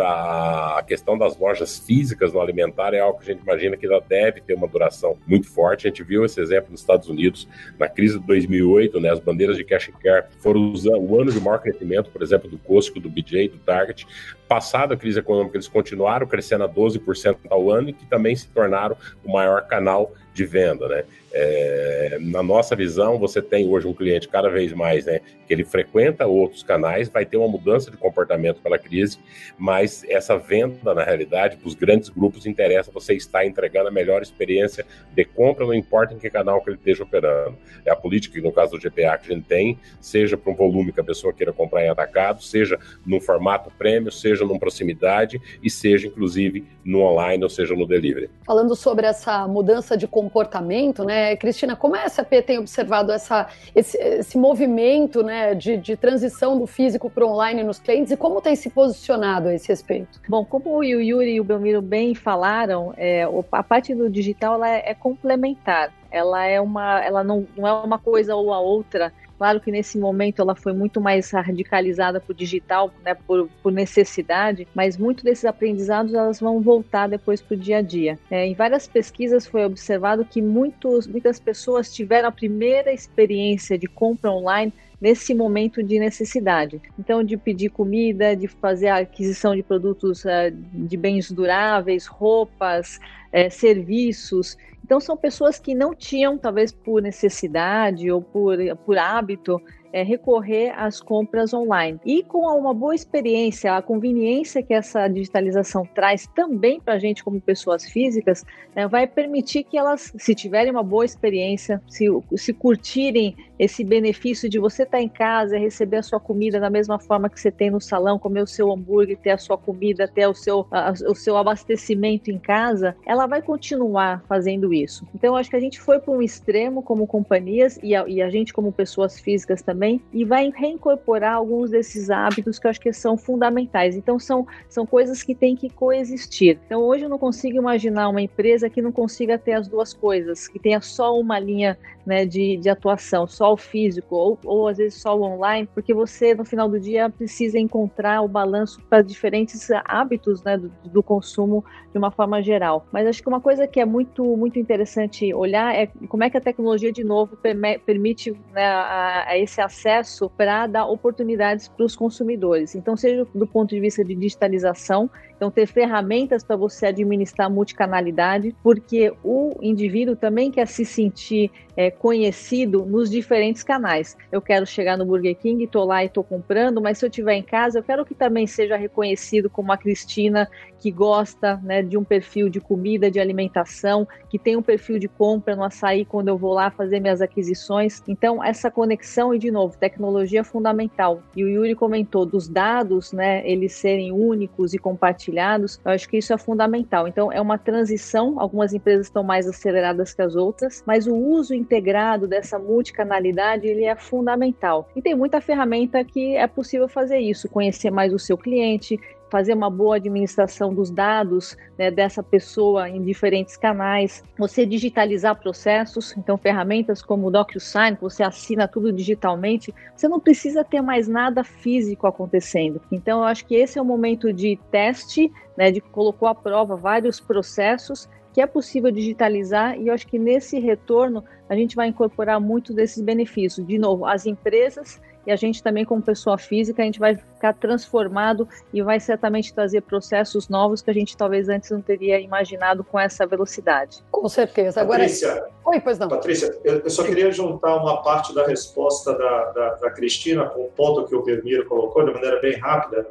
a 0.78 0.82
questão 0.82 1.16
das 1.16 1.38
lojas 1.38 1.78
físicas 1.78 2.32
no 2.32 2.40
alimentar 2.40 2.92
é 2.92 2.98
algo 2.98 3.20
que 3.20 3.30
a 3.30 3.32
gente 3.32 3.42
imagina 3.42 3.76
que 3.76 3.86
ela 3.86 4.00
deve 4.00 4.40
ter 4.40 4.54
uma 4.54 4.66
duração 4.66 5.16
muito 5.24 5.48
forte. 5.48 5.86
A 5.86 5.90
gente 5.90 6.02
viu 6.02 6.24
esse 6.24 6.40
exemplo 6.40 6.72
nos 6.72 6.80
Estados 6.80 7.08
Unidos, 7.08 7.48
na 7.78 7.88
crise 7.88 8.18
de 8.18 8.26
2008, 8.26 9.00
né, 9.00 9.10
as 9.10 9.20
bandeiras 9.20 9.56
de 9.56 9.62
cash 9.62 9.88
and 9.88 9.98
care 10.00 10.26
foram 10.40 10.72
usando 10.72 11.00
o 11.00 11.20
ano 11.20 11.30
de 11.30 11.40
maior 11.40 11.58
crescimento, 11.58 12.10
por 12.10 12.22
exemplo, 12.22 12.50
do 12.50 12.58
Costco, 12.58 12.98
do 12.98 13.08
BJ, 13.08 13.48
do 13.48 13.58
Target. 13.58 14.04
Passada 14.48 14.94
a 14.94 14.96
crise 14.96 15.18
econômica, 15.18 15.56
eles 15.56 15.68
continuaram 15.68 16.26
crescendo 16.26 16.64
a 16.64 16.68
12% 16.68 17.36
ao 17.50 17.70
ano 17.70 17.90
e 17.90 17.92
que 17.92 18.06
também 18.06 18.36
se 18.36 18.48
tornaram 18.48 18.96
o 19.24 19.32
maior 19.32 19.66
canal 19.66 20.12
de 20.34 20.44
venda, 20.44 20.88
né? 20.88 21.04
É, 21.36 22.18
na 22.20 22.44
nossa 22.44 22.76
visão, 22.76 23.18
você 23.18 23.40
tem 23.42 23.68
hoje 23.68 23.86
um 23.88 23.92
cliente 23.92 24.28
cada 24.28 24.48
vez 24.48 24.72
mais, 24.72 25.04
né, 25.04 25.20
que 25.46 25.52
ele 25.52 25.64
frequenta 25.64 26.26
outros 26.26 26.62
canais, 26.62 27.08
vai 27.08 27.26
ter 27.26 27.36
uma 27.36 27.48
mudança 27.48 27.90
de 27.90 27.96
comportamento 27.96 28.60
pela 28.60 28.78
crise, 28.78 29.18
mas 29.58 30.04
essa 30.08 30.38
venda, 30.38 30.94
na 30.94 31.02
realidade, 31.02 31.56
para 31.56 31.66
os 31.66 31.74
grandes 31.74 32.08
grupos, 32.08 32.46
interessa 32.46 32.92
você 32.92 33.14
estar 33.14 33.44
entregando 33.44 33.88
a 33.88 33.90
melhor 33.90 34.22
experiência 34.22 34.86
de 35.12 35.24
compra, 35.24 35.66
não 35.66 35.74
importa 35.74 36.14
em 36.14 36.18
que 36.18 36.30
canal 36.30 36.60
que 36.62 36.70
ele 36.70 36.76
esteja 36.76 37.02
operando. 37.02 37.56
É 37.84 37.90
a 37.90 37.96
política, 37.96 38.40
no 38.40 38.52
caso 38.52 38.72
do 38.72 38.78
GPA, 38.78 39.18
que 39.18 39.32
a 39.32 39.34
gente 39.34 39.46
tem, 39.46 39.78
seja 40.00 40.36
para 40.36 40.52
um 40.52 40.56
volume 40.56 40.92
que 40.92 41.00
a 41.00 41.04
pessoa 41.04 41.32
queira 41.32 41.52
comprar 41.52 41.84
em 41.84 41.88
atacado, 41.88 42.42
seja 42.42 42.78
num 43.04 43.20
formato 43.20 43.70
prêmio, 43.76 44.10
seja 44.10 44.33
numa 44.42 44.58
proximidade 44.58 45.40
e 45.62 45.70
seja, 45.70 46.08
inclusive, 46.08 46.64
no 46.84 47.00
online, 47.00 47.42
ou 47.42 47.50
seja, 47.50 47.74
no 47.74 47.86
delivery. 47.86 48.30
Falando 48.44 48.74
sobre 48.74 49.06
essa 49.06 49.46
mudança 49.46 49.96
de 49.96 50.06
comportamento, 50.08 51.04
né, 51.04 51.14
né, 51.14 51.36
Cristina, 51.36 51.76
como 51.76 51.94
a 51.94 52.08
SAP 52.08 52.32
tem 52.44 52.58
observado 52.58 53.12
essa, 53.12 53.46
esse, 53.74 53.96
esse 53.96 54.36
movimento 54.36 55.22
né, 55.22 55.54
de, 55.54 55.76
de 55.76 55.96
transição 55.96 56.58
do 56.58 56.66
físico 56.66 57.08
para 57.08 57.24
o 57.24 57.30
online 57.30 57.62
nos 57.62 57.78
clientes 57.78 58.12
e 58.12 58.16
como 58.16 58.40
tem 58.40 58.56
se 58.56 58.68
posicionado 58.68 59.48
a 59.48 59.54
esse 59.54 59.68
respeito? 59.68 60.20
Bom, 60.28 60.44
como 60.44 60.76
o 60.76 60.82
Yuri 60.82 61.34
e 61.34 61.40
o 61.40 61.44
Belmiro 61.44 61.80
bem 61.80 62.14
falaram, 62.14 62.92
é, 62.96 63.26
a 63.52 63.62
parte 63.62 63.94
do 63.94 64.10
digital 64.10 64.54
ela 64.54 64.68
é, 64.68 64.90
é 64.90 64.94
complementar. 64.94 65.92
Ela 66.10 66.44
é 66.44 66.60
uma, 66.60 67.02
ela 67.04 67.24
não, 67.24 67.46
não 67.56 67.66
é 67.66 67.72
uma 67.72 67.98
coisa 67.98 68.36
ou 68.36 68.52
a 68.52 68.60
outra 68.60 69.12
Claro 69.36 69.60
que 69.60 69.70
nesse 69.70 69.98
momento 69.98 70.40
ela 70.40 70.54
foi 70.54 70.72
muito 70.72 71.00
mais 71.00 71.30
radicalizada 71.30 72.20
para 72.20 72.32
o 72.32 72.34
digital, 72.34 72.92
né, 73.04 73.14
por, 73.14 73.48
por, 73.62 73.72
necessidade, 73.72 74.66
mas 74.74 74.96
muito 74.96 75.24
desses 75.24 75.44
aprendizados 75.44 76.14
elas 76.14 76.40
vão 76.40 76.60
voltar 76.60 77.08
depois 77.08 77.42
para 77.42 77.54
o 77.54 77.58
dia 77.58 77.78
a 77.78 77.82
dia. 77.82 78.18
É, 78.30 78.46
em 78.46 78.54
várias 78.54 78.86
pesquisas 78.86 79.46
foi 79.46 79.64
observado 79.64 80.24
que 80.24 80.40
muitos, 80.40 81.06
muitas 81.06 81.40
pessoas 81.40 81.92
tiveram 81.92 82.28
a 82.28 82.32
primeira 82.32 82.92
experiência 82.92 83.78
de 83.78 83.86
compra 83.86 84.30
online 84.30 84.72
nesse 85.00 85.34
momento 85.34 85.82
de 85.82 85.98
necessidade. 85.98 86.80
Então, 86.98 87.22
de 87.22 87.36
pedir 87.36 87.68
comida, 87.68 88.34
de 88.34 88.48
fazer 88.48 88.88
a 88.88 88.98
aquisição 88.98 89.54
de 89.54 89.62
produtos 89.62 90.24
uh, 90.24 90.50
de 90.72 90.96
bens 90.96 91.30
duráveis, 91.30 92.06
roupas, 92.06 92.98
uh, 93.34 93.50
serviços. 93.50 94.56
Então, 94.84 95.00
são 95.00 95.16
pessoas 95.16 95.58
que 95.58 95.74
não 95.74 95.94
tinham, 95.94 96.38
talvez 96.38 96.70
por 96.70 97.02
necessidade 97.02 98.10
ou 98.10 98.22
por, 98.22 98.58
por 98.84 98.98
hábito, 98.98 99.60
é, 99.94 100.02
recorrer 100.02 100.74
às 100.76 101.00
compras 101.00 101.54
online. 101.54 102.00
E 102.04 102.24
com 102.24 102.38
uma 102.38 102.74
boa 102.74 102.96
experiência, 102.96 103.76
a 103.76 103.80
conveniência 103.80 104.60
que 104.60 104.74
essa 104.74 105.06
digitalização 105.06 105.86
traz 105.94 106.26
também 106.26 106.80
para 106.80 106.94
a 106.94 106.98
gente 106.98 107.22
como 107.22 107.40
pessoas 107.40 107.84
físicas, 107.84 108.44
né, 108.74 108.88
vai 108.88 109.06
permitir 109.06 109.62
que 109.62 109.78
elas, 109.78 110.12
se 110.18 110.34
tiverem 110.34 110.72
uma 110.72 110.82
boa 110.82 111.04
experiência, 111.04 111.80
se, 111.86 112.06
se 112.36 112.52
curtirem 112.52 113.36
esse 113.58 113.84
benefício 113.84 114.48
de 114.48 114.58
você 114.58 114.82
estar 114.82 114.98
tá 114.98 115.02
em 115.02 115.08
casa, 115.08 115.58
receber 115.58 115.98
a 115.98 116.02
sua 116.02 116.20
comida 116.20 116.58
da 116.58 116.70
mesma 116.70 116.98
forma 116.98 117.28
que 117.28 117.40
você 117.40 117.50
tem 117.50 117.70
no 117.70 117.80
salão, 117.80 118.18
comer 118.18 118.42
o 118.42 118.46
seu 118.46 118.72
hambúrguer, 118.72 119.16
ter 119.16 119.30
a 119.30 119.38
sua 119.38 119.56
comida, 119.56 120.08
ter 120.08 120.26
o 120.26 120.34
seu, 120.34 120.66
a, 120.70 120.92
o 121.08 121.14
seu 121.14 121.36
abastecimento 121.36 122.30
em 122.30 122.38
casa, 122.38 122.96
ela 123.06 123.26
vai 123.26 123.42
continuar 123.42 124.22
fazendo 124.28 124.72
isso. 124.72 125.06
Então, 125.14 125.36
acho 125.36 125.50
que 125.50 125.56
a 125.56 125.60
gente 125.60 125.80
foi 125.80 125.98
para 125.98 126.12
um 126.12 126.22
extremo 126.22 126.82
como 126.82 127.06
companhias 127.06 127.78
e 127.82 127.94
a, 127.94 128.06
e 128.08 128.20
a 128.20 128.28
gente 128.30 128.52
como 128.52 128.72
pessoas 128.72 129.18
físicas 129.18 129.62
também 129.62 130.00
e 130.12 130.24
vai 130.24 130.50
reincorporar 130.54 131.34
alguns 131.34 131.70
desses 131.70 132.10
hábitos 132.10 132.58
que 132.58 132.66
eu 132.66 132.70
acho 132.70 132.80
que 132.80 132.92
são 132.92 133.16
fundamentais. 133.16 133.96
Então, 133.96 134.18
são, 134.18 134.46
são 134.68 134.84
coisas 134.84 135.22
que 135.22 135.34
têm 135.34 135.54
que 135.54 135.70
coexistir. 135.70 136.58
Então, 136.66 136.82
hoje 136.82 137.04
eu 137.04 137.08
não 137.08 137.18
consigo 137.18 137.56
imaginar 137.56 138.08
uma 138.08 138.22
empresa 138.22 138.68
que 138.68 138.82
não 138.82 138.92
consiga 138.92 139.38
ter 139.38 139.52
as 139.52 139.68
duas 139.68 139.92
coisas, 139.92 140.48
que 140.48 140.58
tenha 140.58 140.80
só 140.80 141.18
uma 141.18 141.38
linha 141.38 141.78
né, 142.06 142.24
de, 142.24 142.56
de 142.56 142.68
atuação, 142.68 143.26
só 143.26 143.52
o 143.52 143.56
físico 143.56 144.14
ou, 144.14 144.38
ou 144.44 144.68
às 144.68 144.78
vezes 144.78 145.00
só 145.00 145.16
o 145.16 145.22
online, 145.22 145.68
porque 145.72 145.94
você, 145.94 146.34
no 146.34 146.44
final 146.44 146.68
do 146.68 146.78
dia, 146.78 147.08
precisa 147.08 147.58
encontrar 147.58 148.22
o 148.22 148.28
balanço 148.28 148.80
para 148.88 149.02
diferentes 149.02 149.68
hábitos 149.84 150.42
né, 150.42 150.56
do, 150.56 150.70
do 150.84 151.02
consumo 151.02 151.64
de 151.92 151.98
uma 151.98 152.10
forma 152.10 152.42
geral. 152.42 152.86
Mas 152.92 153.06
acho 153.06 153.22
que 153.22 153.28
uma 153.28 153.40
coisa 153.40 153.66
que 153.66 153.80
é 153.80 153.84
muito, 153.84 154.24
muito 154.36 154.58
interessante 154.58 155.32
olhar 155.32 155.74
é 155.74 155.86
como 156.08 156.24
é 156.24 156.30
que 156.30 156.36
a 156.36 156.40
tecnologia, 156.40 156.92
de 156.92 157.04
novo, 157.04 157.36
permite 157.36 158.32
né, 158.52 158.66
a, 158.66 159.24
a 159.28 159.38
esse 159.38 159.60
acesso 159.60 160.28
para 160.36 160.66
dar 160.66 160.86
oportunidades 160.86 161.68
para 161.68 161.84
os 161.84 161.94
consumidores. 161.94 162.74
Então, 162.74 162.96
seja 162.96 163.26
do 163.34 163.46
ponto 163.46 163.70
de 163.70 163.80
vista 163.80 164.04
de 164.04 164.14
digitalização, 164.14 165.08
então 165.36 165.50
ter 165.50 165.66
ferramentas 165.66 166.42
para 166.42 166.56
você 166.56 166.86
administrar 166.86 167.50
multicanalidade, 167.50 168.54
porque 168.62 169.12
o 169.22 169.56
indivíduo 169.60 170.16
também 170.16 170.50
quer 170.50 170.66
se 170.66 170.84
sentir 170.84 171.50
é, 171.76 171.90
conhecido 171.90 172.84
nos 172.86 173.10
diferentes 173.10 173.62
canais. 173.62 174.16
Eu 174.30 174.40
quero 174.40 174.66
chegar 174.66 174.96
no 174.96 175.04
Burger 175.04 175.36
King, 175.36 175.64
estou 175.64 175.84
lá 175.84 176.02
e 176.02 176.06
estou 176.06 176.22
comprando, 176.22 176.80
mas 176.80 176.98
se 176.98 177.04
eu 177.04 177.08
estiver 177.08 177.34
em 177.34 177.42
casa, 177.42 177.78
eu 177.78 177.82
quero 177.82 178.04
que 178.04 178.14
também 178.14 178.46
seja 178.46 178.76
reconhecido 178.76 179.50
como 179.50 179.72
a 179.72 179.76
Cristina 179.76 180.48
que 180.84 180.90
gosta 180.90 181.58
né, 181.62 181.80
de 181.80 181.96
um 181.96 182.04
perfil 182.04 182.50
de 182.50 182.60
comida, 182.60 183.10
de 183.10 183.18
alimentação, 183.18 184.06
que 184.28 184.38
tem 184.38 184.54
um 184.54 184.60
perfil 184.60 184.98
de 184.98 185.08
compra 185.08 185.56
no 185.56 185.64
açaí 185.64 186.04
quando 186.04 186.28
eu 186.28 186.36
vou 186.36 186.52
lá 186.52 186.70
fazer 186.70 187.00
minhas 187.00 187.22
aquisições. 187.22 188.02
Então, 188.06 188.44
essa 188.44 188.70
conexão, 188.70 189.32
e 189.34 189.38
de 189.38 189.50
novo, 189.50 189.78
tecnologia 189.78 190.40
é 190.40 190.44
fundamental. 190.44 191.22
E 191.34 191.42
o 191.42 191.48
Yuri 191.48 191.74
comentou 191.74 192.26
dos 192.26 192.46
dados, 192.46 193.14
né, 193.14 193.42
eles 193.50 193.72
serem 193.72 194.12
únicos 194.12 194.74
e 194.74 194.78
compartilhados, 194.78 195.80
eu 195.82 195.92
acho 195.92 196.06
que 196.06 196.18
isso 196.18 196.34
é 196.34 196.36
fundamental. 196.36 197.08
Então, 197.08 197.32
é 197.32 197.40
uma 197.40 197.56
transição, 197.56 198.38
algumas 198.38 198.74
empresas 198.74 199.06
estão 199.06 199.22
mais 199.22 199.48
aceleradas 199.48 200.12
que 200.12 200.20
as 200.20 200.36
outras, 200.36 200.84
mas 200.86 201.06
o 201.06 201.16
uso 201.16 201.54
integrado 201.54 202.28
dessa 202.28 202.58
multicanalidade, 202.58 203.66
ele 203.66 203.84
é 203.86 203.96
fundamental. 203.96 204.86
E 204.94 205.00
tem 205.00 205.14
muita 205.14 205.40
ferramenta 205.40 206.04
que 206.04 206.36
é 206.36 206.46
possível 206.46 206.88
fazer 206.88 207.20
isso, 207.20 207.48
conhecer 207.48 207.90
mais 207.90 208.12
o 208.12 208.18
seu 208.18 208.36
cliente, 208.36 209.00
fazer 209.30 209.54
uma 209.54 209.70
boa 209.70 209.96
administração 209.96 210.72
dos 210.72 210.90
dados 210.90 211.56
né, 211.78 211.90
dessa 211.90 212.22
pessoa 212.22 212.88
em 212.88 213.02
diferentes 213.02 213.56
canais, 213.56 214.22
você 214.38 214.64
digitalizar 214.64 215.38
processos, 215.40 216.16
então 216.16 216.38
ferramentas 216.38 217.02
como 217.02 217.26
o 217.26 217.30
DocuSign, 217.30 217.96
que 217.96 218.02
você 218.02 218.22
assina 218.22 218.68
tudo 218.68 218.92
digitalmente, 218.92 219.74
você 219.94 220.08
não 220.08 220.20
precisa 220.20 220.64
ter 220.64 220.80
mais 220.80 221.08
nada 221.08 221.42
físico 221.42 222.06
acontecendo. 222.06 222.80
Então 222.92 223.20
eu 223.20 223.24
acho 223.24 223.44
que 223.46 223.54
esse 223.54 223.78
é 223.78 223.82
o 223.82 223.84
momento 223.84 224.32
de 224.32 224.58
teste, 224.70 225.32
né, 225.56 225.70
de 225.70 225.80
colocou 225.80 226.28
à 226.28 226.34
prova 226.34 226.76
vários 226.76 227.20
processos 227.20 228.08
que 228.34 228.40
é 228.40 228.46
possível 228.46 228.90
digitalizar 228.90 229.78
e 229.78 229.86
eu 229.86 229.94
acho 229.94 230.08
que 230.08 230.18
nesse 230.18 230.58
retorno 230.58 231.24
a 231.48 231.54
gente 231.54 231.76
vai 231.76 231.86
incorporar 231.86 232.40
muito 232.40 232.74
desses 232.74 233.00
benefícios. 233.00 233.64
De 233.64 233.78
novo, 233.78 234.04
as 234.04 234.26
empresas 234.26 235.00
e 235.26 235.32
a 235.32 235.36
gente 235.36 235.62
também, 235.62 235.84
como 235.84 236.02
pessoa 236.02 236.38
física, 236.38 236.82
a 236.82 236.84
gente 236.84 236.98
vai 236.98 237.16
ficar 237.16 237.54
transformado 237.54 238.48
e 238.72 238.82
vai 238.82 239.00
certamente 239.00 239.52
trazer 239.52 239.82
processos 239.82 240.48
novos 240.48 240.82
que 240.82 240.90
a 240.90 240.94
gente 240.94 241.16
talvez 241.16 241.48
antes 241.48 241.70
não 241.70 241.80
teria 241.80 242.20
imaginado 242.20 242.84
com 242.84 242.98
essa 242.98 243.26
velocidade. 243.26 244.02
Com 244.10 244.28
certeza. 244.28 244.80
Agora... 244.80 245.00
Patrícia, 245.00 245.44
Oi, 245.64 245.80
pois 245.80 245.98
não. 245.98 246.08
Patrícia, 246.08 246.58
eu, 246.62 246.80
eu 246.80 246.90
só 246.90 247.02
queria 247.02 247.30
juntar 247.30 247.76
uma 247.76 248.02
parte 248.02 248.34
da 248.34 248.46
resposta 248.46 249.16
da, 249.16 249.52
da, 249.52 249.74
da 249.76 249.90
Cristina 249.90 250.46
com 250.46 250.62
o 250.62 250.70
ponto 250.70 251.06
que 251.06 251.14
o 251.14 251.22
Belmiro 251.22 251.66
colocou 251.66 252.04
de 252.04 252.12
maneira 252.12 252.38
bem 252.40 252.58
rápida, 252.58 253.06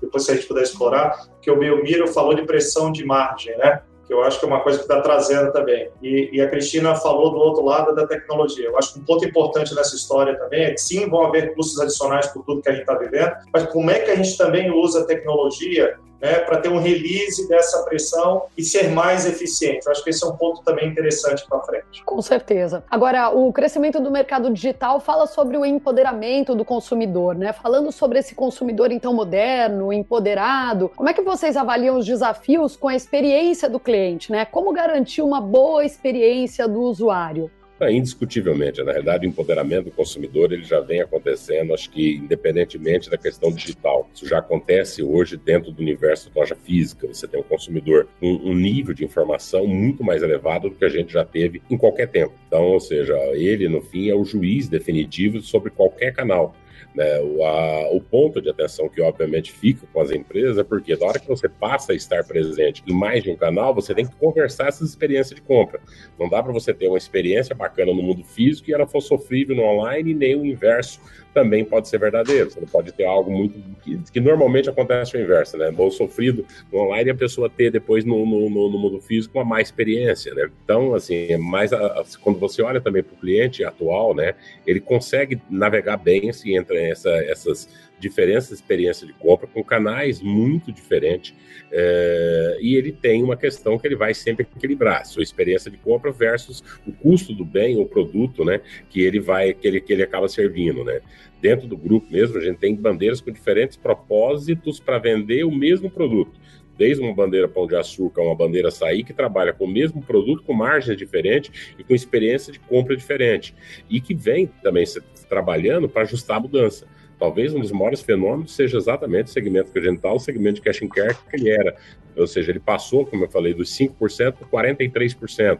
depois 0.00 0.24
se 0.24 0.32
a 0.32 0.34
gente 0.34 0.46
puder 0.46 0.62
explorar, 0.62 1.26
que 1.42 1.50
o 1.50 1.58
Belmiro 1.58 2.08
falou 2.08 2.34
de 2.34 2.42
pressão 2.42 2.90
de 2.90 3.04
margem, 3.04 3.56
né? 3.58 3.82
Que 4.08 4.14
eu 4.14 4.22
acho 4.22 4.40
que 4.40 4.46
é 4.46 4.48
uma 4.48 4.60
coisa 4.60 4.78
que 4.78 4.84
está 4.84 5.02
trazendo 5.02 5.52
também. 5.52 5.90
E, 6.02 6.30
e, 6.32 6.40
a 6.40 6.48
Cristina 6.48 6.94
falou 6.94 7.30
do 7.30 7.36
outro 7.36 7.62
lado 7.62 7.94
da 7.94 8.06
tecnologia. 8.06 8.64
Eu 8.64 8.78
acho 8.78 8.94
que 8.94 9.00
um 9.00 9.04
ponto 9.04 9.24
importante 9.24 9.74
nessa 9.74 9.94
história 9.94 10.34
também 10.38 10.64
é 10.64 10.70
que 10.70 10.80
sim, 10.80 11.08
vão 11.10 11.26
haver 11.26 11.54
custos 11.54 11.78
adicionais 11.78 12.26
por 12.28 12.42
tudo 12.42 12.62
que 12.62 12.70
a 12.70 12.72
gente 12.72 12.80
está 12.80 12.94
vivendo, 12.94 13.32
mas 13.52 13.64
como 13.64 13.90
é 13.90 14.00
que 14.00 14.10
a 14.10 14.16
gente 14.16 14.36
também 14.38 14.70
usa 14.70 15.02
a 15.02 15.04
tecnologia 15.04 15.98
né, 16.20 16.40
para 16.40 16.58
ter 16.58 16.68
um 16.68 16.78
release 16.78 17.48
dessa 17.48 17.82
pressão 17.84 18.44
e 18.56 18.62
ser 18.62 18.88
mais 18.90 19.26
eficiente. 19.26 19.86
Eu 19.86 19.92
acho 19.92 20.02
que 20.02 20.10
esse 20.10 20.24
é 20.24 20.26
um 20.26 20.36
ponto 20.36 20.62
também 20.62 20.88
interessante 20.88 21.46
para 21.48 21.60
frente. 21.60 22.02
Com 22.04 22.20
certeza. 22.20 22.84
Agora, 22.90 23.30
o 23.30 23.52
crescimento 23.52 24.00
do 24.00 24.10
mercado 24.10 24.52
digital 24.52 25.00
fala 25.00 25.26
sobre 25.26 25.56
o 25.56 25.64
empoderamento 25.64 26.54
do 26.54 26.64
consumidor, 26.64 27.34
né? 27.34 27.52
Falando 27.52 27.92
sobre 27.92 28.18
esse 28.18 28.34
consumidor 28.34 28.90
então 28.90 29.12
moderno, 29.12 29.92
empoderado, 29.92 30.90
como 30.94 31.08
é 31.08 31.14
que 31.14 31.22
vocês 31.22 31.56
avaliam 31.56 31.96
os 31.96 32.06
desafios 32.06 32.76
com 32.76 32.88
a 32.88 32.94
experiência 32.94 33.68
do 33.68 33.78
cliente, 33.78 34.32
né? 34.32 34.44
Como 34.44 34.72
garantir 34.72 35.22
uma 35.22 35.40
boa 35.40 35.84
experiência 35.84 36.66
do 36.66 36.80
usuário? 36.80 37.50
É, 37.80 37.92
indiscutivelmente, 37.92 38.82
na 38.82 38.92
verdade, 38.92 39.26
o 39.26 39.28
empoderamento 39.28 39.84
do 39.84 39.90
consumidor 39.92 40.52
ele 40.52 40.64
já 40.64 40.80
vem 40.80 41.00
acontecendo, 41.00 41.72
acho 41.72 41.88
que 41.90 42.16
independentemente 42.16 43.08
da 43.08 43.16
questão 43.16 43.52
digital. 43.52 44.08
Isso 44.12 44.26
já 44.26 44.38
acontece 44.38 45.02
hoje 45.02 45.36
dentro 45.36 45.70
do 45.70 45.80
universo 45.80 46.28
da 46.30 46.40
loja 46.40 46.56
física. 46.56 47.06
Você 47.06 47.28
tem 47.28 47.38
um 47.38 47.44
consumidor 47.44 48.08
um, 48.20 48.50
um 48.50 48.54
nível 48.54 48.92
de 48.92 49.04
informação 49.04 49.66
muito 49.66 50.02
mais 50.02 50.22
elevado 50.22 50.68
do 50.68 50.74
que 50.74 50.84
a 50.84 50.88
gente 50.88 51.12
já 51.12 51.24
teve 51.24 51.62
em 51.70 51.76
qualquer 51.76 52.08
tempo. 52.08 52.34
Então, 52.48 52.64
ou 52.64 52.80
seja, 52.80 53.16
ele, 53.34 53.68
no 53.68 53.80
fim, 53.80 54.08
é 54.08 54.14
o 54.14 54.24
juiz 54.24 54.68
definitivo 54.68 55.40
sobre 55.40 55.70
qualquer 55.70 56.12
canal. 56.12 56.56
Né? 56.94 57.20
O, 57.20 57.44
a, 57.44 57.92
o 57.92 58.00
ponto 58.00 58.40
de 58.40 58.50
atenção 58.50 58.88
que, 58.88 59.00
obviamente, 59.00 59.52
fica 59.52 59.86
com 59.92 60.00
as 60.00 60.10
empresas 60.10 60.58
é 60.58 60.64
porque, 60.64 60.96
da 60.96 61.06
hora 61.06 61.18
que 61.18 61.28
você 61.28 61.48
passa 61.48 61.92
a 61.92 61.94
estar 61.94 62.24
presente 62.24 62.82
em 62.86 62.92
mais 62.92 63.22
de 63.22 63.30
um 63.30 63.36
canal, 63.36 63.74
você 63.74 63.94
tem 63.94 64.06
que 64.06 64.14
conversar 64.16 64.68
essas 64.68 64.88
experiências 64.88 65.34
de 65.34 65.42
compra. 65.42 65.80
Não 66.18 66.28
dá 66.28 66.42
para 66.42 66.52
você 66.52 66.72
ter 66.74 66.88
uma 66.88 66.98
experiência 66.98 67.54
bacana 67.54 67.92
no 67.92 68.02
mundo 68.02 68.24
físico 68.24 68.70
e 68.70 68.74
ela 68.74 68.86
for 68.86 69.00
sofrível 69.00 69.56
no 69.56 69.62
online, 69.62 70.14
nem 70.14 70.36
o 70.36 70.44
inverso 70.44 71.00
também 71.38 71.64
pode 71.64 71.88
ser 71.88 71.98
verdadeiro. 71.98 72.50
Você 72.50 72.60
pode 72.66 72.92
ter 72.92 73.04
algo 73.04 73.30
muito. 73.30 73.58
que, 73.82 73.98
que 74.12 74.20
normalmente 74.20 74.68
acontece 74.68 75.16
o 75.16 75.20
inverso, 75.20 75.56
né? 75.56 75.70
Bom 75.70 75.90
sofrido 75.90 76.44
no 76.72 76.80
online 76.80 77.10
e 77.10 77.12
a 77.12 77.14
pessoa 77.14 77.48
ter 77.48 77.70
depois 77.70 78.04
no, 78.04 78.26
no, 78.26 78.50
no, 78.50 78.78
mundo 78.78 79.00
físico 79.00 79.38
uma 79.38 79.44
má 79.44 79.60
experiência, 79.60 80.34
né? 80.34 80.50
Então, 80.64 80.94
assim, 80.94 81.26
é 81.28 81.38
mais 81.38 81.72
a, 81.72 82.04
quando 82.20 82.40
você 82.40 82.60
olha 82.62 82.80
também 82.80 83.02
para 83.02 83.14
o 83.14 83.18
cliente 83.18 83.62
atual, 83.64 84.14
né? 84.14 84.34
Ele 84.66 84.80
consegue 84.80 85.40
navegar 85.48 85.96
bem 85.96 86.28
assim, 86.28 86.56
entre 86.56 86.67
essa, 86.76 87.10
essas 87.10 87.68
diferença 87.98 88.48
de 88.48 88.54
experiência 88.54 89.06
de 89.06 89.12
compra, 89.12 89.46
com 89.46 89.62
canais 89.62 90.20
muito 90.20 90.72
diferentes, 90.72 91.34
é, 91.70 92.58
e 92.60 92.76
ele 92.76 92.92
tem 92.92 93.22
uma 93.22 93.36
questão 93.36 93.78
que 93.78 93.86
ele 93.86 93.96
vai 93.96 94.14
sempre 94.14 94.46
equilibrar, 94.56 95.04
sua 95.04 95.22
experiência 95.22 95.70
de 95.70 95.76
compra 95.76 96.12
versus 96.12 96.62
o 96.86 96.92
custo 96.92 97.34
do 97.34 97.44
bem 97.44 97.76
ou 97.76 97.86
produto, 97.86 98.44
né, 98.44 98.60
que 98.88 99.00
ele 99.00 99.20
vai, 99.20 99.52
que 99.52 99.66
ele, 99.66 99.80
que 99.80 99.92
ele 99.92 100.02
acaba 100.02 100.28
servindo, 100.28 100.84
né. 100.84 101.00
Dentro 101.40 101.68
do 101.68 101.76
grupo 101.76 102.10
mesmo, 102.10 102.36
a 102.36 102.40
gente 102.40 102.58
tem 102.58 102.74
bandeiras 102.74 103.20
com 103.20 103.30
diferentes 103.30 103.76
propósitos 103.76 104.80
para 104.80 104.98
vender 104.98 105.44
o 105.44 105.52
mesmo 105.52 105.90
produto 105.90 106.38
desde 106.76 107.02
uma 107.02 107.12
bandeira 107.12 107.48
pão 107.48 107.66
de 107.66 107.74
açúcar, 107.74 108.22
uma 108.22 108.36
bandeira 108.36 108.68
açaí, 108.68 109.02
que 109.02 109.12
trabalha 109.12 109.52
com 109.52 109.64
o 109.64 109.68
mesmo 109.68 110.00
produto, 110.00 110.44
com 110.44 110.52
margens 110.52 110.96
diferentes 110.96 111.74
e 111.76 111.82
com 111.82 111.92
experiência 111.92 112.52
de 112.52 112.60
compra 112.60 112.96
diferente. 112.96 113.52
E 113.90 114.00
que 114.00 114.14
vem 114.14 114.46
também 114.62 114.86
trabalhando 115.28 115.88
para 115.88 116.02
ajustar 116.02 116.38
a 116.38 116.40
mudança. 116.40 116.86
Talvez 117.18 117.52
um 117.52 117.60
dos 117.60 117.72
maiores 117.72 118.00
fenômenos 118.00 118.54
seja 118.54 118.78
exatamente 118.78 119.26
o 119.26 119.30
segmento 119.30 119.72
que 119.72 119.78
a 119.78 119.82
gente 119.82 119.96
está, 119.96 120.12
o 120.12 120.20
segmento 120.20 120.56
de 120.56 120.60
cash 120.62 120.82
and 120.82 120.88
care 120.88 121.16
que 121.28 121.36
ele 121.36 121.50
era. 121.50 121.76
Ou 122.16 122.26
seja, 122.26 122.50
ele 122.50 122.60
passou, 122.60 123.04
como 123.04 123.24
eu 123.24 123.28
falei, 123.28 123.54
dos 123.54 123.70
5% 123.76 124.34
para 124.50 124.74
43%. 124.74 125.58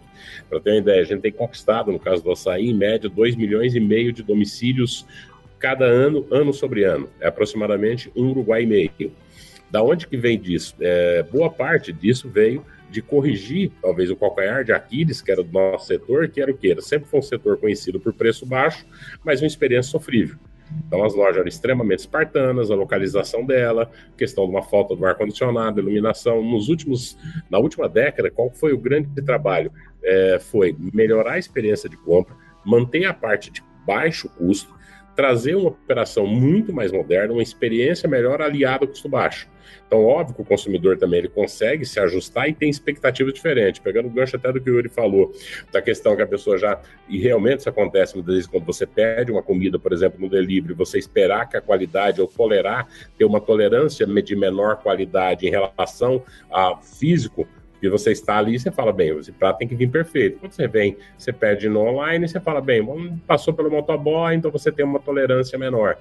Para 0.48 0.60
ter 0.60 0.70
uma 0.70 0.78
ideia, 0.78 1.02
a 1.02 1.04
gente 1.04 1.20
tem 1.20 1.32
conquistado, 1.32 1.90
no 1.90 1.98
caso 1.98 2.22
do 2.22 2.30
açaí, 2.30 2.68
em 2.68 2.74
média, 2.74 3.08
2 3.08 3.36
milhões 3.36 3.74
e 3.74 3.80
meio 3.80 4.12
de 4.12 4.22
domicílios 4.22 5.04
cada 5.58 5.84
ano, 5.84 6.26
ano 6.30 6.52
sobre 6.52 6.84
ano. 6.84 7.08
É 7.20 7.26
aproximadamente 7.26 8.10
um 8.14 8.30
Uruguai 8.30 8.62
e 8.62 8.66
meio. 8.66 9.12
Da 9.70 9.82
onde 9.82 10.06
que 10.06 10.16
vem 10.16 10.38
disso? 10.38 10.74
É, 10.80 11.22
boa 11.24 11.50
parte 11.50 11.92
disso 11.92 12.28
veio 12.28 12.64
de 12.90 13.02
corrigir, 13.02 13.70
talvez, 13.82 14.10
o 14.10 14.16
calcanhar 14.16 14.64
de 14.64 14.72
Aquiles, 14.72 15.20
que 15.20 15.30
era 15.30 15.42
do 15.42 15.52
nosso 15.52 15.86
setor, 15.86 16.28
que 16.28 16.40
era 16.40 16.50
o 16.50 16.56
quê? 16.56 16.70
Era, 16.70 16.80
sempre 16.80 17.08
foi 17.08 17.20
um 17.20 17.22
setor 17.22 17.58
conhecido 17.58 18.00
por 18.00 18.12
preço 18.12 18.46
baixo, 18.46 18.86
mas 19.24 19.40
uma 19.40 19.46
experiência 19.46 19.90
sofrível. 19.90 20.36
Então 20.86 21.04
as 21.04 21.14
lojas 21.14 21.36
eram 21.36 21.48
extremamente 21.48 22.00
espartanas, 22.00 22.70
a 22.70 22.74
localização 22.74 23.44
dela, 23.44 23.90
questão 24.16 24.44
de 24.44 24.50
uma 24.50 24.62
falta 24.62 24.94
do 24.94 25.04
ar-condicionado, 25.04 25.80
iluminação. 25.80 26.42
Nos 26.42 26.68
últimos, 26.68 27.16
na 27.50 27.58
última 27.58 27.88
década, 27.88 28.30
qual 28.30 28.50
foi 28.50 28.72
o 28.72 28.78
grande 28.78 29.22
trabalho? 29.22 29.72
É, 30.02 30.38
foi 30.38 30.76
melhorar 30.78 31.34
a 31.34 31.38
experiência 31.38 31.88
de 31.88 31.96
compra, 31.96 32.34
manter 32.64 33.06
a 33.06 33.14
parte 33.14 33.50
de 33.50 33.62
baixo 33.86 34.28
custo, 34.28 34.74
trazer 35.18 35.56
uma 35.56 35.70
operação 35.70 36.28
muito 36.28 36.72
mais 36.72 36.92
moderna, 36.92 37.32
uma 37.32 37.42
experiência 37.42 38.08
melhor 38.08 38.40
aliada 38.40 38.84
ao 38.84 38.88
custo 38.88 39.08
baixo. 39.08 39.48
Então, 39.84 40.04
óbvio 40.04 40.36
que 40.36 40.42
o 40.42 40.44
consumidor 40.44 40.96
também 40.96 41.18
ele 41.18 41.28
consegue 41.28 41.84
se 41.84 41.98
ajustar 41.98 42.48
e 42.48 42.54
tem 42.54 42.70
expectativa 42.70 43.32
diferente. 43.32 43.80
Pegando 43.80 44.06
o 44.06 44.10
gancho 44.12 44.36
até 44.36 44.52
do 44.52 44.60
que 44.60 44.70
o 44.70 44.76
Yuri 44.76 44.88
falou, 44.88 45.32
da 45.72 45.82
questão 45.82 46.14
que 46.14 46.22
a 46.22 46.26
pessoa 46.26 46.56
já. 46.56 46.80
E 47.08 47.18
realmente 47.18 47.58
isso 47.58 47.68
acontece 47.68 48.14
muitas 48.14 48.32
vezes 48.32 48.48
quando 48.48 48.64
você 48.64 48.86
pede 48.86 49.32
uma 49.32 49.42
comida, 49.42 49.76
por 49.76 49.92
exemplo, 49.92 50.20
no 50.20 50.28
delivery, 50.28 50.72
você 50.72 50.98
esperar 50.98 51.48
que 51.48 51.56
a 51.56 51.60
qualidade 51.60 52.20
ou 52.20 52.28
tolerar, 52.28 52.86
ter 53.18 53.24
uma 53.24 53.40
tolerância 53.40 54.06
de 54.06 54.36
menor 54.36 54.76
qualidade 54.76 55.48
em 55.48 55.50
relação 55.50 56.22
ao 56.48 56.80
físico 56.80 57.44
e 57.82 57.88
você 57.88 58.12
está 58.12 58.38
ali 58.38 58.58
você 58.58 58.70
fala, 58.70 58.92
bem, 58.92 59.16
esse 59.18 59.32
prato 59.32 59.58
tem 59.58 59.68
que 59.68 59.74
vir 59.74 59.90
perfeito. 59.90 60.38
Quando 60.38 60.52
você 60.52 60.66
vem, 60.66 60.96
você 61.16 61.32
pede 61.32 61.68
no 61.68 61.80
online, 61.80 62.28
você 62.28 62.40
fala, 62.40 62.60
bem, 62.60 62.86
passou 63.26 63.54
pelo 63.54 63.70
motoboy, 63.70 64.34
então 64.34 64.50
você 64.50 64.72
tem 64.72 64.84
uma 64.84 64.98
tolerância 64.98 65.58
menor. 65.58 65.96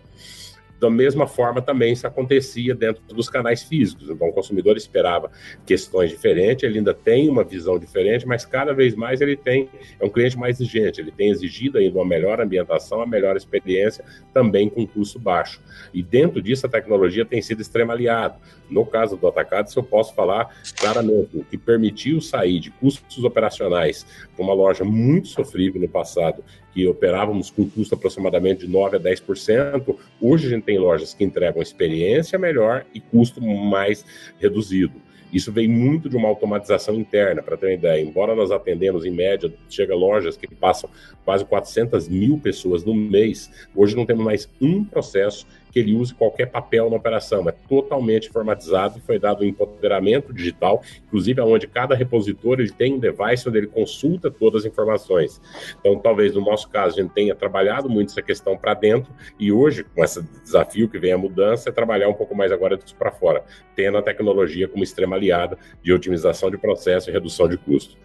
Da 0.80 0.90
mesma 0.90 1.28
forma, 1.28 1.62
também 1.62 1.94
isso 1.94 2.06
acontecia 2.06 2.76
dentro 2.76 3.02
dos 3.08 3.30
canais 3.30 3.64
físicos. 3.64 4.10
Então, 4.10 4.28
o 4.28 4.34
consumidor 4.34 4.78
esperava 4.78 5.32
questões 5.66 6.12
diferentes, 6.12 6.64
ele 6.64 6.78
ainda 6.78 6.94
tem 6.94 7.28
uma 7.30 7.44
visão 7.44 7.80
diferente, 7.80 8.28
mas 8.28 8.46
cada 8.46 8.74
vez 8.74 8.96
mais 8.96 9.20
ele 9.20 9.36
tem, 9.36 9.70
é 10.00 10.06
um 10.06 10.10
cliente 10.10 10.38
mais 10.38 10.60
exigente, 10.60 11.02
ele 11.02 11.12
tem 11.12 11.30
exigido 11.30 11.78
ainda 11.78 11.98
uma 11.98 12.06
melhor 12.06 12.40
ambientação, 12.40 13.00
uma 13.00 13.08
melhor 13.08 13.36
experiência, 13.36 14.04
também 14.34 14.70
com 14.70 14.86
custo 14.86 15.20
baixo. 15.20 15.62
E 15.94 16.04
dentro 16.04 16.42
disso, 16.42 16.66
a 16.66 16.70
tecnologia 16.70 17.26
tem 17.26 17.42
sido 17.42 17.62
extrema 17.62 17.94
aliada. 17.94 18.36
No 18.70 18.86
caso 18.86 19.18
do 19.18 19.28
atacado, 19.28 19.72
se 19.72 19.78
eu 19.78 19.84
posso 19.84 20.14
falar 20.14 20.56
claramente, 20.80 21.30
o 21.34 21.44
que 21.44 21.58
permitiu 21.58 22.22
sair 22.22 22.60
de 22.60 22.70
custos 22.70 23.24
operacionais 23.24 24.06
para 24.36 24.44
uma 24.44 24.54
loja 24.54 24.84
muito 24.84 25.28
sofrível 25.30 25.82
no 25.82 25.88
passado 25.88 26.44
que 26.78 26.88
operávamos 26.88 27.50
com 27.50 27.68
custo 27.68 27.96
aproximadamente 27.96 28.68
de 28.68 28.72
9% 28.72 28.94
a 28.94 29.00
10%, 29.00 29.96
hoje 30.22 30.46
a 30.46 30.50
gente 30.52 30.64
tem 30.64 30.78
lojas 30.78 31.12
que 31.12 31.24
entregam 31.24 31.60
experiência 31.60 32.38
melhor 32.38 32.86
e 32.94 33.00
custo 33.00 33.42
mais 33.42 34.06
reduzido. 34.38 35.02
Isso 35.34 35.52
vem 35.52 35.68
muito 35.68 36.08
de 36.08 36.16
uma 36.16 36.28
automatização 36.28 36.94
interna, 36.94 37.42
para 37.42 37.58
ter 37.58 37.66
uma 37.66 37.74
ideia. 37.74 38.00
Embora 38.00 38.36
nós 38.36 38.52
atendemos, 38.52 39.06
em 39.06 39.10
média, 39.10 39.52
chega 39.68 39.96
lojas 39.96 40.38
que 40.38 40.48
passam 40.54 40.88
quase 41.26 41.44
400 41.46 42.08
mil 42.08 42.38
pessoas 42.38 42.84
no 42.84 42.94
mês, 42.94 43.50
hoje 43.76 43.96
não 43.96 44.06
temos 44.06 44.24
mais 44.24 44.48
um 44.62 44.84
processo 44.86 45.48
que 45.72 45.80
ele 45.80 45.96
use 45.96 46.14
qualquer 46.14 46.48
papel 46.48 46.90
na 46.90 46.96
operação, 46.96 47.48
é 47.48 47.52
totalmente 47.52 48.30
informatizado 48.30 48.98
e 48.98 49.02
foi 49.02 49.20
dado 49.20 49.44
um 49.44 49.48
empoderamento 49.48 50.34
digital, 50.34 50.82
inclusive 51.06 51.42
onde 51.42 51.68
cada 51.68 51.96
repositório 51.96 52.64
ele 52.64 52.72
tem 52.72 52.94
um 52.94 53.00
device 53.00 53.48
onde 53.48 53.58
ele 53.58 53.68
consulta 53.68 54.30
todas 54.32 54.66
as 54.66 54.72
informações. 54.72 55.42
Então, 55.80 55.98
talvez 56.00 56.34
no 56.34 56.42
nosso 56.42 56.70
caso 56.70 56.98
a 56.98 57.02
gente 57.02 57.14
tenha 57.14 57.36
trabalhado 57.36 57.90
muito 57.90 58.12
essa 58.12 58.22
questão 58.22 58.58
para 58.58 58.74
dentro 58.74 59.14
e 59.40 59.52
hoje, 59.52 59.84
com 59.84 60.04
esse 60.04 60.22
desafio 60.44 60.90
que 60.90 61.00
vem 61.00 61.12
a 61.12 61.18
mudança, 61.18 61.70
é 61.70 61.72
trabalhar 61.72 62.10
um 62.10 62.14
pouco 62.14 62.36
mais 62.36 62.52
agora 62.52 62.78
disso 62.78 62.96
para 62.96 63.12
fora, 63.12 63.44
tendo 63.76 63.98
a 63.98 64.02
tecnologia 64.02 64.68
como 64.68 64.84
extrema 64.84 65.16
aliada 65.16 65.58
de 65.82 65.94
otimização 65.94 66.50
de 66.50 66.58
processo 66.58 67.10
e 67.10 67.14
redução 67.14 67.48
de 67.48 67.58
custo. 67.58 67.98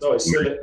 Não, 0.00 0.14
excelente, 0.14 0.60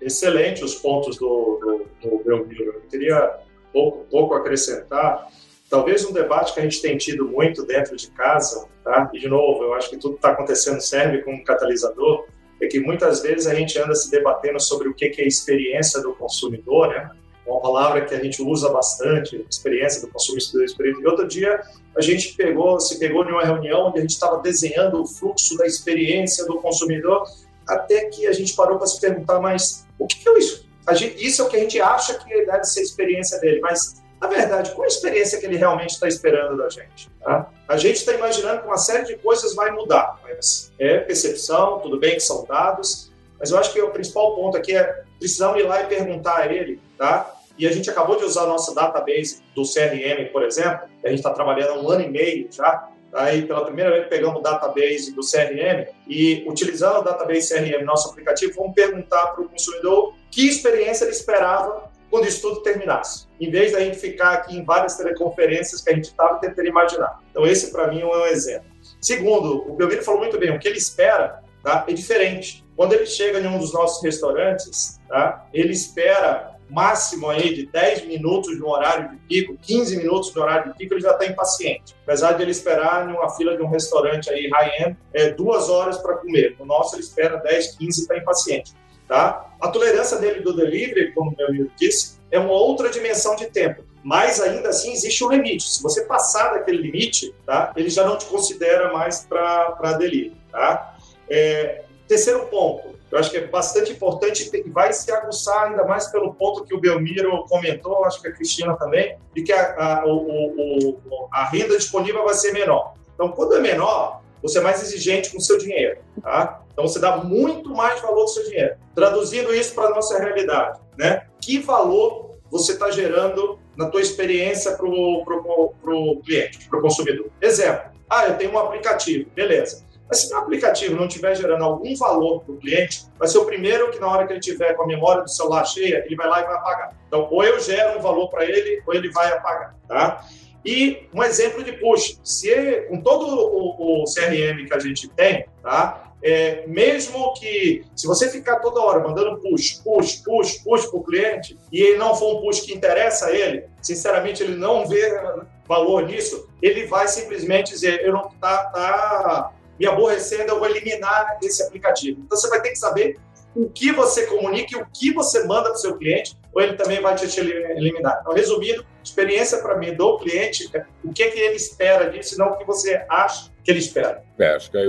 excelente 0.00 0.64
os 0.64 0.74
pontos 0.74 1.18
do, 1.18 1.86
do, 2.02 2.08
do 2.08 2.24
Belmiro. 2.24 2.72
Eu 2.74 2.80
queria 2.90 3.38
pouco, 3.72 4.04
pouco 4.10 4.34
acrescentar 4.34 5.28
Talvez 5.72 6.04
um 6.04 6.12
debate 6.12 6.52
que 6.52 6.60
a 6.60 6.62
gente 6.64 6.82
tem 6.82 6.98
tido 6.98 7.26
muito 7.26 7.64
dentro 7.64 7.96
de 7.96 8.10
casa, 8.10 8.68
tá? 8.84 9.10
e 9.10 9.18
de 9.18 9.26
novo, 9.26 9.64
eu 9.64 9.72
acho 9.72 9.88
que 9.88 9.96
tudo 9.96 10.16
está 10.16 10.32
acontecendo 10.32 10.82
serve 10.82 11.22
como 11.22 11.42
catalisador, 11.42 12.26
é 12.60 12.66
que 12.66 12.78
muitas 12.78 13.22
vezes 13.22 13.46
a 13.46 13.54
gente 13.54 13.78
anda 13.78 13.94
se 13.94 14.10
debatendo 14.10 14.60
sobre 14.60 14.86
o 14.90 14.94
que 14.94 15.06
é 15.06 15.26
experiência 15.26 16.02
do 16.02 16.12
consumidor, 16.12 16.88
né? 16.88 17.10
uma 17.46 17.58
palavra 17.58 18.04
que 18.04 18.14
a 18.14 18.22
gente 18.22 18.42
usa 18.42 18.68
bastante, 18.68 19.46
experiência 19.50 20.02
do 20.02 20.08
consumidor. 20.08 20.66
E 21.00 21.06
outro 21.06 21.26
dia 21.26 21.62
a 21.96 22.02
gente 22.02 22.34
pegou, 22.34 22.78
se 22.78 22.98
pegou 22.98 23.24
em 23.24 23.32
uma 23.32 23.42
reunião 23.42 23.86
onde 23.86 23.96
a 23.96 24.02
gente 24.02 24.10
estava 24.10 24.42
desenhando 24.42 25.00
o 25.00 25.06
fluxo 25.06 25.56
da 25.56 25.66
experiência 25.66 26.44
do 26.44 26.58
consumidor, 26.58 27.24
até 27.66 28.10
que 28.10 28.26
a 28.26 28.32
gente 28.34 28.54
parou 28.54 28.76
para 28.76 28.88
se 28.88 29.00
perguntar, 29.00 29.40
mas 29.40 29.86
o 29.98 30.06
que 30.06 30.28
é 30.28 30.38
isso? 30.38 30.66
Gente, 30.92 31.26
isso 31.26 31.40
é 31.40 31.44
o 31.46 31.48
que 31.48 31.56
a 31.56 31.60
gente 31.60 31.80
acha 31.80 32.12
que 32.18 32.44
deve 32.44 32.64
ser 32.64 32.80
a 32.80 32.82
experiência 32.82 33.40
dele, 33.40 33.60
mas 33.60 34.01
na 34.22 34.28
verdade, 34.28 34.70
qual 34.70 34.84
a 34.84 34.86
experiência 34.86 35.40
que 35.40 35.46
ele 35.46 35.56
realmente 35.56 35.90
está 35.90 36.06
esperando 36.06 36.56
da 36.56 36.68
gente? 36.68 37.10
Tá? 37.20 37.50
A 37.66 37.76
gente 37.76 37.96
está 37.96 38.12
imaginando 38.12 38.60
que 38.60 38.66
uma 38.68 38.78
série 38.78 39.04
de 39.04 39.16
coisas 39.16 39.52
vai 39.52 39.72
mudar, 39.72 40.20
mas 40.22 40.72
é 40.78 40.98
percepção, 40.98 41.80
tudo 41.80 41.98
bem 41.98 42.14
que 42.14 42.20
são 42.20 42.44
dados, 42.44 43.10
mas 43.36 43.50
eu 43.50 43.58
acho 43.58 43.72
que 43.72 43.82
o 43.82 43.90
principal 43.90 44.36
ponto 44.36 44.56
aqui 44.56 44.76
é 44.76 45.02
precisamos 45.18 45.58
ir 45.58 45.64
lá 45.64 45.82
e 45.82 45.86
perguntar 45.88 46.36
a 46.36 46.46
ele, 46.46 46.80
tá? 46.96 47.34
E 47.58 47.66
a 47.66 47.72
gente 47.72 47.90
acabou 47.90 48.16
de 48.16 48.24
usar 48.24 48.44
a 48.44 48.46
nossa 48.46 48.72
database 48.72 49.42
do 49.56 49.62
CRM, 49.64 50.30
por 50.30 50.44
exemplo, 50.44 50.88
a 51.04 51.08
gente 51.08 51.18
está 51.18 51.30
trabalhando 51.30 51.70
há 51.70 51.82
um 51.82 51.90
ano 51.90 52.04
e 52.04 52.08
meio 52.08 52.48
já, 52.48 52.88
aí 53.12 53.42
pela 53.42 53.64
primeira 53.64 53.90
vez 53.90 54.06
pegamos 54.06 54.38
o 54.38 54.42
database 54.42 55.12
do 55.12 55.22
CRM 55.22 55.88
e 56.06 56.44
utilizando 56.46 57.00
o 57.00 57.02
database 57.02 57.52
CRM, 57.52 57.84
nosso 57.84 58.08
aplicativo, 58.08 58.54
vamos 58.54 58.74
perguntar 58.74 59.26
para 59.32 59.42
o 59.42 59.48
consumidor 59.48 60.14
que 60.30 60.48
experiência 60.48 61.04
ele 61.04 61.12
esperava 61.12 61.90
quando 62.12 62.28
isso 62.28 62.42
tudo 62.42 62.60
terminasse, 62.60 63.26
em 63.40 63.50
vez 63.50 63.72
da 63.72 63.80
gente 63.80 63.96
ficar 63.96 64.34
aqui 64.34 64.54
em 64.54 64.62
várias 64.62 64.98
teleconferências 64.98 65.80
que 65.80 65.90
a 65.90 65.94
gente 65.94 66.04
estava 66.04 66.38
tentando 66.38 66.68
imaginar. 66.68 67.18
Então, 67.30 67.46
esse 67.46 67.72
para 67.72 67.88
mim 67.88 68.02
é 68.02 68.06
um 68.06 68.26
exemplo. 68.26 68.70
Segundo, 69.00 69.66
o 69.66 69.74
Belvino 69.74 70.02
falou 70.02 70.20
muito 70.20 70.38
bem, 70.38 70.54
o 70.54 70.58
que 70.58 70.68
ele 70.68 70.76
espera 70.76 71.42
tá, 71.64 71.86
é 71.88 71.92
diferente. 71.94 72.62
Quando 72.76 72.92
ele 72.92 73.06
chega 73.06 73.40
em 73.40 73.46
um 73.46 73.58
dos 73.58 73.72
nossos 73.72 74.04
restaurantes, 74.04 75.00
tá, 75.08 75.46
ele 75.54 75.72
espera 75.72 76.52
máximo 76.68 77.30
aí 77.30 77.54
de 77.54 77.66
10 77.66 78.06
minutos 78.06 78.60
no 78.60 78.68
horário 78.68 79.10
de 79.10 79.16
pico, 79.26 79.56
15 79.62 79.96
minutos 79.96 80.34
no 80.34 80.42
horário 80.42 80.70
de 80.70 80.78
pico, 80.78 80.92
ele 80.92 81.00
já 81.00 81.12
está 81.12 81.24
impaciente. 81.24 81.96
Apesar 82.02 82.32
de 82.32 82.42
ele 82.42 82.50
esperar 82.50 83.08
em 83.08 83.12
uma 83.14 83.30
fila 83.30 83.56
de 83.56 83.62
um 83.62 83.68
restaurante 83.68 84.28
aí 84.28 84.50
high-end, 84.50 84.98
é, 85.14 85.30
duas 85.30 85.70
horas 85.70 85.96
para 85.96 86.16
comer. 86.16 86.56
No 86.58 86.66
nosso, 86.66 86.94
ele 86.94 87.02
espera 87.02 87.38
10, 87.38 87.76
15 87.76 87.84
e 87.84 88.02
está 88.02 88.18
impaciente. 88.18 88.74
Tá? 89.08 89.51
A 89.62 89.68
tolerância 89.68 90.18
dele 90.18 90.40
do 90.40 90.52
delivery, 90.52 91.12
como 91.12 91.32
meu 91.38 91.46
amigo 91.46 91.70
disse, 91.76 92.18
é 92.32 92.38
uma 92.40 92.50
outra 92.50 92.90
dimensão 92.90 93.36
de 93.36 93.46
tempo. 93.46 93.84
Mas 94.02 94.40
ainda 94.40 94.70
assim 94.70 94.92
existe 94.92 95.22
um 95.24 95.30
limite. 95.30 95.68
Se 95.68 95.80
você 95.80 96.04
passar 96.04 96.54
daquele 96.54 96.78
limite, 96.78 97.32
tá? 97.46 97.72
ele 97.76 97.88
já 97.88 98.04
não 98.04 98.18
te 98.18 98.26
considera 98.26 98.92
mais 98.92 99.24
para 99.24 99.92
delivery. 99.92 100.36
Tá? 100.50 100.96
É, 101.30 101.84
terceiro 102.08 102.46
ponto, 102.46 102.98
eu 103.12 103.18
acho 103.18 103.30
que 103.30 103.36
é 103.36 103.46
bastante 103.46 103.92
importante 103.92 104.50
e 104.52 104.68
vai 104.68 104.92
se 104.92 105.12
aguçar 105.12 105.68
ainda 105.68 105.84
mais 105.84 106.08
pelo 106.08 106.34
ponto 106.34 106.64
que 106.64 106.74
o 106.74 106.80
Belmiro 106.80 107.44
comentou, 107.48 108.04
acho 108.04 108.20
que 108.20 108.26
a 108.26 108.32
Cristina 108.32 108.74
também, 108.76 109.16
de 109.32 109.44
que 109.44 109.52
a, 109.52 110.00
a, 110.00 110.06
o, 110.06 110.96
o, 110.96 111.28
a 111.30 111.44
renda 111.44 111.78
disponível 111.78 112.24
vai 112.24 112.34
ser 112.34 112.52
menor. 112.52 112.94
Então, 113.14 113.28
quando 113.28 113.54
é 113.54 113.60
menor, 113.60 114.21
você 114.42 114.58
é 114.58 114.62
mais 114.62 114.82
exigente 114.82 115.30
com 115.30 115.38
o 115.38 115.40
seu 115.40 115.56
dinheiro. 115.58 116.00
Tá? 116.20 116.62
Então 116.72 116.86
você 116.86 116.98
dá 116.98 117.16
muito 117.18 117.70
mais 117.70 118.00
valor 118.00 118.24
do 118.24 118.30
seu 118.30 118.44
dinheiro. 118.44 118.76
Traduzindo 118.94 119.54
isso 119.54 119.74
para 119.74 119.86
a 119.86 119.90
nossa 119.90 120.18
realidade, 120.18 120.80
né? 120.98 121.26
Que 121.40 121.58
valor 121.58 122.36
você 122.50 122.72
está 122.72 122.90
gerando 122.90 123.58
na 123.76 123.88
tua 123.88 124.00
experiência 124.00 124.76
para 124.76 124.86
o 124.86 126.20
cliente, 126.24 126.68
para 126.68 126.78
o 126.78 126.82
consumidor. 126.82 127.30
Exemplo, 127.40 127.90
ah, 128.10 128.26
eu 128.26 128.36
tenho 128.36 128.52
um 128.52 128.58
aplicativo, 128.58 129.30
beleza. 129.34 129.86
Mas 130.06 130.20
se 130.20 130.34
o 130.34 130.36
aplicativo 130.36 130.94
não 130.94 131.06
estiver 131.06 131.34
gerando 131.34 131.64
algum 131.64 131.96
valor 131.96 132.42
para 132.42 132.52
o 132.52 132.58
cliente, 132.58 133.06
vai 133.18 133.26
ser 133.26 133.38
o 133.38 133.46
primeiro 133.46 133.90
que 133.90 133.98
na 133.98 134.08
hora 134.08 134.26
que 134.26 134.34
ele 134.34 134.40
tiver 134.40 134.74
com 134.74 134.82
a 134.82 134.86
memória 134.86 135.22
do 135.22 135.30
celular 135.30 135.64
cheia, 135.64 136.04
ele 136.04 136.14
vai 136.14 136.28
lá 136.28 136.42
e 136.42 136.44
vai 136.44 136.54
apagar. 136.54 136.96
Então, 137.08 137.26
ou 137.30 137.42
eu 137.42 137.58
gero 137.58 137.98
um 137.98 138.02
valor 138.02 138.28
para 138.28 138.44
ele, 138.44 138.82
ou 138.86 138.92
ele 138.92 139.10
vai 139.10 139.32
apagar, 139.32 139.74
tá? 139.88 140.22
E 140.64 141.08
um 141.12 141.22
exemplo 141.22 141.64
de 141.64 141.72
push, 141.72 142.18
se 142.22 142.82
com 142.88 143.00
todo 143.00 143.26
o, 143.26 144.02
o 144.02 144.04
CRM 144.04 144.66
que 144.66 144.74
a 144.74 144.78
gente 144.78 145.08
tem, 145.08 145.46
tá? 145.62 146.12
É, 146.22 146.64
mesmo 146.68 147.34
que 147.34 147.84
se 147.96 148.06
você 148.06 148.30
ficar 148.30 148.60
toda 148.60 148.80
hora 148.80 149.00
mandando 149.00 149.40
push, 149.40 149.80
push, 149.82 150.22
push, 150.24 150.58
push 150.58 150.86
para 150.86 150.98
o 151.00 151.02
cliente 151.02 151.58
e 151.72 151.82
ele 151.82 151.98
não 151.98 152.14
for 152.14 152.36
um 152.36 152.40
push 152.42 152.60
que 152.60 152.72
interessa 152.72 153.26
a 153.26 153.32
ele, 153.32 153.64
sinceramente 153.80 154.40
ele 154.40 154.54
não 154.54 154.86
vê 154.86 155.20
valor 155.66 156.06
nisso, 156.06 156.48
ele 156.60 156.86
vai 156.86 157.08
simplesmente 157.08 157.72
dizer 157.72 158.04
eu 158.04 158.12
não 158.12 158.28
tá, 158.40 158.64
tá 158.66 159.52
me 159.80 159.84
aborrecendo, 159.84 160.52
eu 160.52 160.60
vou 160.60 160.68
eliminar 160.68 161.38
esse 161.42 161.60
aplicativo. 161.64 162.20
Então 162.24 162.38
você 162.38 162.48
vai 162.48 162.62
ter 162.62 162.70
que 162.70 162.76
saber 162.76 163.18
o 163.54 163.68
que 163.68 163.90
você 163.90 164.26
comunica 164.26 164.78
e 164.78 164.80
o 164.80 164.86
que 164.94 165.12
você 165.12 165.44
manda 165.44 165.64
para 165.64 165.72
o 165.72 165.76
seu 165.76 165.98
cliente, 165.98 166.36
ou 166.54 166.62
ele 166.62 166.74
também 166.74 167.00
vai 167.00 167.14
te 167.14 167.40
eliminar. 167.40 168.18
Então, 168.20 168.34
resumindo, 168.34 168.84
experiência 169.02 169.58
para 169.58 169.76
mim 169.78 169.94
do 169.94 170.18
cliente, 170.18 170.68
é 170.74 170.84
o 171.02 171.12
que, 171.12 171.30
que 171.30 171.38
ele 171.38 171.56
espera 171.56 172.10
disso, 172.10 172.38
não 172.38 172.48
o 172.48 172.56
que 172.56 172.64
você 172.64 173.04
acha 173.08 173.50
que 173.64 173.70
ele 173.70 173.80
espera. 173.80 174.22
É, 174.38 174.54
acho 174.54 174.70
que 174.70 174.76
aí, 174.76 174.88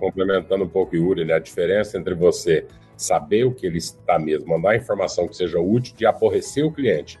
complementando 0.00 0.64
um 0.64 0.68
pouco 0.68 0.94
o 0.94 0.96
Yuri, 0.96 1.24
né, 1.24 1.34
a 1.34 1.38
diferença 1.38 1.96
entre 1.98 2.14
você 2.14 2.66
saber 2.96 3.44
o 3.44 3.52
que 3.52 3.66
ele 3.66 3.78
está 3.78 4.18
mesmo, 4.18 4.48
mandar 4.48 4.74
informação 4.74 5.28
que 5.28 5.36
seja 5.36 5.60
útil, 5.60 5.94
de 5.94 6.06
aborrecer 6.06 6.64
o 6.64 6.72
cliente. 6.72 7.18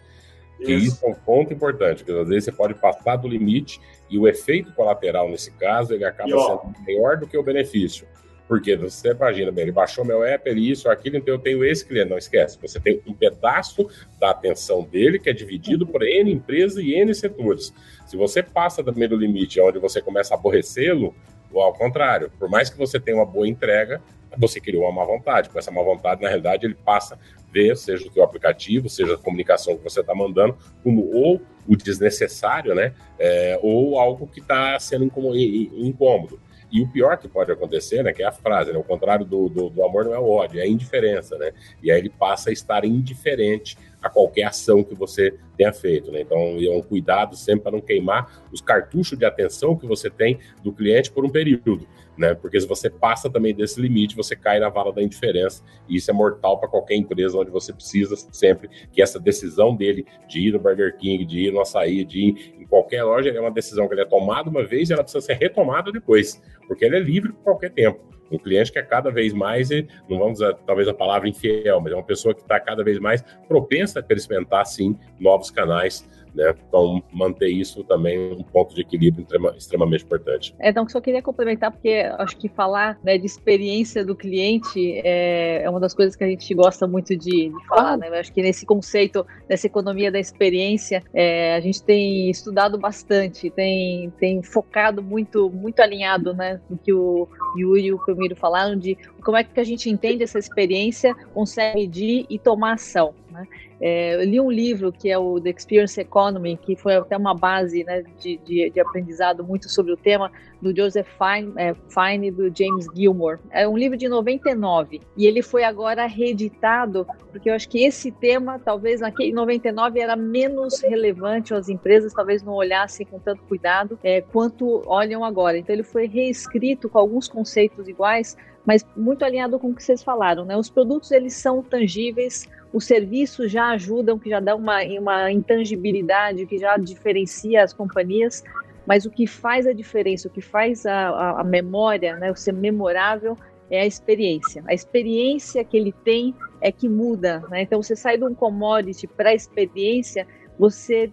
Isso. 0.58 0.70
E 0.70 0.84
isso 0.86 1.04
é 1.04 1.08
um 1.08 1.14
ponto 1.14 1.52
importante, 1.52 2.02
porque 2.02 2.18
às 2.18 2.28
vezes 2.28 2.44
você 2.44 2.52
pode 2.52 2.74
passar 2.74 3.16
do 3.16 3.28
limite 3.28 3.78
e 4.08 4.18
o 4.18 4.26
efeito 4.26 4.72
colateral 4.72 5.28
nesse 5.28 5.50
caso 5.52 5.92
ele 5.92 6.04
acaba 6.04 6.30
sendo 6.30 6.74
maior 6.86 7.18
do 7.18 7.26
que 7.26 7.36
o 7.36 7.42
benefício. 7.42 8.06
Porque 8.48 8.76
você 8.76 9.10
imagina, 9.10 9.50
bem, 9.50 9.62
ele 9.62 9.72
baixou 9.72 10.04
meu 10.04 10.22
app, 10.22 10.48
ele 10.48 10.70
isso, 10.70 10.88
aquilo, 10.88 11.16
então 11.16 11.34
eu 11.34 11.38
tenho 11.38 11.64
esse 11.64 11.84
cliente. 11.84 12.10
Não 12.10 12.18
esquece, 12.18 12.58
você 12.60 12.78
tem 12.78 13.02
um 13.06 13.12
pedaço 13.12 13.88
da 14.20 14.30
atenção 14.30 14.84
dele 14.84 15.18
que 15.18 15.28
é 15.28 15.32
dividido 15.32 15.86
por 15.86 16.02
N 16.02 16.30
empresas 16.32 16.78
e 16.82 16.94
N 16.94 17.12
setores. 17.14 17.72
Se 18.06 18.16
você 18.16 18.42
passa 18.42 18.84
também 18.84 19.08
do 19.08 19.16
limite 19.16 19.60
onde 19.60 19.78
você 19.78 20.00
começa 20.00 20.34
a 20.34 20.38
aborrecê-lo, 20.38 21.14
ou 21.52 21.60
ao 21.60 21.72
contrário, 21.72 22.30
por 22.38 22.48
mais 22.48 22.70
que 22.70 22.78
você 22.78 23.00
tenha 23.00 23.16
uma 23.16 23.26
boa 23.26 23.48
entrega, 23.48 24.00
você 24.38 24.60
criou 24.60 24.84
uma 24.84 24.92
má 24.92 25.04
vontade. 25.04 25.48
Com 25.48 25.58
essa 25.58 25.70
má 25.70 25.82
vontade, 25.82 26.22
na 26.22 26.28
realidade, 26.28 26.66
ele 26.66 26.74
passa 26.74 27.14
a 27.14 27.52
ver, 27.52 27.76
seja 27.76 28.06
o 28.06 28.12
seu 28.12 28.22
aplicativo, 28.22 28.88
seja 28.88 29.14
a 29.14 29.18
comunicação 29.18 29.76
que 29.76 29.82
você 29.82 30.00
está 30.00 30.14
mandando, 30.14 30.56
como 30.82 31.10
ou 31.12 31.40
o 31.66 31.76
desnecessário, 31.76 32.74
né? 32.74 32.92
É, 33.18 33.58
ou 33.62 33.98
algo 33.98 34.26
que 34.26 34.40
está 34.40 34.78
sendo 34.78 35.04
incômodo. 35.04 36.40
E 36.70 36.82
o 36.82 36.88
pior 36.88 37.16
que 37.16 37.28
pode 37.28 37.52
acontecer, 37.52 38.02
né, 38.02 38.12
que 38.12 38.22
é 38.22 38.26
a 38.26 38.32
frase, 38.32 38.72
né, 38.72 38.78
o 38.78 38.82
contrário 38.82 39.24
do, 39.24 39.48
do, 39.48 39.70
do, 39.70 39.84
amor 39.84 40.04
não 40.04 40.14
é 40.14 40.18
o 40.18 40.28
ódio, 40.28 40.60
é 40.60 40.64
a 40.64 40.66
indiferença, 40.66 41.38
né? 41.38 41.52
E 41.82 41.90
aí 41.90 41.98
ele 41.98 42.10
passa 42.10 42.50
a 42.50 42.52
estar 42.52 42.84
indiferente 42.84 43.78
a 44.02 44.10
qualquer 44.10 44.44
ação 44.44 44.82
que 44.82 44.94
você 44.94 45.34
tenha 45.56 45.72
feito, 45.72 46.10
né? 46.10 46.20
Então, 46.20 46.38
é 46.38 46.70
um 46.70 46.82
cuidado 46.82 47.36
sempre 47.36 47.62
para 47.62 47.72
não 47.72 47.80
queimar 47.80 48.44
os 48.52 48.60
cartuchos 48.60 49.18
de 49.18 49.24
atenção 49.24 49.76
que 49.76 49.86
você 49.86 50.10
tem 50.10 50.38
do 50.62 50.72
cliente 50.72 51.10
por 51.10 51.24
um 51.24 51.30
período 51.30 51.86
né? 52.16 52.34
Porque 52.34 52.60
se 52.60 52.66
você 52.66 52.88
passa 52.88 53.30
também 53.30 53.54
desse 53.54 53.80
limite, 53.80 54.16
você 54.16 54.34
cai 54.34 54.58
na 54.58 54.68
vala 54.68 54.92
da 54.92 55.02
indiferença, 55.02 55.62
e 55.88 55.96
isso 55.96 56.10
é 56.10 56.14
mortal 56.14 56.58
para 56.58 56.68
qualquer 56.68 56.94
empresa 56.94 57.38
onde 57.38 57.50
você 57.50 57.72
precisa 57.72 58.16
sempre 58.32 58.68
que 58.92 59.02
essa 59.02 59.18
decisão 59.20 59.74
dele 59.74 60.06
de 60.28 60.48
ir 60.48 60.52
no 60.52 60.58
Burger 60.58 60.96
King, 60.96 61.24
de 61.24 61.46
ir 61.46 61.52
no 61.52 61.60
açaí, 61.60 62.04
de 62.04 62.18
ir 62.18 62.54
em 62.58 62.66
qualquer 62.66 63.04
loja, 63.04 63.30
é 63.30 63.40
uma 63.40 63.50
decisão 63.50 63.86
que 63.86 63.94
ele 63.94 64.02
é 64.02 64.06
tomada 64.06 64.48
uma 64.48 64.64
vez 64.64 64.90
e 64.90 64.92
ela 64.92 65.02
precisa 65.02 65.24
ser 65.24 65.34
retomada 65.34 65.92
depois, 65.92 66.42
porque 66.66 66.84
ele 66.84 66.96
é 66.96 67.00
livre 67.00 67.32
por 67.32 67.42
qualquer 67.42 67.70
tempo. 67.70 68.00
Um 68.30 68.38
cliente 68.38 68.72
que 68.72 68.78
é 68.78 68.82
cada 68.82 69.08
vez 69.10 69.32
mais, 69.32 69.70
não 70.08 70.18
vamos 70.18 70.40
usar 70.40 70.54
talvez 70.66 70.88
a 70.88 70.94
palavra 70.94 71.28
infiel, 71.28 71.80
mas 71.80 71.92
é 71.92 71.96
uma 71.96 72.02
pessoa 72.02 72.34
que 72.34 72.40
está 72.40 72.58
cada 72.58 72.82
vez 72.82 72.98
mais 72.98 73.22
propensa 73.46 74.04
a 74.06 74.14
experimentar, 74.14 74.66
sim, 74.66 74.98
novos 75.20 75.50
canais 75.50 76.08
né? 76.36 76.54
Então, 76.68 77.02
manter 77.12 77.48
isso 77.48 77.82
também 77.84 78.32
um 78.32 78.42
ponto 78.42 78.74
de 78.74 78.82
equilíbrio 78.82 79.26
extremamente 79.56 80.04
importante. 80.04 80.54
É, 80.58 80.68
então, 80.68 80.86
só 80.88 81.00
queria 81.00 81.22
complementar, 81.22 81.72
porque 81.72 82.06
acho 82.18 82.36
que 82.36 82.48
falar 82.48 82.98
né, 83.02 83.16
de 83.16 83.26
experiência 83.26 84.04
do 84.04 84.14
cliente 84.14 85.00
é, 85.04 85.62
é, 85.62 85.70
uma 85.70 85.80
das 85.80 85.94
coisas 85.94 86.14
que 86.14 86.22
a 86.22 86.28
gente 86.28 86.52
gosta 86.54 86.86
muito 86.86 87.16
de, 87.16 87.48
de 87.48 87.66
falar, 87.68 87.96
né? 87.96 88.08
Eu 88.08 88.14
acho 88.14 88.32
que 88.32 88.42
nesse 88.42 88.66
conceito, 88.66 89.26
nessa 89.48 89.66
economia 89.66 90.12
da 90.12 90.18
experiência, 90.18 91.02
é, 91.14 91.54
a 91.54 91.60
gente 91.60 91.82
tem 91.82 92.30
estudado 92.30 92.78
bastante, 92.78 93.50
tem, 93.50 94.12
tem 94.18 94.42
focado 94.42 95.02
muito, 95.02 95.50
muito 95.50 95.80
alinhado, 95.80 96.34
né, 96.34 96.60
no 96.68 96.76
que 96.76 96.92
o 96.92 97.28
Yuri 97.56 97.86
e 97.86 97.92
o 97.92 97.98
Camilo 97.98 98.36
falaram 98.36 98.78
de 98.78 98.96
como 99.26 99.36
é 99.36 99.42
que 99.42 99.58
a 99.58 99.64
gente 99.64 99.90
entende 99.90 100.22
essa 100.22 100.38
experiência, 100.38 101.12
consegue 101.34 101.80
medir 101.80 102.26
e 102.30 102.38
tomar 102.38 102.74
ação. 102.74 103.12
Né? 103.28 103.44
É, 103.80 104.14
eu 104.14 104.24
li 104.24 104.40
um 104.40 104.50
livro 104.50 104.92
que 104.92 105.10
é 105.10 105.18
o 105.18 105.40
The 105.40 105.50
Experience 105.50 106.00
Economy, 106.00 106.56
que 106.56 106.76
foi 106.76 106.94
até 106.94 107.16
uma 107.16 107.34
base 107.34 107.82
né, 107.82 108.04
de, 108.20 108.36
de, 108.38 108.70
de, 108.70 108.80
aprendizado 108.80 109.42
muito 109.42 109.68
sobre 109.68 109.92
o 109.92 109.96
tema, 109.96 110.30
do 110.62 110.74
Joseph 110.74 111.08
Fine, 111.18 111.52
é, 111.56 111.74
Fine 111.74 112.28
e 112.28 112.30
do 112.30 112.56
James 112.56 112.86
Gilmore. 112.94 113.38
É 113.50 113.68
um 113.68 113.76
livro 113.76 113.96
de 113.96 114.08
99 114.08 115.00
e 115.16 115.26
ele 115.26 115.42
foi 115.42 115.64
agora 115.64 116.06
reeditado, 116.06 117.04
porque 117.32 117.50
eu 117.50 117.54
acho 117.54 117.68
que 117.68 117.84
esse 117.84 118.12
tema, 118.12 118.60
talvez 118.60 119.00
naquele 119.00 119.32
99, 119.32 120.00
era 120.00 120.14
menos 120.14 120.80
relevante 120.80 121.52
às 121.52 121.68
empresas, 121.68 122.14
talvez 122.14 122.44
não 122.44 122.54
olhassem 122.54 123.04
com 123.04 123.18
tanto 123.18 123.42
cuidado 123.42 123.98
é, 124.04 124.20
quanto 124.20 124.82
olham 124.86 125.24
agora. 125.24 125.58
Então 125.58 125.74
ele 125.74 125.82
foi 125.82 126.06
reescrito 126.06 126.88
com 126.88 126.98
alguns 126.98 127.28
conceitos 127.28 127.88
iguais, 127.88 128.36
mas 128.66 128.84
muito 128.96 129.24
alinhado 129.24 129.58
com 129.58 129.70
o 129.70 129.74
que 129.74 129.82
vocês 129.82 130.02
falaram, 130.02 130.44
né? 130.44 130.56
Os 130.56 130.68
produtos 130.68 131.12
eles 131.12 131.34
são 131.34 131.62
tangíveis, 131.62 132.48
os 132.72 132.84
serviços 132.84 133.50
já 133.50 133.68
ajudam, 133.70 134.18
que 134.18 134.28
já 134.28 134.40
dá 134.40 134.56
uma, 134.56 134.82
uma 134.98 135.30
intangibilidade, 135.30 136.44
que 136.46 136.58
já 136.58 136.76
diferencia 136.76 137.62
as 137.62 137.72
companhias, 137.72 138.42
mas 138.84 139.06
o 139.06 139.10
que 139.10 139.26
faz 139.26 139.66
a 139.66 139.72
diferença, 139.72 140.28
o 140.28 140.30
que 140.30 140.40
faz 140.40 140.84
a, 140.84 141.08
a, 141.08 141.40
a 141.40 141.44
memória, 141.44 142.16
né, 142.16 142.30
o 142.30 142.36
ser 142.36 142.52
memorável, 142.52 143.36
é 143.70 143.80
a 143.80 143.86
experiência. 143.86 144.62
A 144.66 144.74
experiência 144.74 145.64
que 145.64 145.76
ele 145.76 145.92
tem 145.92 146.34
é 146.60 146.70
que 146.70 146.88
muda, 146.88 147.42
né? 147.48 147.62
Então 147.62 147.82
você 147.82 147.96
sai 147.96 148.16
de 148.16 148.24
um 148.24 148.34
commodity 148.34 149.06
para 149.06 149.30
a 149.30 149.34
experiência, 149.34 150.26
você 150.58 151.10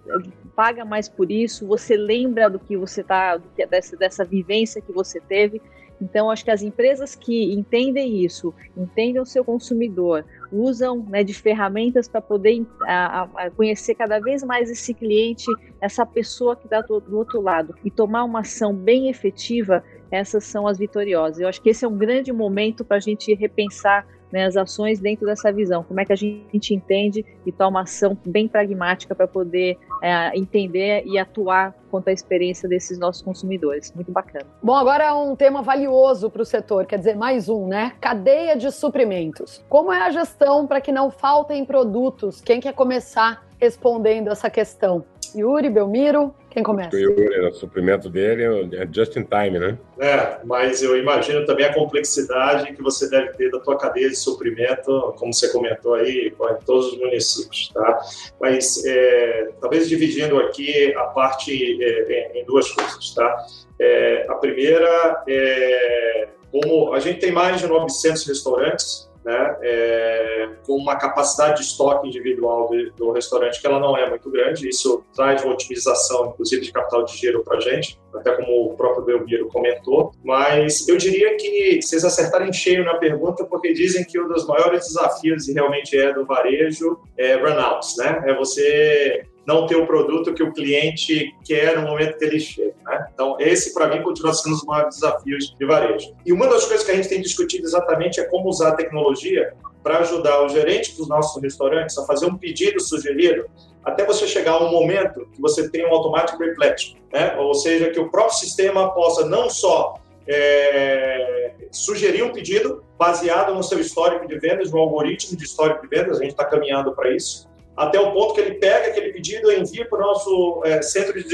paga 0.56 0.86
mais 0.86 1.10
por 1.10 1.32
isso, 1.32 1.68
você 1.68 1.97
lembra 1.97 2.49
do 2.49 2.60
que 2.60 2.78
você 2.78 3.04
tá, 3.04 3.39
dessa, 3.70 3.97
dessa 3.97 4.24
vivência 4.24 4.82
que 4.82 4.91
você 4.91 5.20
teve. 5.20 5.62
Então, 6.04 6.30
acho 6.30 6.43
que 6.43 6.51
as 6.51 6.62
empresas 6.62 7.16
que 7.16 7.54
entendem 7.54 8.24
isso, 8.24 8.54
entendem 8.76 9.22
o 9.22 9.26
seu 9.26 9.43
consumidor, 9.43 10.26
usam 10.51 10.97
né, 11.10 11.24
de 11.24 11.34
ferramentas 11.34 12.10
para 12.10 12.20
poder 12.20 12.66
a, 12.82 13.24
a 13.36 13.49
conhecer 13.51 13.95
cada 13.95 14.20
vez 14.20 14.43
mais 14.43 14.70
esse 14.70 14.93
cliente, 14.93 15.45
essa 15.80 16.06
pessoa 16.06 16.58
que 16.58 16.66
está 16.66 16.82
do, 16.82 16.99
do 16.99 17.18
outro 17.18 17.39
lado, 17.39 17.74
e 17.86 17.89
tomar 17.89 18.26
uma 18.26 18.41
ação 18.41 18.76
bem 18.76 19.10
efetiva, 19.10 19.82
essas 20.12 20.43
são 20.43 20.68
as 20.68 20.78
vitoriosas. 20.78 21.39
Eu 21.39 21.47
acho 21.47 21.62
que 21.62 21.70
esse 21.70 21.86
é 21.86 21.88
um 21.88 21.97
grande 21.97 22.34
momento 22.34 22.84
para 22.84 22.97
a 22.97 22.99
gente 22.99 23.34
repensar 23.34 24.06
né, 24.34 24.45
as 24.45 24.57
ações 24.57 24.99
dentro 24.99 25.27
dessa 25.27 25.51
visão, 25.51 25.84
como 25.84 25.99
é 25.99 26.05
que 26.05 26.11
a 26.11 26.15
gente 26.15 26.73
entende 26.73 27.23
e 27.45 27.51
toma 27.51 27.81
ação 27.81 28.17
bem 28.25 28.47
pragmática 28.47 29.13
para 29.13 29.27
poder 29.27 29.77
é, 30.01 30.36
entender 30.36 31.03
e 31.05 31.19
atuar 31.19 31.75
quanto 31.91 32.07
à 32.07 32.11
experiência 32.11 32.67
desses 32.67 32.97
nossos 32.97 33.21
consumidores. 33.21 33.93
Muito 33.93 34.11
bacana. 34.11 34.47
Bom, 34.63 34.75
agora 34.75 35.15
um 35.15 35.36
tema 35.36 35.61
valioso 35.61 36.31
para 36.31 36.41
o 36.41 36.45
setor, 36.45 36.88
quer 36.88 36.97
dizer, 36.97 37.15
mais 37.15 37.47
um, 37.47 37.67
né? 37.67 37.93
Cadeia 38.01 38.57
de 38.57 38.71
suprimentos. 38.71 39.63
Como 39.69 39.93
é 39.93 40.01
a 40.01 40.09
gestão 40.09 40.65
para 40.65 40.81
que 40.81 40.91
não 40.91 41.11
faltem 41.11 41.63
produtos? 41.63 42.41
Quem 42.41 42.59
quer 42.59 42.73
começar 42.73 43.45
respondendo 43.59 44.29
essa 44.29 44.49
questão? 44.49 45.05
Yuri, 45.36 45.69
Belmiro, 45.69 46.34
quem 46.54 46.62
começa? 46.62 46.95
O 46.95 46.99
Yuri, 46.99 47.47
o 47.47 47.54
suprimento 47.54 48.08
dele 48.10 48.43
é 48.76 48.88
just 48.91 49.16
in 49.16 49.24
time, 49.24 49.58
né? 49.58 49.76
É, 49.97 50.38
mas 50.45 50.84
eu 50.84 50.95
imagino 50.95 51.43
também 51.47 51.66
a 51.66 51.74
complexidade 51.74 52.72
que 52.74 52.82
você 52.84 53.10
deve 53.10 53.34
ter 53.34 53.49
da 53.49 53.60
tua 53.60 53.76
cadeia 53.76 54.08
de 54.08 54.16
suprimento, 54.16 55.16
como 55.18 55.34
você 55.34 55.51
comentou 55.51 55.95
aí, 55.95 56.28
em 56.28 56.66
todos 56.66 56.93
os 56.93 56.99
municípios, 56.99 57.70
tá? 57.74 58.01
Mas 58.39 58.86
é, 58.86 59.49
talvez 59.60 59.89
dividindo 59.89 60.38
aqui 60.38 60.93
a 60.95 61.06
parte 61.06 61.84
é, 61.84 62.39
em 62.39 62.45
duas 62.45 62.72
coisas, 62.72 63.16
tá? 63.16 63.45
É, 63.80 64.28
a 64.30 64.36
primeira 64.36 65.24
é 65.28 66.28
como 66.51 66.93
a 66.93 66.99
gente 66.99 67.20
tem 67.20 67.32
mais 67.32 67.60
de 67.60 67.68
900 67.68 68.28
restaurantes 68.28 69.10
né, 69.24 69.57
é, 69.61 70.49
com 70.65 70.76
uma 70.76 70.95
capacidade 70.95 71.61
de 71.61 71.67
estoque 71.67 72.07
individual 72.07 72.69
do, 72.95 73.11
restaurante 73.11 73.61
que 73.61 73.67
ela 73.67 73.80
não 73.80 73.97
é 73.97 74.09
muito 74.09 74.30
grande. 74.30 74.67
Isso 74.67 75.03
traz 75.15 75.43
uma 75.43 75.53
otimização, 75.53 76.28
inclusive, 76.28 76.61
de 76.61 76.71
capital 76.71 77.03
de 77.05 77.15
giro 77.15 77.43
para 77.43 77.57
a 77.57 77.59
gente, 77.59 77.99
até 78.13 78.32
como 78.36 78.65
o 78.65 78.76
próprio 78.76 79.05
Belmiro 79.05 79.47
comentou. 79.47 80.11
Mas 80.24 80.88
eu 80.88 80.97
diria 80.97 81.36
que 81.38 81.82
vocês 81.82 82.03
acertarem 82.03 82.51
cheio 82.51 82.84
na 82.84 82.95
pergunta, 82.95 83.45
porque 83.45 83.74
dizem 83.74 84.03
que 84.03 84.19
um 84.19 84.28
dos 84.28 84.45
maiores 84.47 84.88
desafios, 84.88 85.47
e 85.47 85.53
realmente 85.53 85.97
é 85.97 86.13
do 86.13 86.26
varejo, 86.26 86.99
é 87.17 87.36
run-outs, 87.36 87.95
né? 87.97 88.24
É 88.26 88.36
você 88.36 89.26
não 89.45 89.67
ter 89.67 89.75
o 89.75 89.85
produto 89.85 90.33
que 90.33 90.43
o 90.43 90.53
cliente 90.53 91.33
quer 91.45 91.77
no 91.77 91.87
momento 91.87 92.17
que 92.17 92.25
ele 92.25 92.39
chega. 92.39 92.73
Né? 92.85 93.07
Então, 93.13 93.35
esse, 93.39 93.73
para 93.73 93.87
mim, 93.87 94.01
continua 94.01 94.33
sendo 94.33 94.53
um 94.53 94.55
dos 94.57 94.65
maiores 94.65 94.95
desafios 94.95 95.55
de 95.57 95.65
varejo. 95.65 96.13
E 96.25 96.31
uma 96.31 96.47
das 96.47 96.65
coisas 96.65 96.85
que 96.85 96.91
a 96.91 96.95
gente 96.95 97.09
tem 97.09 97.21
discutido 97.21 97.65
exatamente 97.65 98.19
é 98.19 98.23
como 98.25 98.49
usar 98.49 98.69
a 98.69 98.75
tecnologia 98.75 99.53
para 99.83 99.99
ajudar 99.99 100.43
o 100.43 100.49
gerente 100.49 100.95
dos 100.95 101.09
nossos 101.09 101.41
restaurantes 101.41 101.97
a 101.97 102.05
fazer 102.05 102.25
um 102.25 102.37
pedido 102.37 102.79
sugerido 102.79 103.45
até 103.83 104.05
você 104.05 104.25
chegar 104.25 104.53
a 104.53 104.63
um 104.63 104.71
momento 104.71 105.27
que 105.33 105.41
você 105.41 105.69
tem 105.69 105.85
um 105.85 105.89
automatic 105.89 106.39
reflection, 106.39 106.95
né? 107.11 107.35
ou 107.37 107.53
seja, 107.53 107.89
que 107.89 107.99
o 107.99 108.09
próprio 108.09 108.37
sistema 108.37 108.93
possa 108.93 109.25
não 109.25 109.49
só 109.49 109.95
é, 110.25 111.51
sugerir 111.69 112.23
um 112.23 112.31
pedido 112.31 112.81
baseado 112.97 113.53
no 113.53 113.61
seu 113.61 113.79
histórico 113.79 114.25
de 114.25 114.39
vendas, 114.39 114.71
no 114.71 114.77
algoritmo 114.79 115.37
de 115.37 115.43
histórico 115.43 115.81
de 115.81 115.87
vendas, 115.89 116.17
a 116.17 116.21
gente 116.21 116.31
está 116.31 116.45
caminhando 116.45 116.93
para 116.93 117.13
isso, 117.13 117.49
até 117.76 117.99
o 117.99 118.11
ponto 118.13 118.34
que 118.34 118.41
ele 118.41 118.55
pega 118.55 118.88
aquele 118.88 119.11
pedido 119.11 119.51
e 119.51 119.59
envia 119.59 119.88
para 119.88 119.99
o 119.99 120.01
nosso 120.01 120.61
é, 120.63 120.82
centro 120.82 121.13
de 121.13 121.28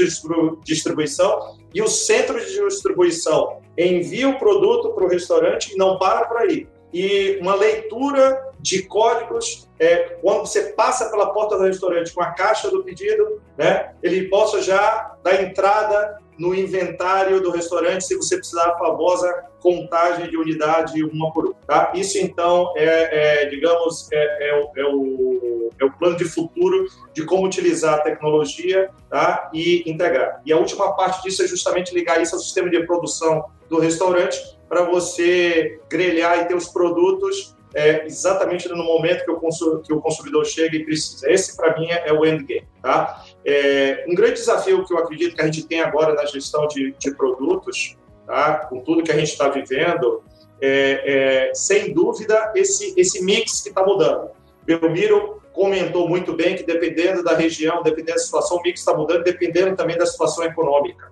distribuição 0.64 1.56
e 1.74 1.82
o 1.82 1.88
centro 1.88 2.38
de 2.38 2.46
distribuição 2.46 3.60
envia 3.76 4.28
o 4.28 4.38
produto 4.38 4.90
para 4.90 5.04
o 5.04 5.08
restaurante 5.08 5.72
e 5.72 5.76
não 5.76 5.98
para 5.98 6.26
por 6.26 6.38
aí. 6.38 6.66
E 6.92 7.38
uma 7.40 7.54
leitura 7.54 8.50
de 8.58 8.82
códigos, 8.82 9.68
é, 9.78 10.18
quando 10.20 10.40
você 10.40 10.72
passa 10.72 11.08
pela 11.08 11.32
porta 11.32 11.56
do 11.56 11.64
restaurante 11.64 12.12
com 12.12 12.22
a 12.22 12.32
caixa 12.32 12.68
do 12.68 12.82
pedido, 12.82 13.40
né, 13.56 13.94
ele 14.02 14.28
possa 14.28 14.60
já 14.60 15.16
dar 15.22 15.42
entrada 15.42 16.18
no 16.38 16.54
inventário 16.54 17.40
do 17.40 17.50
restaurante 17.50 18.04
se 18.04 18.16
você 18.16 18.36
precisar 18.36 18.66
da 18.66 18.78
famosa 18.78 19.44
contagem 19.60 20.28
de 20.28 20.36
unidade 20.36 21.02
uma 21.04 21.32
por 21.32 21.46
uma. 21.46 21.54
Tá? 21.66 21.92
Isso, 21.94 22.18
então, 22.18 22.72
é, 22.76 23.42
é 23.42 23.46
digamos, 23.46 24.10
é, 24.12 24.48
é, 24.48 24.54
o, 24.60 24.70
é, 24.76 24.84
o, 24.86 25.70
é 25.78 25.84
o 25.84 25.92
plano 25.92 26.16
de 26.16 26.24
futuro 26.24 26.86
de 27.14 27.24
como 27.24 27.46
utilizar 27.46 27.94
a 27.94 28.00
tecnologia 28.00 28.90
tá? 29.08 29.50
e 29.54 29.82
integrar. 29.90 30.40
E 30.44 30.52
a 30.52 30.56
última 30.56 30.94
parte 30.96 31.22
disso 31.22 31.42
é 31.42 31.46
justamente 31.46 31.94
ligar 31.94 32.20
isso 32.20 32.34
ao 32.34 32.40
sistema 32.40 32.68
de 32.68 32.84
produção 32.86 33.44
do 33.68 33.78
restaurante 33.78 34.38
para 34.68 34.84
você 34.84 35.80
grelhar 35.88 36.40
e 36.40 36.44
ter 36.46 36.54
os 36.54 36.68
produtos 36.68 37.54
é, 37.74 38.04
exatamente 38.06 38.68
no 38.68 38.84
momento 38.84 39.24
que 39.24 39.30
o, 39.30 39.80
que 39.80 39.92
o 39.92 40.00
consumidor 40.00 40.44
chega 40.44 40.76
e 40.76 40.84
precisa. 40.84 41.30
Esse, 41.30 41.56
para 41.56 41.78
mim, 41.78 41.86
é, 41.86 42.08
é, 42.08 42.12
o 42.12 42.24
endgame. 42.24 42.66
Tá? 42.82 43.24
É, 43.44 44.04
um 44.08 44.14
grande 44.14 44.34
desafio 44.34 44.84
que 44.84 44.92
eu 44.92 44.98
acredito 44.98 45.36
que 45.36 45.42
a 45.42 45.46
gente 45.46 45.66
tem 45.66 45.80
agora 45.80 46.14
na 46.14 46.24
gestão 46.26 46.66
de, 46.66 46.94
de 46.98 47.14
produtos, 47.14 47.96
tá? 48.30 48.66
com 48.68 48.80
tudo 48.80 49.02
que 49.02 49.10
a 49.10 49.16
gente 49.16 49.32
está 49.32 49.48
vivendo, 49.48 50.22
é, 50.62 51.48
é, 51.48 51.54
sem 51.54 51.92
dúvida, 51.92 52.52
esse, 52.54 52.94
esse 52.96 53.24
mix 53.24 53.60
que 53.60 53.70
está 53.70 53.84
mudando. 53.84 54.30
Belmiro 54.62 55.42
comentou 55.52 56.08
muito 56.08 56.32
bem 56.34 56.54
que 56.54 56.62
dependendo 56.62 57.24
da 57.24 57.34
região, 57.34 57.82
dependendo 57.82 58.18
da 58.18 58.22
situação, 58.22 58.58
o 58.58 58.62
mix 58.62 58.80
está 58.80 58.94
mudando, 58.94 59.24
dependendo 59.24 59.74
também 59.74 59.98
da 59.98 60.06
situação 60.06 60.44
econômica. 60.44 61.10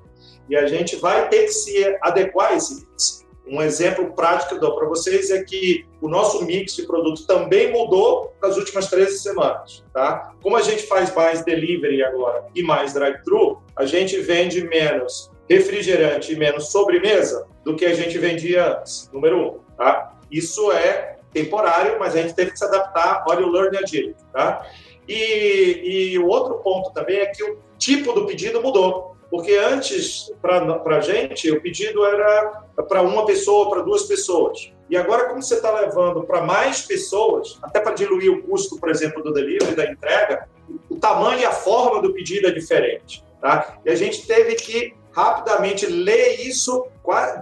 E 0.49 0.55
a 0.55 0.67
gente 0.67 0.95
vai 0.97 1.29
ter 1.29 1.45
que 1.47 1.53
se 1.53 1.99
adequar 2.03 2.53
a 2.53 2.55
esse 2.55 2.87
mix. 2.87 3.27
Um 3.47 3.61
exemplo 3.61 4.13
prático 4.13 4.51
que 4.51 4.55
eu 4.57 4.61
dou 4.61 4.77
para 4.77 4.87
vocês 4.87 5.31
é 5.31 5.43
que 5.43 5.87
o 6.01 6.09
nosso 6.09 6.45
mix 6.45 6.77
de 6.77 6.87
produto 6.87 7.27
também 7.27 7.73
mudou 7.73 8.33
nas 8.41 8.57
últimas 8.57 8.89
13 8.89 9.19
semanas. 9.19 9.83
Tá? 9.93 10.35
Como 10.43 10.57
a 10.57 10.63
gente 10.63 10.87
faz 10.87 11.13
mais 11.15 11.43
delivery 11.43 12.03
agora 12.05 12.45
e 12.55 12.63
mais 12.63 12.93
drive-thru, 12.93 13.61
a 13.75 13.87
gente 13.87 14.19
vende 14.21 14.63
menos 14.69 15.31
refrigerante 15.49 16.33
e 16.33 16.37
menos 16.37 16.71
sobremesa 16.71 17.47
do 17.65 17.75
que 17.75 17.85
a 17.85 17.95
gente 17.95 18.19
vendia 18.19 18.79
antes, 18.79 19.11
número 19.13 19.39
um. 19.39 19.59
Tá? 19.77 20.15
Isso 20.31 20.71
é 20.73 21.17
temporário, 21.33 21.99
mas 21.99 22.15
a 22.15 22.23
gente 22.23 22.35
teve 22.35 22.53
que 22.53 22.59
se 22.59 22.65
adaptar, 22.65 23.25
olha 23.29 23.47
o 23.47 23.51
Learn 23.51 23.77
Agility. 23.79 24.23
Tá? 24.33 24.67
E, 25.09 26.13
e 26.13 26.19
o 26.19 26.27
outro 26.27 26.57
ponto 26.57 26.91
também 26.93 27.19
é 27.19 27.27
que 27.27 27.43
o 27.43 27.59
tipo 27.79 28.13
do 28.13 28.27
pedido 28.27 28.63
mudou. 28.63 29.17
Porque 29.31 29.53
antes, 29.57 30.33
para 30.41 30.97
a 30.97 31.01
gente, 31.01 31.51
o 31.51 31.61
pedido 31.61 32.05
era 32.05 32.63
para 32.89 33.03
uma 33.03 33.27
pessoa, 33.27 33.69
para 33.69 33.83
duas 33.83 34.05
pessoas. 34.05 34.73
E 34.89 34.97
agora, 34.97 35.29
como 35.29 35.43
você 35.43 35.57
está 35.57 35.71
levando 35.71 36.23
para 36.23 36.41
mais 36.41 36.83
pessoas, 36.87 37.59
até 37.63 37.79
para 37.79 37.93
diluir 37.93 38.33
o 38.33 38.43
custo, 38.43 38.79
por 38.81 38.89
exemplo, 38.89 39.23
do 39.23 39.33
delivery, 39.33 39.75
da 39.75 39.85
entrega, 39.85 40.49
o 40.89 40.97
tamanho 40.97 41.41
e 41.41 41.45
a 41.45 41.53
forma 41.53 42.01
do 42.01 42.15
pedido 42.15 42.49
é 42.49 42.51
diferente. 42.51 43.23
Tá? 43.39 43.79
E 43.85 43.91
a 43.91 43.95
gente 43.95 44.27
teve 44.27 44.55
que 44.55 44.95
rapidamente 45.19 45.85
ler 45.85 46.47
isso 46.47 46.87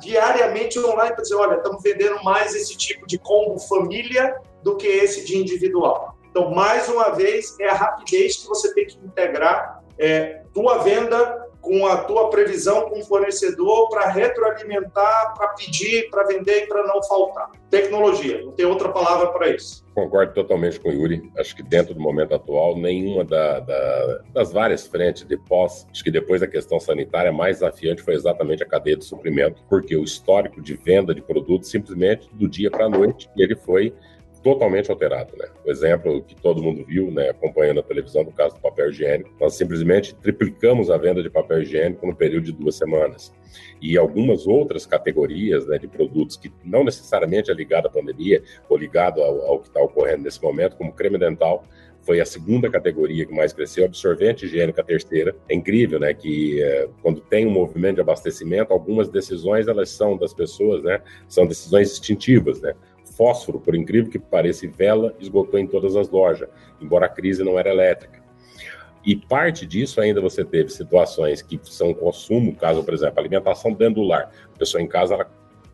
diariamente 0.00 0.78
online 0.78 1.12
para 1.12 1.22
dizer, 1.22 1.34
olha, 1.34 1.56
estamos 1.56 1.82
vendendo 1.82 2.24
mais 2.24 2.54
esse 2.54 2.74
tipo 2.74 3.06
de 3.06 3.18
combo 3.18 3.58
família 3.58 4.34
do 4.62 4.76
que 4.76 4.86
esse 4.86 5.26
de 5.26 5.36
individual. 5.36 6.16
Então, 6.30 6.50
mais 6.50 6.88
uma 6.88 7.10
vez, 7.10 7.54
é 7.60 7.68
a 7.68 7.74
rapidez 7.74 8.36
que 8.36 8.48
você 8.48 8.72
tem 8.72 8.86
que 8.86 8.96
integrar 9.04 9.84
é, 9.98 10.42
tua 10.54 10.78
venda 10.78 11.46
com 11.60 11.86
a 11.86 11.98
tua 11.98 12.30
previsão 12.30 12.88
com 12.88 13.00
o 13.00 13.04
fornecedor 13.04 13.90
para 13.90 14.08
retroalimentar, 14.08 15.34
para 15.36 15.48
pedir, 15.48 16.08
para 16.10 16.24
vender 16.24 16.62
e 16.62 16.66
para 16.66 16.86
não 16.86 17.02
faltar. 17.02 17.50
Tecnologia, 17.68 18.42
não 18.42 18.52
tem 18.52 18.64
outra 18.64 18.88
palavra 18.88 19.32
para 19.32 19.48
isso. 19.48 19.85
Concordo 19.96 20.34
totalmente 20.34 20.78
com 20.78 20.90
o 20.90 20.92
Yuri. 20.92 21.32
Acho 21.38 21.56
que 21.56 21.62
dentro 21.62 21.94
do 21.94 22.00
momento 22.00 22.34
atual, 22.34 22.76
nenhuma 22.76 23.24
da, 23.24 23.60
da, 23.60 24.20
das 24.30 24.52
várias 24.52 24.86
frentes 24.86 25.22
de 25.22 25.38
pós, 25.38 25.86
acho 25.90 26.04
que 26.04 26.10
depois 26.10 26.42
da 26.42 26.46
questão 26.46 26.78
sanitária, 26.78 27.32
mais 27.32 27.60
desafiante 27.60 28.02
foi 28.02 28.12
exatamente 28.12 28.62
a 28.62 28.66
cadeia 28.66 28.98
de 28.98 29.06
suprimento, 29.06 29.64
porque 29.70 29.96
o 29.96 30.04
histórico 30.04 30.60
de 30.60 30.74
venda 30.74 31.14
de 31.14 31.22
produtos 31.22 31.70
simplesmente 31.70 32.28
do 32.34 32.46
dia 32.46 32.70
para 32.70 32.84
a 32.84 32.90
noite 32.90 33.30
ele 33.38 33.56
foi 33.56 33.94
totalmente 34.46 34.88
alterado, 34.92 35.36
né? 35.36 35.48
O 35.64 35.70
exemplo 35.72 36.22
que 36.22 36.36
todo 36.36 36.62
mundo 36.62 36.84
viu, 36.86 37.10
né, 37.10 37.30
acompanhando 37.30 37.80
a 37.80 37.82
televisão, 37.82 38.22
no 38.22 38.30
caso 38.30 38.54
do 38.54 38.60
papel 38.60 38.90
higiênico, 38.90 39.28
nós 39.40 39.54
simplesmente 39.54 40.14
triplicamos 40.14 40.88
a 40.88 40.96
venda 40.96 41.20
de 41.20 41.28
papel 41.28 41.62
higiênico 41.62 42.06
no 42.06 42.14
período 42.14 42.44
de 42.44 42.52
duas 42.52 42.76
semanas. 42.76 43.34
E 43.82 43.98
algumas 43.98 44.46
outras 44.46 44.86
categorias 44.86 45.66
né, 45.66 45.78
de 45.78 45.88
produtos 45.88 46.36
que 46.36 46.52
não 46.64 46.84
necessariamente 46.84 47.50
é 47.50 47.54
ligado 47.54 47.86
à 47.86 47.90
pandemia 47.90 48.40
ou 48.68 48.76
ligado 48.76 49.20
ao, 49.20 49.40
ao 49.46 49.58
que 49.58 49.66
está 49.66 49.80
ocorrendo 49.80 50.22
nesse 50.22 50.40
momento, 50.40 50.76
como 50.76 50.92
creme 50.92 51.18
dental, 51.18 51.64
foi 52.02 52.20
a 52.20 52.24
segunda 52.24 52.70
categoria 52.70 53.26
que 53.26 53.34
mais 53.34 53.52
cresceu, 53.52 53.84
absorvente 53.84 54.46
higiênico 54.46 54.80
a 54.80 54.84
terceira. 54.84 55.34
É 55.48 55.56
incrível, 55.56 55.98
né, 55.98 56.14
que 56.14 56.62
é, 56.62 56.88
quando 57.02 57.20
tem 57.20 57.48
um 57.48 57.50
movimento 57.50 57.96
de 57.96 58.00
abastecimento, 58.00 58.72
algumas 58.72 59.08
decisões 59.08 59.66
elas 59.66 59.90
são 59.90 60.16
das 60.16 60.32
pessoas, 60.32 60.84
né, 60.84 61.02
são 61.26 61.48
decisões 61.48 61.90
instintivas, 61.90 62.60
né 62.60 62.76
fósforo, 63.16 63.58
por 63.58 63.74
incrível 63.74 64.10
que 64.10 64.18
pareça, 64.18 64.68
vela 64.68 65.14
esgotou 65.18 65.58
em 65.58 65.66
todas 65.66 65.96
as 65.96 66.08
lojas, 66.08 66.48
embora 66.80 67.06
a 67.06 67.08
crise 67.08 67.42
não 67.42 67.58
era 67.58 67.70
elétrica. 67.70 68.22
E 69.04 69.14
parte 69.14 69.64
disso 69.64 70.00
ainda 70.00 70.20
você 70.20 70.44
teve 70.44 70.68
situações 70.68 71.40
que 71.40 71.58
são 71.62 71.94
consumo, 71.94 72.54
caso, 72.56 72.82
por 72.82 72.92
exemplo, 72.92 73.20
alimentação 73.20 73.72
dentro 73.72 74.02
do 74.02 74.02
lar. 74.02 74.32
A 74.52 74.58
pessoa 74.58 74.82
em 74.82 74.88
casa, 74.88 75.14
ela, 75.14 75.30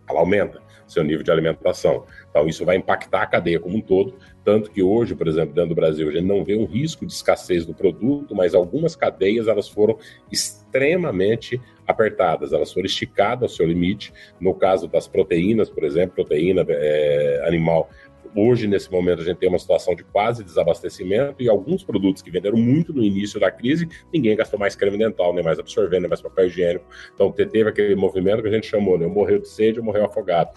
ela 0.09 0.21
aumenta 0.21 0.61
seu 0.87 1.03
nível 1.03 1.23
de 1.23 1.31
alimentação. 1.31 2.05
Então, 2.29 2.47
isso 2.47 2.65
vai 2.65 2.77
impactar 2.77 3.23
a 3.23 3.27
cadeia 3.27 3.59
como 3.59 3.79
um 3.79 3.81
todo, 3.81 4.15
tanto 4.45 4.71
que 4.71 4.83
hoje, 4.83 5.15
por 5.15 5.27
exemplo, 5.27 5.55
dentro 5.55 5.71
do 5.71 5.75
Brasil, 5.75 6.09
a 6.09 6.13
gente 6.13 6.27
não 6.27 6.45
vê 6.45 6.57
um 6.57 6.67
risco 6.67 7.07
de 7.07 7.13
escassez 7.13 7.65
do 7.65 7.73
produto, 7.73 8.35
mas 8.35 8.55
algumas 8.55 8.95
cadeias 8.95 9.49
elas 9.49 9.69
foram 9.69 9.99
extremamente 10.31 11.59
apertadas, 11.87 12.53
elas 12.53 12.73
foram 12.73 12.87
esticadas 12.87 13.43
ao 13.43 13.57
seu 13.57 13.67
limite. 13.67 14.13
No 14.41 14.55
caso 14.55 14.89
das 14.89 15.07
proteínas, 15.07 15.69
por 15.69 15.85
exemplo, 15.85 16.15
proteína 16.15 16.65
é, 16.69 17.45
animal 17.47 17.89
Hoje, 18.35 18.67
nesse 18.67 18.91
momento, 18.91 19.21
a 19.21 19.25
gente 19.25 19.37
tem 19.37 19.49
uma 19.49 19.59
situação 19.59 19.95
de 19.95 20.03
quase 20.05 20.43
desabastecimento 20.43 21.43
e 21.43 21.49
alguns 21.49 21.85
produtos 21.85 22.23
que 22.23 22.31
venderam 22.31 22.57
muito 22.57 22.93
no 22.93 23.03
início 23.03 23.39
da 23.39 23.51
crise, 23.51 23.87
ninguém 24.13 24.35
gastou 24.35 24.59
mais 24.59 24.75
creme 24.75 24.97
dental, 24.97 25.35
nem 25.35 25.45
mais 25.45 25.59
absorvente, 25.59 26.01
nem 26.01 26.09
mais 26.09 26.23
papel 26.23 26.47
higiênico. 26.47 26.85
Então, 27.15 27.31
teve 27.31 27.69
aquele 27.69 27.95
movimento 27.95 28.43
que 28.43 28.49
a 28.49 28.53
gente 28.53 28.67
chamou, 28.67 28.99
né? 28.99 29.07
Morreu 29.07 29.39
de 29.39 29.49
sede 29.49 29.79
ou 29.79 29.85
morreu 29.85 30.07
afogado. 30.07 30.51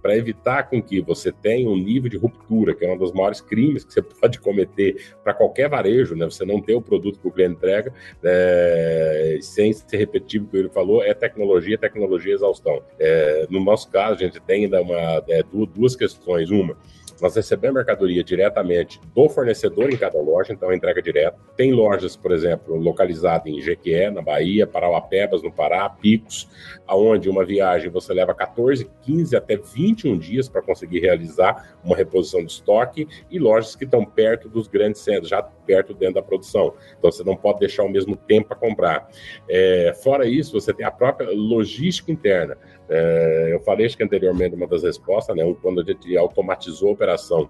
Para 0.00 0.16
evitar 0.16 0.70
com 0.70 0.80
que 0.80 1.00
você 1.00 1.32
tenha 1.32 1.68
um 1.68 1.76
nível 1.76 2.08
de 2.08 2.16
ruptura, 2.16 2.74
que 2.74 2.84
é 2.84 2.92
um 2.92 2.96
dos 2.96 3.12
maiores 3.12 3.40
crimes 3.40 3.84
que 3.84 3.92
você 3.92 4.02
pode 4.02 4.38
cometer 4.38 5.14
para 5.24 5.34
qualquer 5.34 5.68
varejo, 5.68 6.14
né? 6.14 6.26
Você 6.26 6.44
não 6.44 6.60
ter 6.60 6.74
o 6.74 6.80
produto 6.80 7.18
que 7.18 7.26
o 7.26 7.32
cliente 7.32 7.54
entrega, 7.54 7.92
é, 8.22 9.38
sem 9.40 9.72
ser 9.72 9.96
repetitivo, 9.96 10.46
que 10.46 10.56
ele 10.56 10.68
falou, 10.68 11.02
é 11.02 11.12
tecnologia, 11.12 11.76
tecnologia 11.76 12.34
exaustão. 12.34 12.82
É, 13.00 13.46
no 13.50 13.62
nosso 13.64 13.90
caso, 13.90 14.14
a 14.14 14.18
gente 14.18 14.40
tem 14.40 14.64
ainda 14.64 14.80
uma, 14.80 15.24
é, 15.28 15.42
duas 15.74 15.96
questões. 15.96 16.50
Uma, 16.50 16.76
Nós 17.20 17.34
recebemos 17.34 17.76
mercadoria 17.76 18.22
diretamente 18.22 19.00
do 19.14 19.28
fornecedor 19.28 19.92
em 19.92 19.96
cada 19.96 20.20
loja, 20.20 20.52
então 20.52 20.72
entrega 20.72 21.00
direta. 21.00 21.36
Tem 21.56 21.72
lojas, 21.72 22.16
por 22.16 22.32
exemplo, 22.32 22.76
localizadas 22.76 23.46
em 23.46 23.60
Jequié, 23.60 24.10
na 24.10 24.22
Bahia, 24.22 24.66
Parauapebas, 24.66 25.42
no 25.42 25.52
Pará, 25.52 25.88
Picos, 25.88 26.48
aonde 26.86 27.28
uma 27.28 27.44
viagem 27.44 27.90
você 27.90 28.12
leva 28.12 28.34
14, 28.34 28.88
15 29.02 29.36
até 29.36 29.56
21 29.56 30.18
dias 30.18 30.48
para 30.48 30.62
conseguir 30.62 31.00
realizar 31.00 31.76
uma 31.82 31.96
reposição 31.96 32.44
de 32.44 32.52
estoque 32.52 33.08
e 33.30 33.38
lojas 33.38 33.74
que 33.74 33.84
estão 33.84 34.04
perto 34.04 34.48
dos 34.48 34.68
grandes 34.68 35.00
centros, 35.00 35.28
já 35.28 35.42
perto 35.42 35.94
dentro 35.94 36.16
da 36.16 36.22
produção. 36.22 36.74
Então 36.98 37.10
você 37.10 37.24
não 37.24 37.36
pode 37.36 37.60
deixar 37.60 37.82
o 37.84 37.88
mesmo 37.88 38.16
tempo 38.16 38.48
para 38.48 38.56
comprar. 38.56 39.08
É, 39.48 39.94
fora 40.02 40.26
isso, 40.26 40.52
você 40.52 40.72
tem 40.72 40.84
a 40.84 40.90
própria 40.90 41.30
logística 41.30 42.12
interna. 42.12 42.56
É, 42.88 43.50
eu 43.52 43.60
falei 43.60 43.86
acho 43.86 43.96
que 43.96 44.04
anteriormente 44.04 44.54
uma 44.54 44.66
das 44.66 44.82
respostas, 44.82 45.36
né, 45.36 45.42
quando 45.60 45.80
a 45.80 45.84
gente 45.84 46.16
automatizou 46.16 46.90
a 46.90 46.92
operação. 46.92 47.48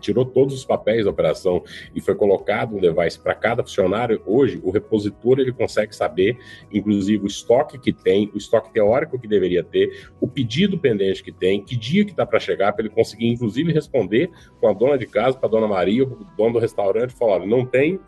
Tirou 0.00 0.22
todos 0.22 0.54
os 0.54 0.66
papéis 0.66 1.06
da 1.06 1.10
operação 1.10 1.64
e 1.94 2.00
foi 2.02 2.14
colocado 2.14 2.76
um 2.76 2.78
device 2.78 3.18
para 3.18 3.34
cada 3.34 3.62
funcionário, 3.62 4.20
hoje 4.26 4.60
o 4.62 4.70
repositor 4.70 5.40
ele 5.40 5.50
consegue 5.50 5.96
saber, 5.96 6.36
inclusive, 6.70 7.24
o 7.24 7.26
estoque 7.26 7.78
que 7.78 7.90
tem, 7.90 8.30
o 8.34 8.36
estoque 8.36 8.70
teórico 8.70 9.18
que 9.18 9.26
deveria 9.26 9.64
ter, 9.64 10.10
o 10.20 10.28
pedido 10.28 10.78
pendente 10.78 11.22
que 11.22 11.32
tem, 11.32 11.64
que 11.64 11.74
dia 11.74 12.04
que 12.04 12.10
está 12.10 12.26
para 12.26 12.38
chegar, 12.38 12.74
para 12.74 12.84
ele 12.84 12.94
conseguir, 12.94 13.28
inclusive, 13.28 13.72
responder 13.72 14.30
com 14.60 14.68
a 14.68 14.74
dona 14.74 14.98
de 14.98 15.06
casa, 15.06 15.38
para 15.38 15.48
a 15.48 15.52
dona 15.52 15.66
Maria, 15.66 16.04
o 16.04 16.18
dono 16.36 16.52
do 16.52 16.58
restaurante, 16.58 17.14
falar, 17.14 17.46
não 17.46 17.64
tem 17.64 17.98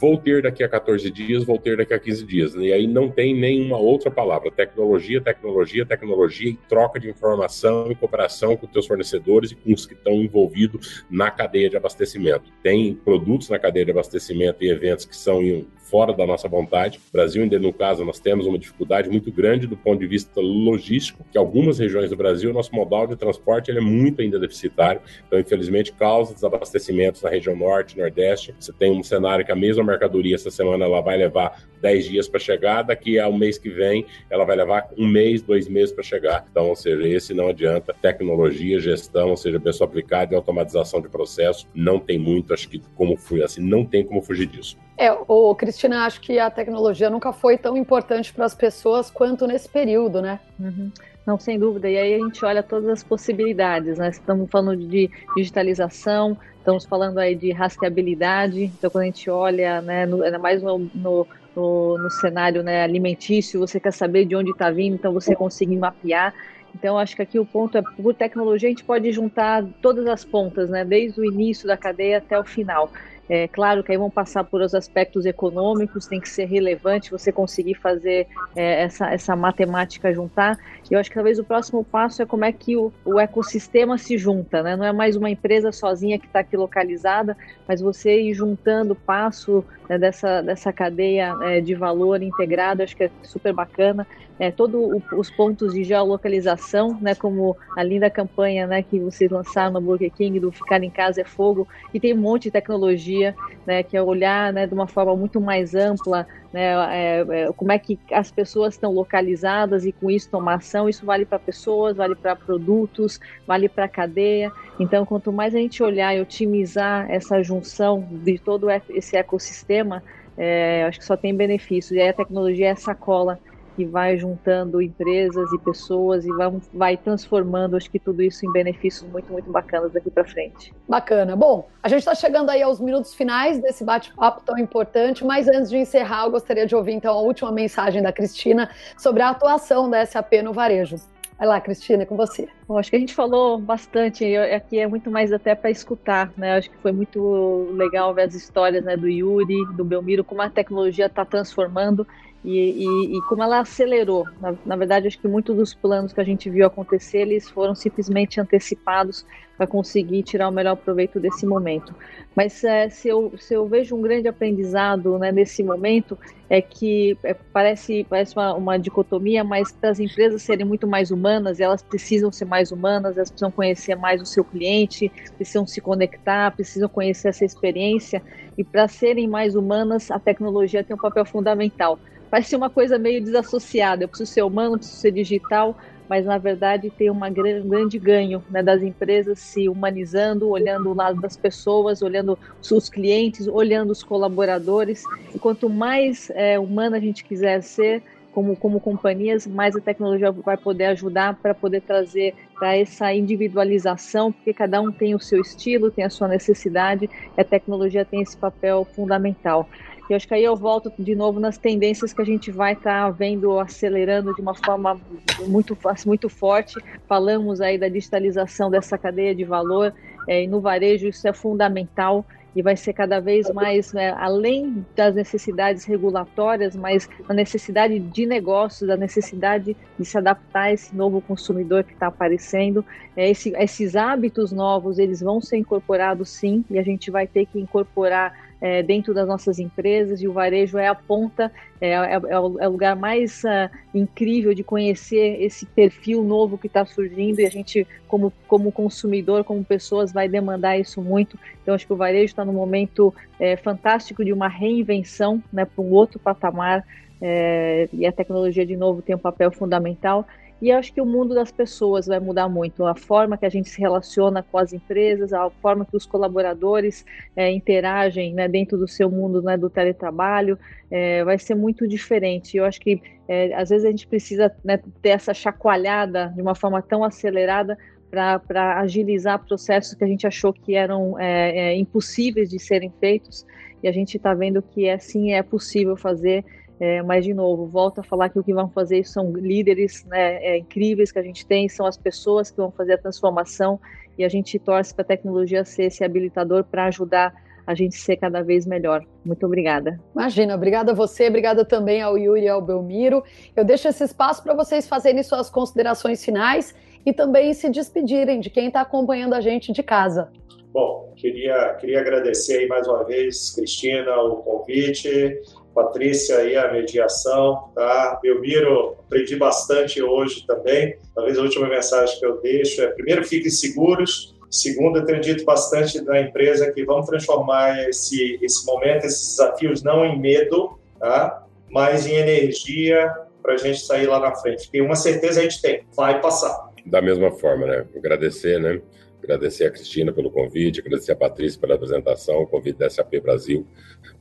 vou 0.00 0.16
ter 0.16 0.42
daqui 0.42 0.64
a 0.64 0.68
14 0.68 1.10
dias, 1.10 1.44
vou 1.44 1.58
ter 1.58 1.76
daqui 1.76 1.92
a 1.92 1.98
15 1.98 2.24
dias. 2.24 2.54
E 2.54 2.72
aí 2.72 2.86
não 2.86 3.10
tem 3.10 3.38
nenhuma 3.38 3.76
outra 3.76 4.10
palavra. 4.10 4.50
Tecnologia, 4.50 5.20
tecnologia, 5.20 5.84
tecnologia 5.84 6.50
e 6.50 6.56
troca 6.68 6.98
de 6.98 7.10
informação 7.10 7.92
e 7.92 7.94
cooperação 7.94 8.56
com 8.56 8.66
teus 8.66 8.86
fornecedores 8.86 9.52
e 9.52 9.54
com 9.54 9.72
os 9.72 9.84
que 9.84 9.92
estão 9.94 10.14
envolvidos 10.14 11.04
na 11.10 11.30
cadeia 11.30 11.68
de 11.68 11.76
abastecimento. 11.76 12.50
Tem 12.62 12.94
produtos 12.94 13.50
na 13.50 13.58
cadeia 13.58 13.84
de 13.84 13.90
abastecimento 13.90 14.64
e 14.64 14.70
eventos 14.70 15.04
que 15.04 15.16
são 15.16 15.66
fora 15.90 16.14
da 16.14 16.24
nossa 16.24 16.48
vontade. 16.48 16.98
O 17.08 17.12
Brasil, 17.12 17.42
ainda 17.42 17.58
no 17.58 17.72
caso, 17.72 18.04
nós 18.04 18.20
temos 18.20 18.46
uma 18.46 18.58
dificuldade 18.58 19.10
muito 19.10 19.32
grande 19.32 19.66
do 19.66 19.76
ponto 19.76 19.98
de 19.98 20.06
vista 20.06 20.40
logístico, 20.40 21.24
que 21.30 21.36
algumas 21.36 21.78
regiões 21.78 22.10
do 22.10 22.16
Brasil, 22.16 22.52
nosso 22.52 22.74
modal 22.74 23.06
de 23.06 23.16
transporte 23.16 23.70
ele 23.70 23.78
é 23.78 23.82
muito 23.82 24.22
ainda 24.22 24.38
deficitário. 24.38 25.00
Então, 25.26 25.38
infelizmente, 25.38 25.92
causa 25.92 26.32
desabastecimentos 26.32 27.22
na 27.22 27.28
região 27.28 27.56
norte, 27.56 27.98
nordeste. 27.98 28.54
Você 28.58 28.72
tem 28.72 28.92
um 28.92 29.02
cenário 29.02 29.44
que 29.44 29.50
a 29.50 29.56
mesma 29.56 29.82
mercadoria 29.82 30.36
essa 30.36 30.50
semana 30.50 30.84
ela 30.84 31.00
vai 31.00 31.16
levar 31.16 31.60
10 31.82 32.04
dias 32.04 32.28
para 32.28 32.38
chegar, 32.38 32.82
daqui 32.82 33.18
ao 33.18 33.32
mês 33.32 33.58
que 33.58 33.70
vem 33.70 34.06
ela 34.28 34.44
vai 34.44 34.54
levar 34.54 34.88
um 34.96 35.08
mês, 35.08 35.42
dois 35.42 35.66
meses 35.68 35.92
para 35.92 36.04
chegar. 36.04 36.46
Então, 36.50 36.68
ou 36.68 36.76
seja, 36.76 37.06
esse 37.08 37.34
não 37.34 37.48
adianta. 37.48 37.94
Tecnologia, 38.00 38.78
gestão, 38.78 39.30
ou 39.30 39.36
seja, 39.36 39.58
pessoa 39.58 39.88
aplicada 39.88 40.34
e 40.34 40.36
automatização 40.36 41.00
de 41.00 41.08
processo, 41.08 41.66
não 41.74 41.98
tem 41.98 42.18
muito, 42.18 42.54
acho 42.54 42.68
que 42.68 42.80
como 42.94 43.16
fui 43.16 43.42
assim, 43.42 43.60
não 43.60 43.84
tem 43.84 44.04
como 44.04 44.22
fugir 44.22 44.46
disso. 44.46 44.76
É, 45.00 45.08
Cristina, 45.56 46.04
acho 46.04 46.20
que 46.20 46.38
a 46.38 46.50
tecnologia 46.50 47.08
nunca 47.08 47.32
foi 47.32 47.56
tão 47.56 47.74
importante 47.74 48.34
para 48.34 48.44
as 48.44 48.54
pessoas 48.54 49.10
quanto 49.10 49.46
nesse 49.46 49.66
período, 49.66 50.20
né? 50.20 50.38
Uhum. 50.58 50.92
Não, 51.26 51.38
sem 51.38 51.58
dúvida. 51.58 51.88
E 51.88 51.96
aí 51.96 52.14
a 52.16 52.18
gente 52.18 52.44
olha 52.44 52.62
todas 52.62 52.86
as 52.86 53.02
possibilidades, 53.02 53.96
né? 53.96 54.10
Estamos 54.10 54.50
falando 54.50 54.76
de 54.76 55.10
digitalização, 55.34 56.36
estamos 56.58 56.84
falando 56.84 57.16
aí 57.16 57.34
de 57.34 57.50
rastreabilidade. 57.50 58.64
Então, 58.64 58.90
quando 58.90 59.04
a 59.04 59.06
gente 59.06 59.30
olha, 59.30 59.80
né, 59.80 60.04
no, 60.04 60.22
ainda 60.22 60.38
mais 60.38 60.62
no, 60.62 60.78
no, 60.94 61.26
no 61.56 62.10
cenário 62.10 62.62
né, 62.62 62.82
alimentício, 62.82 63.58
você 63.58 63.80
quer 63.80 63.94
saber 63.94 64.26
de 64.26 64.36
onde 64.36 64.50
está 64.50 64.70
vindo, 64.70 64.96
então 64.96 65.14
você 65.14 65.34
consegue 65.34 65.74
mapear. 65.76 66.34
Então, 66.74 66.98
acho 66.98 67.16
que 67.16 67.22
aqui 67.22 67.38
o 67.38 67.46
ponto 67.46 67.78
é, 67.78 67.82
por 67.82 68.12
tecnologia, 68.12 68.68
a 68.68 68.70
gente 68.70 68.84
pode 68.84 69.10
juntar 69.12 69.64
todas 69.80 70.06
as 70.06 70.26
pontas, 70.26 70.68
né, 70.68 70.84
desde 70.84 71.22
o 71.22 71.24
início 71.24 71.66
da 71.66 71.76
cadeia 71.76 72.18
até 72.18 72.38
o 72.38 72.44
final. 72.44 72.92
É 73.32 73.46
claro 73.46 73.84
que 73.84 73.92
aí 73.92 73.96
vão 73.96 74.10
passar 74.10 74.42
por 74.42 74.60
os 74.60 74.74
aspectos 74.74 75.24
econômicos, 75.24 76.08
tem 76.08 76.20
que 76.20 76.28
ser 76.28 76.46
relevante 76.46 77.12
você 77.12 77.30
conseguir 77.30 77.76
fazer 77.76 78.26
é, 78.56 78.82
essa, 78.82 79.08
essa 79.08 79.36
matemática 79.36 80.12
juntar. 80.12 80.58
E 80.90 80.94
eu 80.94 80.98
acho 80.98 81.08
que 81.08 81.14
talvez 81.14 81.38
o 81.38 81.44
próximo 81.44 81.84
passo 81.84 82.20
é 82.20 82.26
como 82.26 82.44
é 82.44 82.50
que 82.50 82.76
o, 82.76 82.92
o 83.04 83.20
ecossistema 83.20 83.96
se 83.96 84.18
junta, 84.18 84.64
né? 84.64 84.74
Não 84.74 84.84
é 84.84 84.92
mais 84.92 85.14
uma 85.14 85.30
empresa 85.30 85.70
sozinha 85.70 86.18
que 86.18 86.26
está 86.26 86.40
aqui 86.40 86.56
localizada, 86.56 87.36
mas 87.68 87.80
você 87.80 88.20
ir 88.20 88.34
juntando 88.34 88.96
passo 88.96 89.64
né, 89.90 89.98
dessa, 89.98 90.40
dessa 90.40 90.72
cadeia 90.72 91.36
é, 91.42 91.60
de 91.60 91.74
valor 91.74 92.22
integrado, 92.22 92.80
acho 92.80 92.96
que 92.96 93.02
é 93.02 93.10
super 93.24 93.52
bacana. 93.52 94.06
É, 94.38 94.48
todos 94.48 95.02
os 95.12 95.30
pontos 95.32 95.74
de 95.74 95.82
geolocalização, 95.82 96.96
né, 97.02 97.12
como 97.16 97.56
a 97.76 97.82
linda 97.82 98.08
campanha 98.08 98.68
né, 98.68 98.84
que 98.84 99.00
vocês 99.00 99.28
lançaram 99.28 99.72
no 99.72 99.80
Burger 99.80 100.12
King 100.12 100.38
do 100.38 100.52
Ficar 100.52 100.80
em 100.84 100.90
Casa 100.90 101.22
é 101.22 101.24
Fogo, 101.24 101.66
e 101.92 101.98
tem 101.98 102.14
um 102.14 102.18
monte 102.18 102.44
de 102.44 102.52
tecnologia, 102.52 103.34
né, 103.66 103.82
que 103.82 103.96
é 103.96 104.02
olhar 104.02 104.52
né, 104.52 104.64
de 104.64 104.72
uma 104.72 104.86
forma 104.86 105.16
muito 105.16 105.40
mais 105.40 105.74
ampla 105.74 106.24
né, 106.52 106.72
é, 106.90 107.26
é, 107.28 107.52
como 107.52 107.70
é 107.70 107.78
que 107.78 107.98
as 108.10 108.30
pessoas 108.30 108.74
estão 108.74 108.92
localizadas 108.92 109.84
e 109.84 109.92
com 109.92 110.10
isso 110.10 110.28
tomar 110.30 110.54
ação. 110.54 110.88
Isso 110.88 111.06
vale 111.06 111.24
para 111.24 111.38
pessoas, 111.38 111.96
vale 111.96 112.14
para 112.14 112.34
produtos, 112.34 113.20
vale 113.46 113.68
para 113.68 113.84
a 113.84 113.88
cadeia. 113.88 114.52
Então, 114.78 115.04
quanto 115.06 115.32
mais 115.32 115.54
a 115.54 115.58
gente 115.58 115.82
olhar 115.82 116.14
e 116.16 116.20
otimizar 116.20 117.10
essa 117.10 117.42
junção 117.42 118.06
de 118.10 118.38
todo 118.38 118.68
esse 118.90 119.16
ecossistema, 119.16 120.02
é, 120.36 120.84
acho 120.84 120.98
que 120.98 121.04
só 121.04 121.16
tem 121.16 121.34
benefícios. 121.34 121.92
E 121.92 122.00
aí 122.00 122.08
a 122.08 122.14
tecnologia 122.14 122.66
é 122.66 122.70
essa 122.70 122.94
cola 122.94 123.38
que 123.80 123.86
vai 123.86 124.18
juntando 124.18 124.82
empresas 124.82 125.50
e 125.54 125.58
pessoas 125.58 126.26
e 126.26 126.32
vai, 126.32 126.52
vai 126.74 126.96
transformando, 126.98 127.78
acho 127.78 127.90
que 127.90 127.98
tudo 127.98 128.22
isso 128.22 128.44
em 128.44 128.52
benefícios 128.52 129.10
muito, 129.10 129.32
muito 129.32 129.50
bacanas 129.50 129.90
daqui 129.90 130.10
para 130.10 130.22
frente. 130.22 130.70
Bacana. 130.86 131.34
Bom, 131.34 131.66
a 131.82 131.88
gente 131.88 132.00
está 132.00 132.14
chegando 132.14 132.50
aí 132.50 132.62
aos 132.62 132.78
minutos 132.78 133.14
finais 133.14 133.58
desse 133.58 133.82
bate-papo 133.82 134.42
tão 134.44 134.58
importante, 134.58 135.24
mas 135.24 135.48
antes 135.48 135.70
de 135.70 135.78
encerrar, 135.78 136.24
eu 136.26 136.30
gostaria 136.30 136.66
de 136.66 136.76
ouvir 136.76 136.92
então 136.92 137.16
a 137.16 137.22
última 137.22 137.50
mensagem 137.50 138.02
da 138.02 138.12
Cristina 138.12 138.68
sobre 138.98 139.22
a 139.22 139.30
atuação 139.30 139.88
da 139.88 140.04
SAP 140.04 140.42
no 140.44 140.52
varejo. 140.52 140.96
Vai 141.38 141.48
lá, 141.48 141.58
Cristina, 141.58 142.04
com 142.04 142.18
você. 142.18 142.46
Bom, 142.68 142.76
acho 142.76 142.90
que 142.90 142.96
a 142.96 142.98
gente 142.98 143.14
falou 143.14 143.56
bastante, 143.56 144.26
eu, 144.26 144.54
aqui 144.54 144.78
é 144.78 144.86
muito 144.86 145.10
mais 145.10 145.32
até 145.32 145.54
para 145.54 145.70
escutar, 145.70 146.30
né? 146.36 146.58
Acho 146.58 146.68
que 146.68 146.76
foi 146.76 146.92
muito 146.92 147.72
legal 147.72 148.12
ver 148.12 148.24
as 148.24 148.34
histórias 148.34 148.84
né, 148.84 148.94
do 148.94 149.08
Yuri, 149.08 149.64
do 149.74 149.82
Belmiro, 149.82 150.22
como 150.22 150.42
a 150.42 150.50
tecnologia 150.50 151.06
está 151.06 151.24
transformando 151.24 152.06
e, 152.44 152.58
e, 152.58 153.18
e, 153.18 153.22
como 153.28 153.42
ela 153.42 153.60
acelerou. 153.60 154.26
Na, 154.40 154.54
na, 154.64 154.76
verdade, 154.76 155.06
acho 155.06 155.18
que 155.18 155.28
muitos 155.28 155.54
dos 155.54 155.74
planos 155.74 156.12
que 156.12 156.20
a 156.20 156.24
gente 156.24 156.48
viu 156.48 156.66
acontecer, 156.66 157.18
eles 157.18 157.48
foram 157.50 157.74
simplesmente 157.74 158.40
antecipados 158.40 159.26
para 159.58 159.66
conseguir 159.66 160.22
tirar 160.22 160.48
o 160.48 160.50
melhor 160.50 160.74
proveito 160.74 161.20
desse 161.20 161.44
momento. 161.44 161.94
Mas 162.34 162.64
é, 162.64 162.88
se, 162.88 163.08
eu, 163.08 163.34
se 163.38 163.52
eu 163.52 163.66
vejo 163.68 163.94
um 163.94 164.00
grande 164.00 164.26
aprendizado 164.26 165.18
né, 165.18 165.30
nesse 165.30 165.62
momento, 165.62 166.16
é 166.48 166.62
que 166.62 167.14
é, 167.22 167.34
parece, 167.34 168.06
parece 168.08 168.34
uma, 168.34 168.54
uma 168.54 168.78
dicotomia, 168.78 169.44
mas 169.44 169.70
para 169.70 169.90
as 169.90 170.00
empresas 170.00 170.40
serem 170.40 170.64
muito 170.64 170.86
mais 170.86 171.10
humanas, 171.10 171.60
elas 171.60 171.82
precisam 171.82 172.32
ser 172.32 172.46
mais 172.46 172.72
humanas, 172.72 173.18
elas 173.18 173.28
precisam 173.28 173.50
conhecer 173.50 173.94
mais 173.96 174.22
o 174.22 174.24
seu 174.24 174.42
cliente, 174.42 175.12
precisam 175.36 175.66
se 175.66 175.78
conectar, 175.82 176.50
precisam 176.52 176.88
conhecer 176.88 177.28
essa 177.28 177.44
experiência, 177.44 178.22
e 178.56 178.64
para 178.64 178.88
serem 178.88 179.28
mais 179.28 179.54
humanas, 179.54 180.10
a 180.10 180.18
tecnologia 180.18 180.82
tem 180.82 180.96
um 180.96 180.98
papel 180.98 181.26
fundamental 181.26 181.98
parece 182.30 182.54
uma 182.54 182.70
coisa 182.70 182.98
meio 182.98 183.22
desassociada. 183.22 184.04
Eu 184.04 184.08
preciso 184.08 184.32
ser 184.32 184.42
humano, 184.42 184.78
preciso 184.78 185.00
ser 185.00 185.10
digital, 185.10 185.76
mas 186.08 186.24
na 186.24 186.38
verdade 186.38 186.90
tem 186.90 187.10
um 187.10 187.18
grande 187.64 187.98
ganho 187.98 188.42
né, 188.50 188.62
das 188.62 188.82
empresas 188.82 189.38
se 189.38 189.68
humanizando, 189.68 190.48
olhando 190.48 190.90
o 190.90 190.94
lado 190.94 191.20
das 191.20 191.36
pessoas, 191.36 192.02
olhando 192.02 192.38
os 192.60 192.88
clientes, 192.88 193.46
olhando 193.46 193.90
os 193.90 194.02
colaboradores. 194.02 195.02
E 195.34 195.38
quanto 195.38 195.68
mais 195.68 196.30
é, 196.30 196.58
humana 196.58 196.96
a 196.96 197.00
gente 197.00 197.24
quiser 197.24 197.62
ser, 197.62 198.02
como, 198.32 198.56
como 198.56 198.80
companhias, 198.80 199.46
mais 199.46 199.76
a 199.76 199.80
tecnologia 199.80 200.30
vai 200.30 200.56
poder 200.56 200.86
ajudar 200.86 201.36
para 201.40 201.54
poder 201.54 201.82
trazer 201.82 202.34
para 202.58 202.76
essa 202.76 203.12
individualização, 203.12 204.30
porque 204.32 204.52
cada 204.52 204.80
um 204.80 204.92
tem 204.92 205.14
o 205.14 205.20
seu 205.20 205.40
estilo, 205.40 205.90
tem 205.90 206.04
a 206.04 206.10
sua 206.10 206.28
necessidade, 206.28 207.08
e 207.36 207.40
a 207.40 207.44
tecnologia 207.44 208.04
tem 208.04 208.22
esse 208.22 208.36
papel 208.36 208.86
fundamental. 208.94 209.68
E 210.10 210.14
acho 210.14 210.26
que 210.26 210.34
aí 210.34 210.42
eu 210.42 210.56
volto 210.56 210.92
de 210.98 211.14
novo 211.14 211.38
nas 211.38 211.56
tendências 211.56 212.12
que 212.12 212.20
a 212.20 212.24
gente 212.24 212.50
vai 212.50 212.72
estar 212.72 213.04
tá 213.04 213.10
vendo 213.10 213.60
acelerando 213.60 214.34
de 214.34 214.42
uma 214.42 214.56
forma 214.56 215.00
muito, 215.46 215.78
muito 216.04 216.28
forte. 216.28 216.80
Falamos 217.06 217.60
aí 217.60 217.78
da 217.78 217.88
digitalização 217.88 218.68
dessa 218.68 218.98
cadeia 218.98 219.32
de 219.32 219.44
valor, 219.44 219.94
é, 220.26 220.42
e 220.42 220.48
no 220.48 220.60
varejo 220.60 221.06
isso 221.06 221.28
é 221.28 221.32
fundamental 221.32 222.26
e 222.56 222.62
vai 222.62 222.76
ser 222.76 222.92
cada 222.92 223.20
vez 223.20 223.48
mais, 223.52 223.92
né, 223.92 224.10
além 224.18 224.84
das 224.96 225.14
necessidades 225.14 225.84
regulatórias, 225.84 226.74
mas 226.74 227.08
a 227.28 227.32
necessidade 227.32 227.96
de 228.00 228.26
negócios, 228.26 228.90
a 228.90 228.96
necessidade 228.96 229.76
de 229.96 230.04
se 230.04 230.18
adaptar 230.18 230.62
a 230.62 230.72
esse 230.72 230.94
novo 230.94 231.20
consumidor 231.20 231.84
que 231.84 231.92
está 231.92 232.08
aparecendo. 232.08 232.84
É, 233.16 233.30
esse, 233.30 233.50
esses 233.56 233.94
hábitos 233.94 234.50
novos, 234.50 234.98
eles 234.98 235.20
vão 235.20 235.40
ser 235.40 235.58
incorporados 235.58 236.28
sim, 236.30 236.64
e 236.68 236.76
a 236.76 236.82
gente 236.82 237.08
vai 237.08 237.28
ter 237.28 237.46
que 237.46 237.60
incorporar 237.60 238.49
é, 238.60 238.82
dentro 238.82 239.14
das 239.14 239.26
nossas 239.26 239.58
empresas 239.58 240.20
e 240.20 240.28
o 240.28 240.32
varejo 240.32 240.76
é 240.76 240.86
a 240.86 240.94
ponta, 240.94 241.50
é, 241.80 241.92
é, 241.92 242.12
é 242.12 242.38
o, 242.38 242.60
é 242.60 242.68
lugar 242.68 242.94
mais 242.94 243.42
uh, 243.44 243.70
incrível 243.94 244.52
de 244.52 244.62
conhecer 244.62 245.42
esse 245.42 245.64
perfil 245.64 246.22
novo 246.22 246.58
que 246.58 246.66
está 246.66 246.84
surgindo 246.84 247.40
e 247.40 247.46
a 247.46 247.50
gente, 247.50 247.86
como, 248.06 248.32
como 248.46 248.70
consumidor, 248.70 249.44
como 249.44 249.64
pessoas, 249.64 250.12
vai 250.12 250.28
demandar 250.28 250.78
isso 250.78 251.00
muito. 251.00 251.38
Então, 251.62 251.74
acho 251.74 251.86
que 251.86 251.92
o 251.92 251.96
varejo 251.96 252.26
está 252.26 252.44
num 252.44 252.52
momento 252.52 253.14
é, 253.38 253.56
fantástico 253.56 254.24
de 254.24 254.32
uma 254.32 254.48
reinvenção 254.48 255.42
né, 255.52 255.64
para 255.64 255.82
um 255.82 255.90
outro 255.90 256.18
patamar 256.18 256.84
é, 257.20 257.88
e 257.92 258.06
a 258.06 258.12
tecnologia, 258.12 258.64
de 258.64 258.76
novo, 258.76 259.02
tem 259.02 259.14
um 259.14 259.18
papel 259.18 259.50
fundamental. 259.50 260.26
E 260.60 260.70
acho 260.70 260.92
que 260.92 261.00
o 261.00 261.06
mundo 261.06 261.34
das 261.34 261.50
pessoas 261.50 262.06
vai 262.06 262.20
mudar 262.20 262.48
muito. 262.48 262.84
A 262.84 262.94
forma 262.94 263.38
que 263.38 263.46
a 263.46 263.48
gente 263.48 263.70
se 263.70 263.80
relaciona 263.80 264.42
com 264.42 264.58
as 264.58 264.72
empresas, 264.72 265.32
a 265.32 265.48
forma 265.48 265.86
que 265.86 265.96
os 265.96 266.04
colaboradores 266.04 267.04
é, 267.34 267.50
interagem 267.50 268.34
né, 268.34 268.46
dentro 268.46 268.76
do 268.76 268.86
seu 268.86 269.10
mundo 269.10 269.40
né, 269.40 269.56
do 269.56 269.70
teletrabalho, 269.70 270.58
é, 270.90 271.24
vai 271.24 271.38
ser 271.38 271.54
muito 271.54 271.88
diferente. 271.88 272.58
Eu 272.58 272.66
acho 272.66 272.78
que 272.80 273.00
é, 273.26 273.54
às 273.54 273.70
vezes 273.70 273.86
a 273.86 273.90
gente 273.90 274.06
precisa 274.06 274.54
né, 274.62 274.78
ter 275.00 275.10
essa 275.10 275.32
chacoalhada 275.32 276.32
de 276.34 276.42
uma 276.42 276.54
forma 276.54 276.82
tão 276.82 277.02
acelerada 277.04 277.78
para 278.10 278.80
agilizar 278.80 279.38
processos 279.38 279.94
que 279.94 280.02
a 280.02 280.06
gente 280.06 280.26
achou 280.26 280.52
que 280.52 280.74
eram 280.74 281.18
é, 281.18 281.70
é, 281.70 281.76
impossíveis 281.76 282.50
de 282.50 282.58
serem 282.58 282.92
feitos. 283.00 283.46
E 283.82 283.88
a 283.88 283.92
gente 283.92 284.16
está 284.16 284.34
vendo 284.34 284.60
que 284.60 284.86
é, 284.86 284.98
sim 284.98 285.32
é 285.32 285.42
possível 285.42 285.96
fazer 285.96 286.44
é, 286.80 287.02
mas, 287.02 287.26
de 287.26 287.34
novo, 287.34 287.66
volto 287.66 288.00
a 288.00 288.02
falar 288.02 288.30
que 288.30 288.38
o 288.38 288.42
que 288.42 288.54
vão 288.54 288.70
fazer 288.70 289.06
são 289.06 289.30
líderes 289.32 290.02
né, 290.06 290.42
é, 290.42 290.56
incríveis 290.56 291.12
que 291.12 291.18
a 291.18 291.22
gente 291.22 291.44
tem, 291.44 291.68
são 291.68 291.84
as 291.84 291.98
pessoas 291.98 292.50
que 292.50 292.56
vão 292.56 292.70
fazer 292.70 292.94
a 292.94 292.98
transformação 292.98 293.78
e 294.16 294.24
a 294.24 294.28
gente 294.30 294.58
torce 294.58 294.94
para 294.94 295.02
a 295.02 295.06
tecnologia 295.06 295.62
ser 295.62 295.84
esse 295.84 296.02
habilitador 296.02 296.64
para 296.64 296.86
ajudar 296.86 297.34
a 297.66 297.74
gente 297.74 297.96
ser 297.96 298.16
cada 298.16 298.42
vez 298.42 298.66
melhor. 298.66 299.04
Muito 299.22 299.44
obrigada. 299.44 300.00
Imagina, 300.14 300.54
obrigada 300.54 300.92
a 300.92 300.94
você, 300.94 301.28
obrigada 301.28 301.66
também 301.66 302.00
ao 302.00 302.16
Yuri 302.16 302.44
e 302.44 302.48
ao 302.48 302.62
Belmiro. 302.62 303.22
Eu 303.54 303.64
deixo 303.64 303.86
esse 303.86 304.02
espaço 304.02 304.42
para 304.42 304.54
vocês 304.54 304.88
fazerem 304.88 305.22
suas 305.22 305.50
considerações 305.50 306.24
finais 306.24 306.74
e 307.04 307.12
também 307.12 307.52
se 307.52 307.68
despedirem 307.68 308.40
de 308.40 308.48
quem 308.48 308.68
está 308.68 308.80
acompanhando 308.80 309.34
a 309.34 309.40
gente 309.40 309.70
de 309.70 309.82
casa. 309.82 310.32
Bom, 310.72 311.12
queria, 311.16 311.74
queria 311.74 312.00
agradecer 312.00 312.58
aí 312.58 312.68
mais 312.68 312.86
uma 312.86 313.04
vez, 313.04 313.50
Cristina, 313.54 314.14
o 314.22 314.36
convite. 314.36 315.40
Patrícia 315.74 316.38
aí 316.38 316.56
a 316.56 316.72
mediação, 316.72 317.70
tá? 317.74 318.18
Belmiro, 318.22 318.96
aprendi 319.00 319.36
bastante 319.36 320.02
hoje 320.02 320.44
também. 320.46 320.96
Talvez 321.14 321.38
a 321.38 321.42
última 321.42 321.68
mensagem 321.68 322.18
que 322.18 322.26
eu 322.26 322.40
deixo 322.40 322.82
é: 322.82 322.88
primeiro, 322.88 323.24
fiquem 323.24 323.50
seguros. 323.50 324.36
Segundo, 324.50 324.98
eu 324.98 325.04
tenho 325.04 325.20
dito 325.20 325.44
bastante 325.44 326.04
da 326.04 326.20
empresa 326.20 326.72
que 326.72 326.84
vamos 326.84 327.06
transformar 327.06 327.88
esse, 327.88 328.36
esse 328.42 328.66
momento, 328.66 329.04
esses 329.04 329.36
desafios, 329.36 329.80
não 329.82 330.04
em 330.04 330.18
medo, 330.18 330.76
tá? 330.98 331.46
mas 331.70 332.06
em 332.06 332.14
energia 332.14 333.10
para 333.42 333.54
a 333.54 333.56
gente 333.56 333.80
sair 333.80 334.06
lá 334.06 334.18
na 334.18 334.34
frente. 334.34 334.70
Tem 334.70 334.82
uma 334.82 334.96
certeza 334.96 335.40
a 335.40 335.42
gente 335.44 335.62
tem, 335.62 335.82
vai 335.96 336.20
passar. 336.20 336.68
Da 336.84 337.00
mesma 337.00 337.30
forma, 337.30 337.66
né? 337.66 337.86
Agradecer, 337.96 338.60
né? 338.60 338.80
Agradecer 339.22 339.66
a 339.66 339.70
Cristina 339.70 340.12
pelo 340.12 340.30
convite, 340.30 340.80
agradecer 340.80 341.12
a 341.12 341.16
Patrícia 341.16 341.60
pela 341.60 341.74
apresentação, 341.74 342.42
o 342.42 342.46
convite 342.46 342.78
da 342.78 342.88
SAP 342.88 343.20
Brasil. 343.22 343.66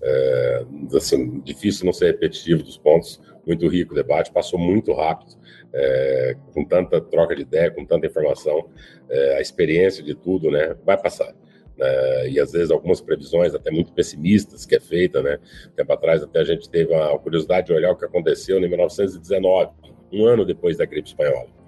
É, 0.02 0.66
assim, 0.96 1.40
difícil 1.40 1.86
não 1.86 1.94
ser 1.94 2.08
repetitivo 2.08 2.62
dos 2.62 2.78
pontos, 2.78 3.22
muito 3.46 3.68
rico 3.68 3.94
o 3.94 3.96
debate, 3.96 4.32
passou 4.32 4.60
muito 4.60 4.94
rápido, 4.94 5.36
é, 5.74 6.36
com 6.54 6.66
tanta 6.66 7.00
troca 7.00 7.36
de 7.36 7.42
ideia, 7.42 7.72
com 7.72 7.86
tanta 7.86 8.08
informação, 8.08 8.70
é, 9.10 9.38
a 9.38 9.42
experiência 9.42 10.04
de 10.04 10.14
tudo, 10.14 10.52
né, 10.52 10.76
vai 10.86 10.98
passar. 11.02 11.34
É, 11.82 12.30
e 12.30 12.40
às 12.40 12.52
vezes 12.52 12.72
algumas 12.72 13.00
previsões 13.00 13.56
até 13.56 13.72
muito 13.72 13.94
pessimistas 13.94 14.66
que 14.66 14.76
é 14.76 14.82
feita, 14.82 15.22
né? 15.24 15.40
Tempo 15.78 15.94
atrás 15.94 16.22
até 16.22 16.42
a 16.42 16.44
gente 16.44 16.70
teve 16.70 16.94
a 16.94 17.18
curiosidade 17.18 17.68
de 17.68 17.74
olhar 17.74 17.92
o 17.92 17.96
que 17.96 18.04
aconteceu 18.04 18.58
em 18.58 18.68
1919, 18.68 19.72
um 20.12 20.26
ano 20.26 20.46
depois 20.46 20.76
da 20.76 20.84
gripe 20.84 21.08
espanhola 21.08 21.59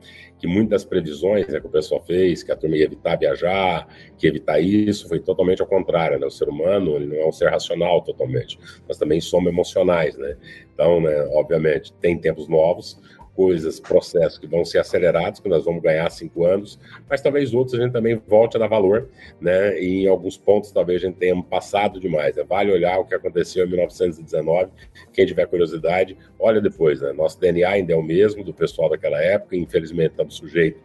que 0.42 0.48
muitas 0.48 0.84
previsões 0.84 1.48
né, 1.48 1.60
que 1.60 1.68
o 1.68 1.70
pessoal 1.70 2.02
fez, 2.02 2.42
que 2.42 2.52
a 2.52 2.56
turma 2.56 2.76
ia 2.76 2.86
evitar 2.86 3.16
viajar, 3.16 3.88
que 4.18 4.26
evitar 4.26 4.60
isso, 4.60 5.08
foi 5.08 5.20
totalmente 5.20 5.62
ao 5.62 5.68
contrário, 5.68 6.20
né? 6.20 6.26
O 6.26 6.32
ser 6.32 6.50
humano, 6.50 6.96
ele 6.96 7.06
não 7.06 7.16
é 7.18 7.28
um 7.28 7.32
ser 7.32 7.50
racional 7.50 8.02
totalmente, 8.02 8.58
nós 8.88 8.98
também 8.98 9.22
somos 9.22 9.52
emocionais, 9.52 10.18
né? 10.18 10.36
Então, 10.74 11.00
né, 11.00 11.28
obviamente, 11.34 11.94
tem 12.02 12.18
tempos 12.18 12.48
novos, 12.48 13.00
coisas, 13.36 13.80
processos 13.80 14.38
que 14.38 14.48
vão 14.48 14.64
ser 14.66 14.80
acelerados, 14.80 15.40
que 15.40 15.50
nós 15.50 15.64
vamos 15.66 15.82
ganhar 15.82 16.10
cinco 16.10 16.46
anos, 16.46 16.80
mas 17.10 17.22
talvez 17.22 17.54
outros 17.54 17.80
a 17.80 17.84
gente 17.84 17.94
também 17.94 18.22
volte 18.28 18.58
a 18.58 18.60
dar 18.60 18.68
valor, 18.68 19.10
né? 19.40 19.80
E 19.80 20.04
em 20.04 20.08
alguns 20.08 20.38
pontos 20.38 20.72
talvez 20.72 21.04
a 21.04 21.08
gente 21.08 21.18
tenha 21.18 21.42
passado 21.44 22.00
demais. 22.00 22.36
Né? 22.36 22.44
Vale 22.44 22.72
olhar 22.72 23.00
o 23.00 23.06
que 23.06 23.16
aconteceu 23.16 23.66
em 23.66 23.70
1919. 23.70 24.72
Quem 25.14 25.26
tiver 25.26 25.46
curiosidade, 25.48 26.18
olha 26.40 26.62
depois, 26.62 27.02
né? 27.02 27.14
Nosso 27.14 27.40
DNA 27.40 27.70
ainda 27.70 27.94
é 27.94 27.96
o 27.96 28.04
mesmo 28.04 28.44
do 28.44 28.54
pessoal 28.54 28.90
daquela 28.90 29.22
época, 29.22 29.56
infelizmente 29.56 30.12
estamos 30.12 30.36
sujeitos 30.36 30.82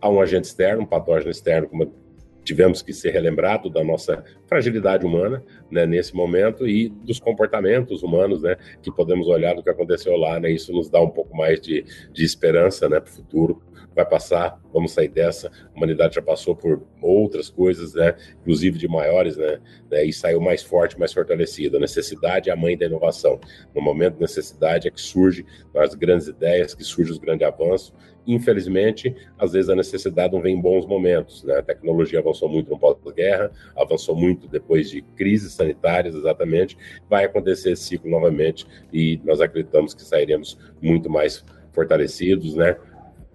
a 0.00 0.08
um 0.08 0.20
agente 0.20 0.44
externo, 0.44 0.82
um 0.82 0.86
patógeno 0.86 1.30
externo, 1.30 1.68
como 1.68 1.92
tivemos 2.46 2.80
que 2.80 2.92
ser 2.92 3.10
relembrado 3.10 3.68
da 3.68 3.82
nossa 3.82 4.24
fragilidade 4.46 5.04
humana 5.04 5.42
né, 5.68 5.84
nesse 5.84 6.14
momento 6.14 6.66
e 6.66 6.88
dos 6.88 7.18
comportamentos 7.18 8.04
humanos 8.04 8.42
né, 8.42 8.56
que 8.80 8.90
podemos 8.90 9.26
olhar 9.26 9.54
do 9.54 9.62
que 9.64 9.68
aconteceu 9.68 10.16
lá. 10.16 10.38
Né, 10.38 10.52
isso 10.52 10.72
nos 10.72 10.88
dá 10.88 11.00
um 11.00 11.10
pouco 11.10 11.36
mais 11.36 11.60
de, 11.60 11.84
de 12.12 12.24
esperança 12.24 12.88
né, 12.88 13.00
para 13.00 13.10
o 13.10 13.12
futuro. 13.12 13.60
Vai 13.96 14.06
passar, 14.06 14.60
vamos 14.72 14.92
sair 14.92 15.08
dessa. 15.08 15.48
A 15.48 15.76
humanidade 15.76 16.14
já 16.14 16.22
passou 16.22 16.54
por 16.54 16.86
outras 17.02 17.50
coisas, 17.50 17.94
né, 17.94 18.14
inclusive 18.40 18.78
de 18.78 18.86
maiores, 18.86 19.36
né, 19.36 19.58
né, 19.90 20.04
e 20.04 20.12
saiu 20.12 20.40
mais 20.40 20.62
forte, 20.62 20.98
mais 20.98 21.12
fortalecida. 21.12 21.78
A 21.78 21.80
necessidade 21.80 22.48
é 22.48 22.52
a 22.52 22.56
mãe 22.56 22.78
da 22.78 22.86
inovação. 22.86 23.40
No 23.74 23.82
momento 23.82 24.14
de 24.14 24.20
necessidade 24.20 24.86
é 24.86 24.90
que 24.90 25.00
surge 25.00 25.44
as 25.74 25.94
grandes 25.94 26.28
ideias, 26.28 26.74
que 26.74 26.84
surge 26.84 27.10
os 27.10 27.18
grandes 27.18 27.46
avanços 27.46 27.92
infelizmente, 28.26 29.14
às 29.38 29.52
vezes 29.52 29.70
a 29.70 29.76
necessidade 29.76 30.32
não 30.32 30.42
vem 30.42 30.56
em 30.56 30.60
bons 30.60 30.86
momentos. 30.86 31.44
Né? 31.44 31.58
A 31.58 31.62
tecnologia 31.62 32.18
avançou 32.18 32.48
muito 32.48 32.70
no 32.70 32.78
pós-guerra, 32.78 33.50
avançou 33.76 34.16
muito 34.16 34.48
depois 34.48 34.90
de 34.90 35.02
crises 35.02 35.52
sanitárias, 35.52 36.14
exatamente. 36.14 36.76
Vai 37.08 37.24
acontecer 37.24 37.72
esse 37.72 37.84
ciclo 37.84 38.10
novamente 38.10 38.66
e 38.92 39.20
nós 39.24 39.40
acreditamos 39.40 39.94
que 39.94 40.02
sairemos 40.02 40.58
muito 40.80 41.08
mais 41.08 41.44
fortalecidos, 41.72 42.54
né? 42.56 42.76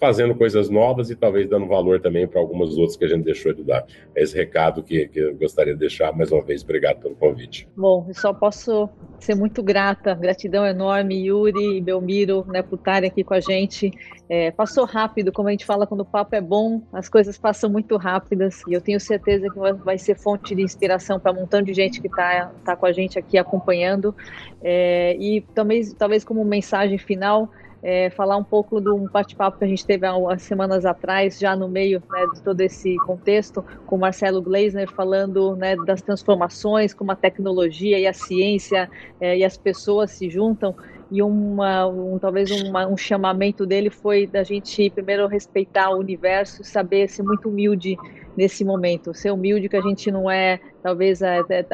Fazendo 0.02 0.34
coisas 0.34 0.68
novas 0.68 1.12
e 1.12 1.16
talvez 1.16 1.48
dando 1.48 1.68
valor 1.68 2.02
também 2.02 2.28
para 2.28 2.40
algumas 2.40 2.76
outras 2.76 2.98
que 2.98 3.06
a 3.06 3.08
gente 3.08 3.24
deixou 3.24 3.54
de 3.54 3.64
dar. 3.64 3.86
É 4.16 4.24
esse 4.24 4.36
recado 4.36 4.82
que, 4.82 5.08
que 5.08 5.20
eu 5.20 5.36
gostaria 5.36 5.74
de 5.74 5.80
deixar. 5.80 6.12
Mais 6.12 6.32
uma 6.32 6.42
vez, 6.42 6.64
obrigado 6.64 7.02
pelo 7.02 7.14
convite. 7.14 7.70
Bom, 7.78 8.06
eu 8.08 8.16
só 8.16 8.34
posso 8.34 8.90
ser 9.20 9.36
muito 9.36 9.62
grata, 9.62 10.16
gratidão 10.16 10.66
enorme, 10.66 11.28
Yuri 11.28 11.78
e 11.78 11.82
Belmiro, 11.82 12.44
né, 12.48 12.64
por 12.64 12.80
estarem 12.80 13.08
aqui 13.08 13.24
com 13.24 13.36
a 13.36 13.40
gente. 13.40 13.92
É, 14.28 14.50
passou 14.50 14.86
rápido, 14.86 15.32
como 15.32 15.50
a 15.50 15.52
gente 15.52 15.68
fala, 15.68 15.86
quando 15.86 16.02
o 16.02 16.06
papo 16.06 16.36
é 16.36 16.42
bom, 16.42 16.82
as 16.92 17.08
coisas 17.08 17.38
passam 17.38 17.70
muito 17.70 17.96
rápidas 17.96 18.64
e 18.68 18.74
eu 18.74 18.82
tenho 18.82 19.00
certeza 19.00 19.48
que 19.52 19.60
vai 19.84 20.00
ser 20.00 20.18
fonte 20.18 20.56
de 20.56 20.64
inspiração 20.64 21.20
para 21.20 21.32
um 21.32 21.36
montão 21.42 21.62
de 21.62 21.76
gente 21.76 22.02
que 22.02 22.08
está 22.08 22.52
tá 22.66 22.76
com 22.76 22.88
a 22.88 22.92
gente 22.92 23.20
aqui 23.20 23.38
acompanhando. 23.38 24.16
É, 24.64 25.16
e 25.20 25.42
também, 25.54 25.88
talvez 25.94 26.24
como 26.24 26.44
mensagem 26.44 26.98
final, 26.98 27.52
é, 27.84 28.10
falar 28.10 28.38
um 28.38 28.44
pouco 28.44 28.80
de 28.80 28.90
um 28.90 29.08
bate-papo 29.08 29.58
que 29.58 29.64
a 29.64 29.68
gente 29.68 29.86
teve 29.86 30.06
há 30.06 30.16
umas 30.16 30.42
semanas 30.42 30.86
atrás, 30.86 31.40
já 31.40 31.56
no 31.56 31.68
meio 31.68 32.02
né, 32.10 32.26
de 32.34 32.42
todo 32.42 32.62
esse 32.62 32.96
contexto, 33.06 33.64
com 33.86 33.96
o 33.96 34.00
Marcelo 34.00 34.42
Gleisner 34.42 34.90
falando 34.92 35.56
né, 35.56 35.76
das 35.76 36.02
transformações, 36.02 36.94
como 36.94 37.12
a 37.12 37.16
tecnologia 37.16 38.00
e 38.00 38.08
a 38.08 38.14
ciência 38.14 38.90
é, 39.20 39.38
e 39.38 39.44
as 39.44 39.58
pessoas 39.58 40.12
se 40.12 40.30
juntam 40.30 40.76
e 41.12 41.22
uma, 41.22 41.86
um, 41.88 42.18
talvez 42.18 42.50
uma, 42.50 42.88
um 42.88 42.96
chamamento 42.96 43.66
dele 43.66 43.90
foi 43.90 44.26
da 44.26 44.44
gente 44.44 44.90
primeiro 44.92 45.28
respeitar 45.28 45.90
o 45.90 46.00
universo, 46.00 46.64
saber 46.64 47.10
ser 47.10 47.24
muito 47.24 47.50
humilde 47.50 47.98
nesse 48.38 48.64
momento, 48.64 49.14
ser 49.14 49.32
humilde 49.32 49.68
que 49.68 49.76
a 49.76 49.82
gente 49.82 50.10
não 50.10 50.32
é 50.32 50.58
talvez 50.82 51.22
é, 51.22 51.42
é, 51.50 51.60
é, 51.60 51.66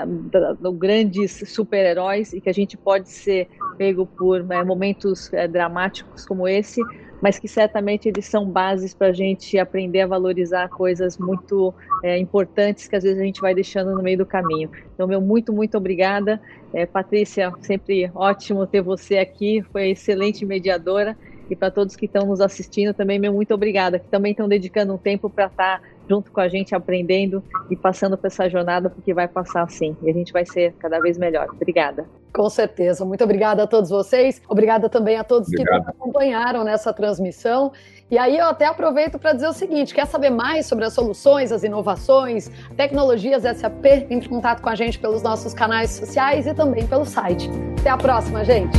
grandes 0.74 1.44
super-heróis 1.46 2.34
e 2.34 2.42
que 2.42 2.50
a 2.50 2.54
gente 2.54 2.76
pode 2.76 3.10
ser 3.10 3.48
pego 3.78 4.08
por 4.08 4.44
é, 4.52 4.64
momentos 4.64 5.32
é, 5.32 5.48
dramáticos 5.48 6.26
como 6.26 6.48
esse, 6.48 6.82
mas 7.22 7.40
que 7.40 7.48
certamente 7.48 8.08
eles 8.08 8.26
são 8.26 8.46
bases 8.46 8.94
para 8.94 9.08
a 9.08 9.14
gente 9.14 9.58
aprender 9.58 10.02
a 10.02 10.08
valorizar 10.08 10.70
coisas 10.70 11.18
muito 11.18 11.74
é, 12.04 12.18
importantes 12.18 12.88
que 12.88 12.96
às 12.96 13.04
vezes 13.04 13.20
a 13.20 13.24
gente 13.24 13.42
vai 13.42 13.54
deixando 13.54 13.94
no 13.96 14.04
meio 14.04 14.20
do 14.20 14.26
caminho. 14.26 14.70
Então, 14.94 15.08
meu 15.08 15.22
muito, 15.22 15.52
muito 15.52 15.78
obrigada. 15.78 16.42
É, 16.74 16.86
Patrícia, 16.86 17.52
sempre 17.62 18.12
ótimo 18.14 18.68
ter 18.68 18.82
você 18.82 19.18
aqui, 19.18 19.64
foi 19.72 19.90
excelente 19.90 20.46
mediadora. 20.46 21.18
E 21.50 21.56
para 21.56 21.72
todos 21.72 21.96
que 21.96 22.06
estão 22.06 22.26
nos 22.26 22.42
assistindo 22.42 22.94
também, 22.94 23.18
meu 23.18 23.32
muito 23.32 23.54
obrigada, 23.54 23.98
que 24.00 24.08
também 24.10 24.32
estão 24.32 24.50
dedicando 24.50 24.94
um 24.94 24.98
tempo 24.98 25.30
para 25.30 25.46
estar 25.46 25.80
tá 25.80 25.88
junto 26.10 26.32
com 26.32 26.42
a 26.42 26.48
gente, 26.48 26.76
aprendendo 26.76 27.42
e 27.70 27.76
passando 27.76 28.18
por 28.18 28.28
essa 28.28 28.50
jornada, 28.50 28.90
porque 28.90 29.14
vai 29.14 29.28
passar 29.28 29.70
sim, 29.70 29.96
e 30.04 30.10
a 30.10 30.14
gente 30.14 30.34
vai 30.34 30.46
ser 30.46 30.74
cada 30.74 31.00
vez 31.00 31.18
melhor. 31.18 31.48
Obrigada. 31.50 32.06
Com 32.38 32.52
certeza. 32.52 33.04
Muito 33.04 33.24
obrigada 33.24 33.64
a 33.64 33.68
todos 33.68 33.90
vocês. 33.90 34.40
Obrigada 34.48 34.88
também 34.88 35.18
a 35.18 35.24
todos 35.24 35.48
Obrigado. 35.48 35.82
que 35.82 35.88
nos 35.88 35.88
acompanharam 35.90 36.64
nessa 36.64 36.94
transmissão. 36.94 37.72
E 38.12 38.18
aí 38.18 38.38
eu 38.38 38.46
até 38.46 38.68
aproveito 38.68 39.18
para 39.18 39.34
dizer 39.34 39.48
o 39.48 39.54
seguinte: 39.54 39.92
quer 39.92 40.06
saber 40.06 40.30
mais 40.30 40.68
sobre 40.68 40.86
as 40.86 40.94
soluções, 40.94 41.52
as 41.52 41.64
inovações, 41.64 42.52
tecnologias 42.76 43.42
SAP? 43.42 43.84
Entre 44.08 44.28
em 44.28 44.30
contato 44.30 44.62
com 44.62 44.70
a 44.70 44.76
gente 44.76 45.00
pelos 45.00 45.24
nossos 45.24 45.52
canais 45.52 45.90
sociais 45.90 46.46
e 46.46 46.54
também 46.54 46.86
pelo 46.86 47.06
site. 47.06 47.50
Até 47.80 47.90
a 47.90 47.98
próxima, 47.98 48.46
gente! 48.46 48.78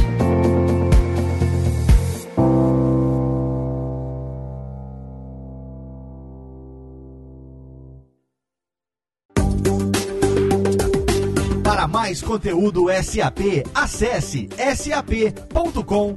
Mais 12.08 12.22
conteúdo 12.22 12.86
SAP, 13.02 13.66
acesse 13.74 14.48
sap.com.br. 14.74 16.14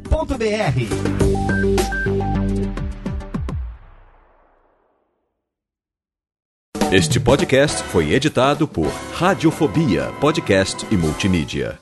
Este 6.93 7.19
podcast 7.19 7.83
foi 7.83 8.13
editado 8.13 8.65
por 8.69 8.87
Radiofobia, 9.13 10.13
podcast 10.21 10.85
e 10.89 10.95
multimídia. 10.95 11.77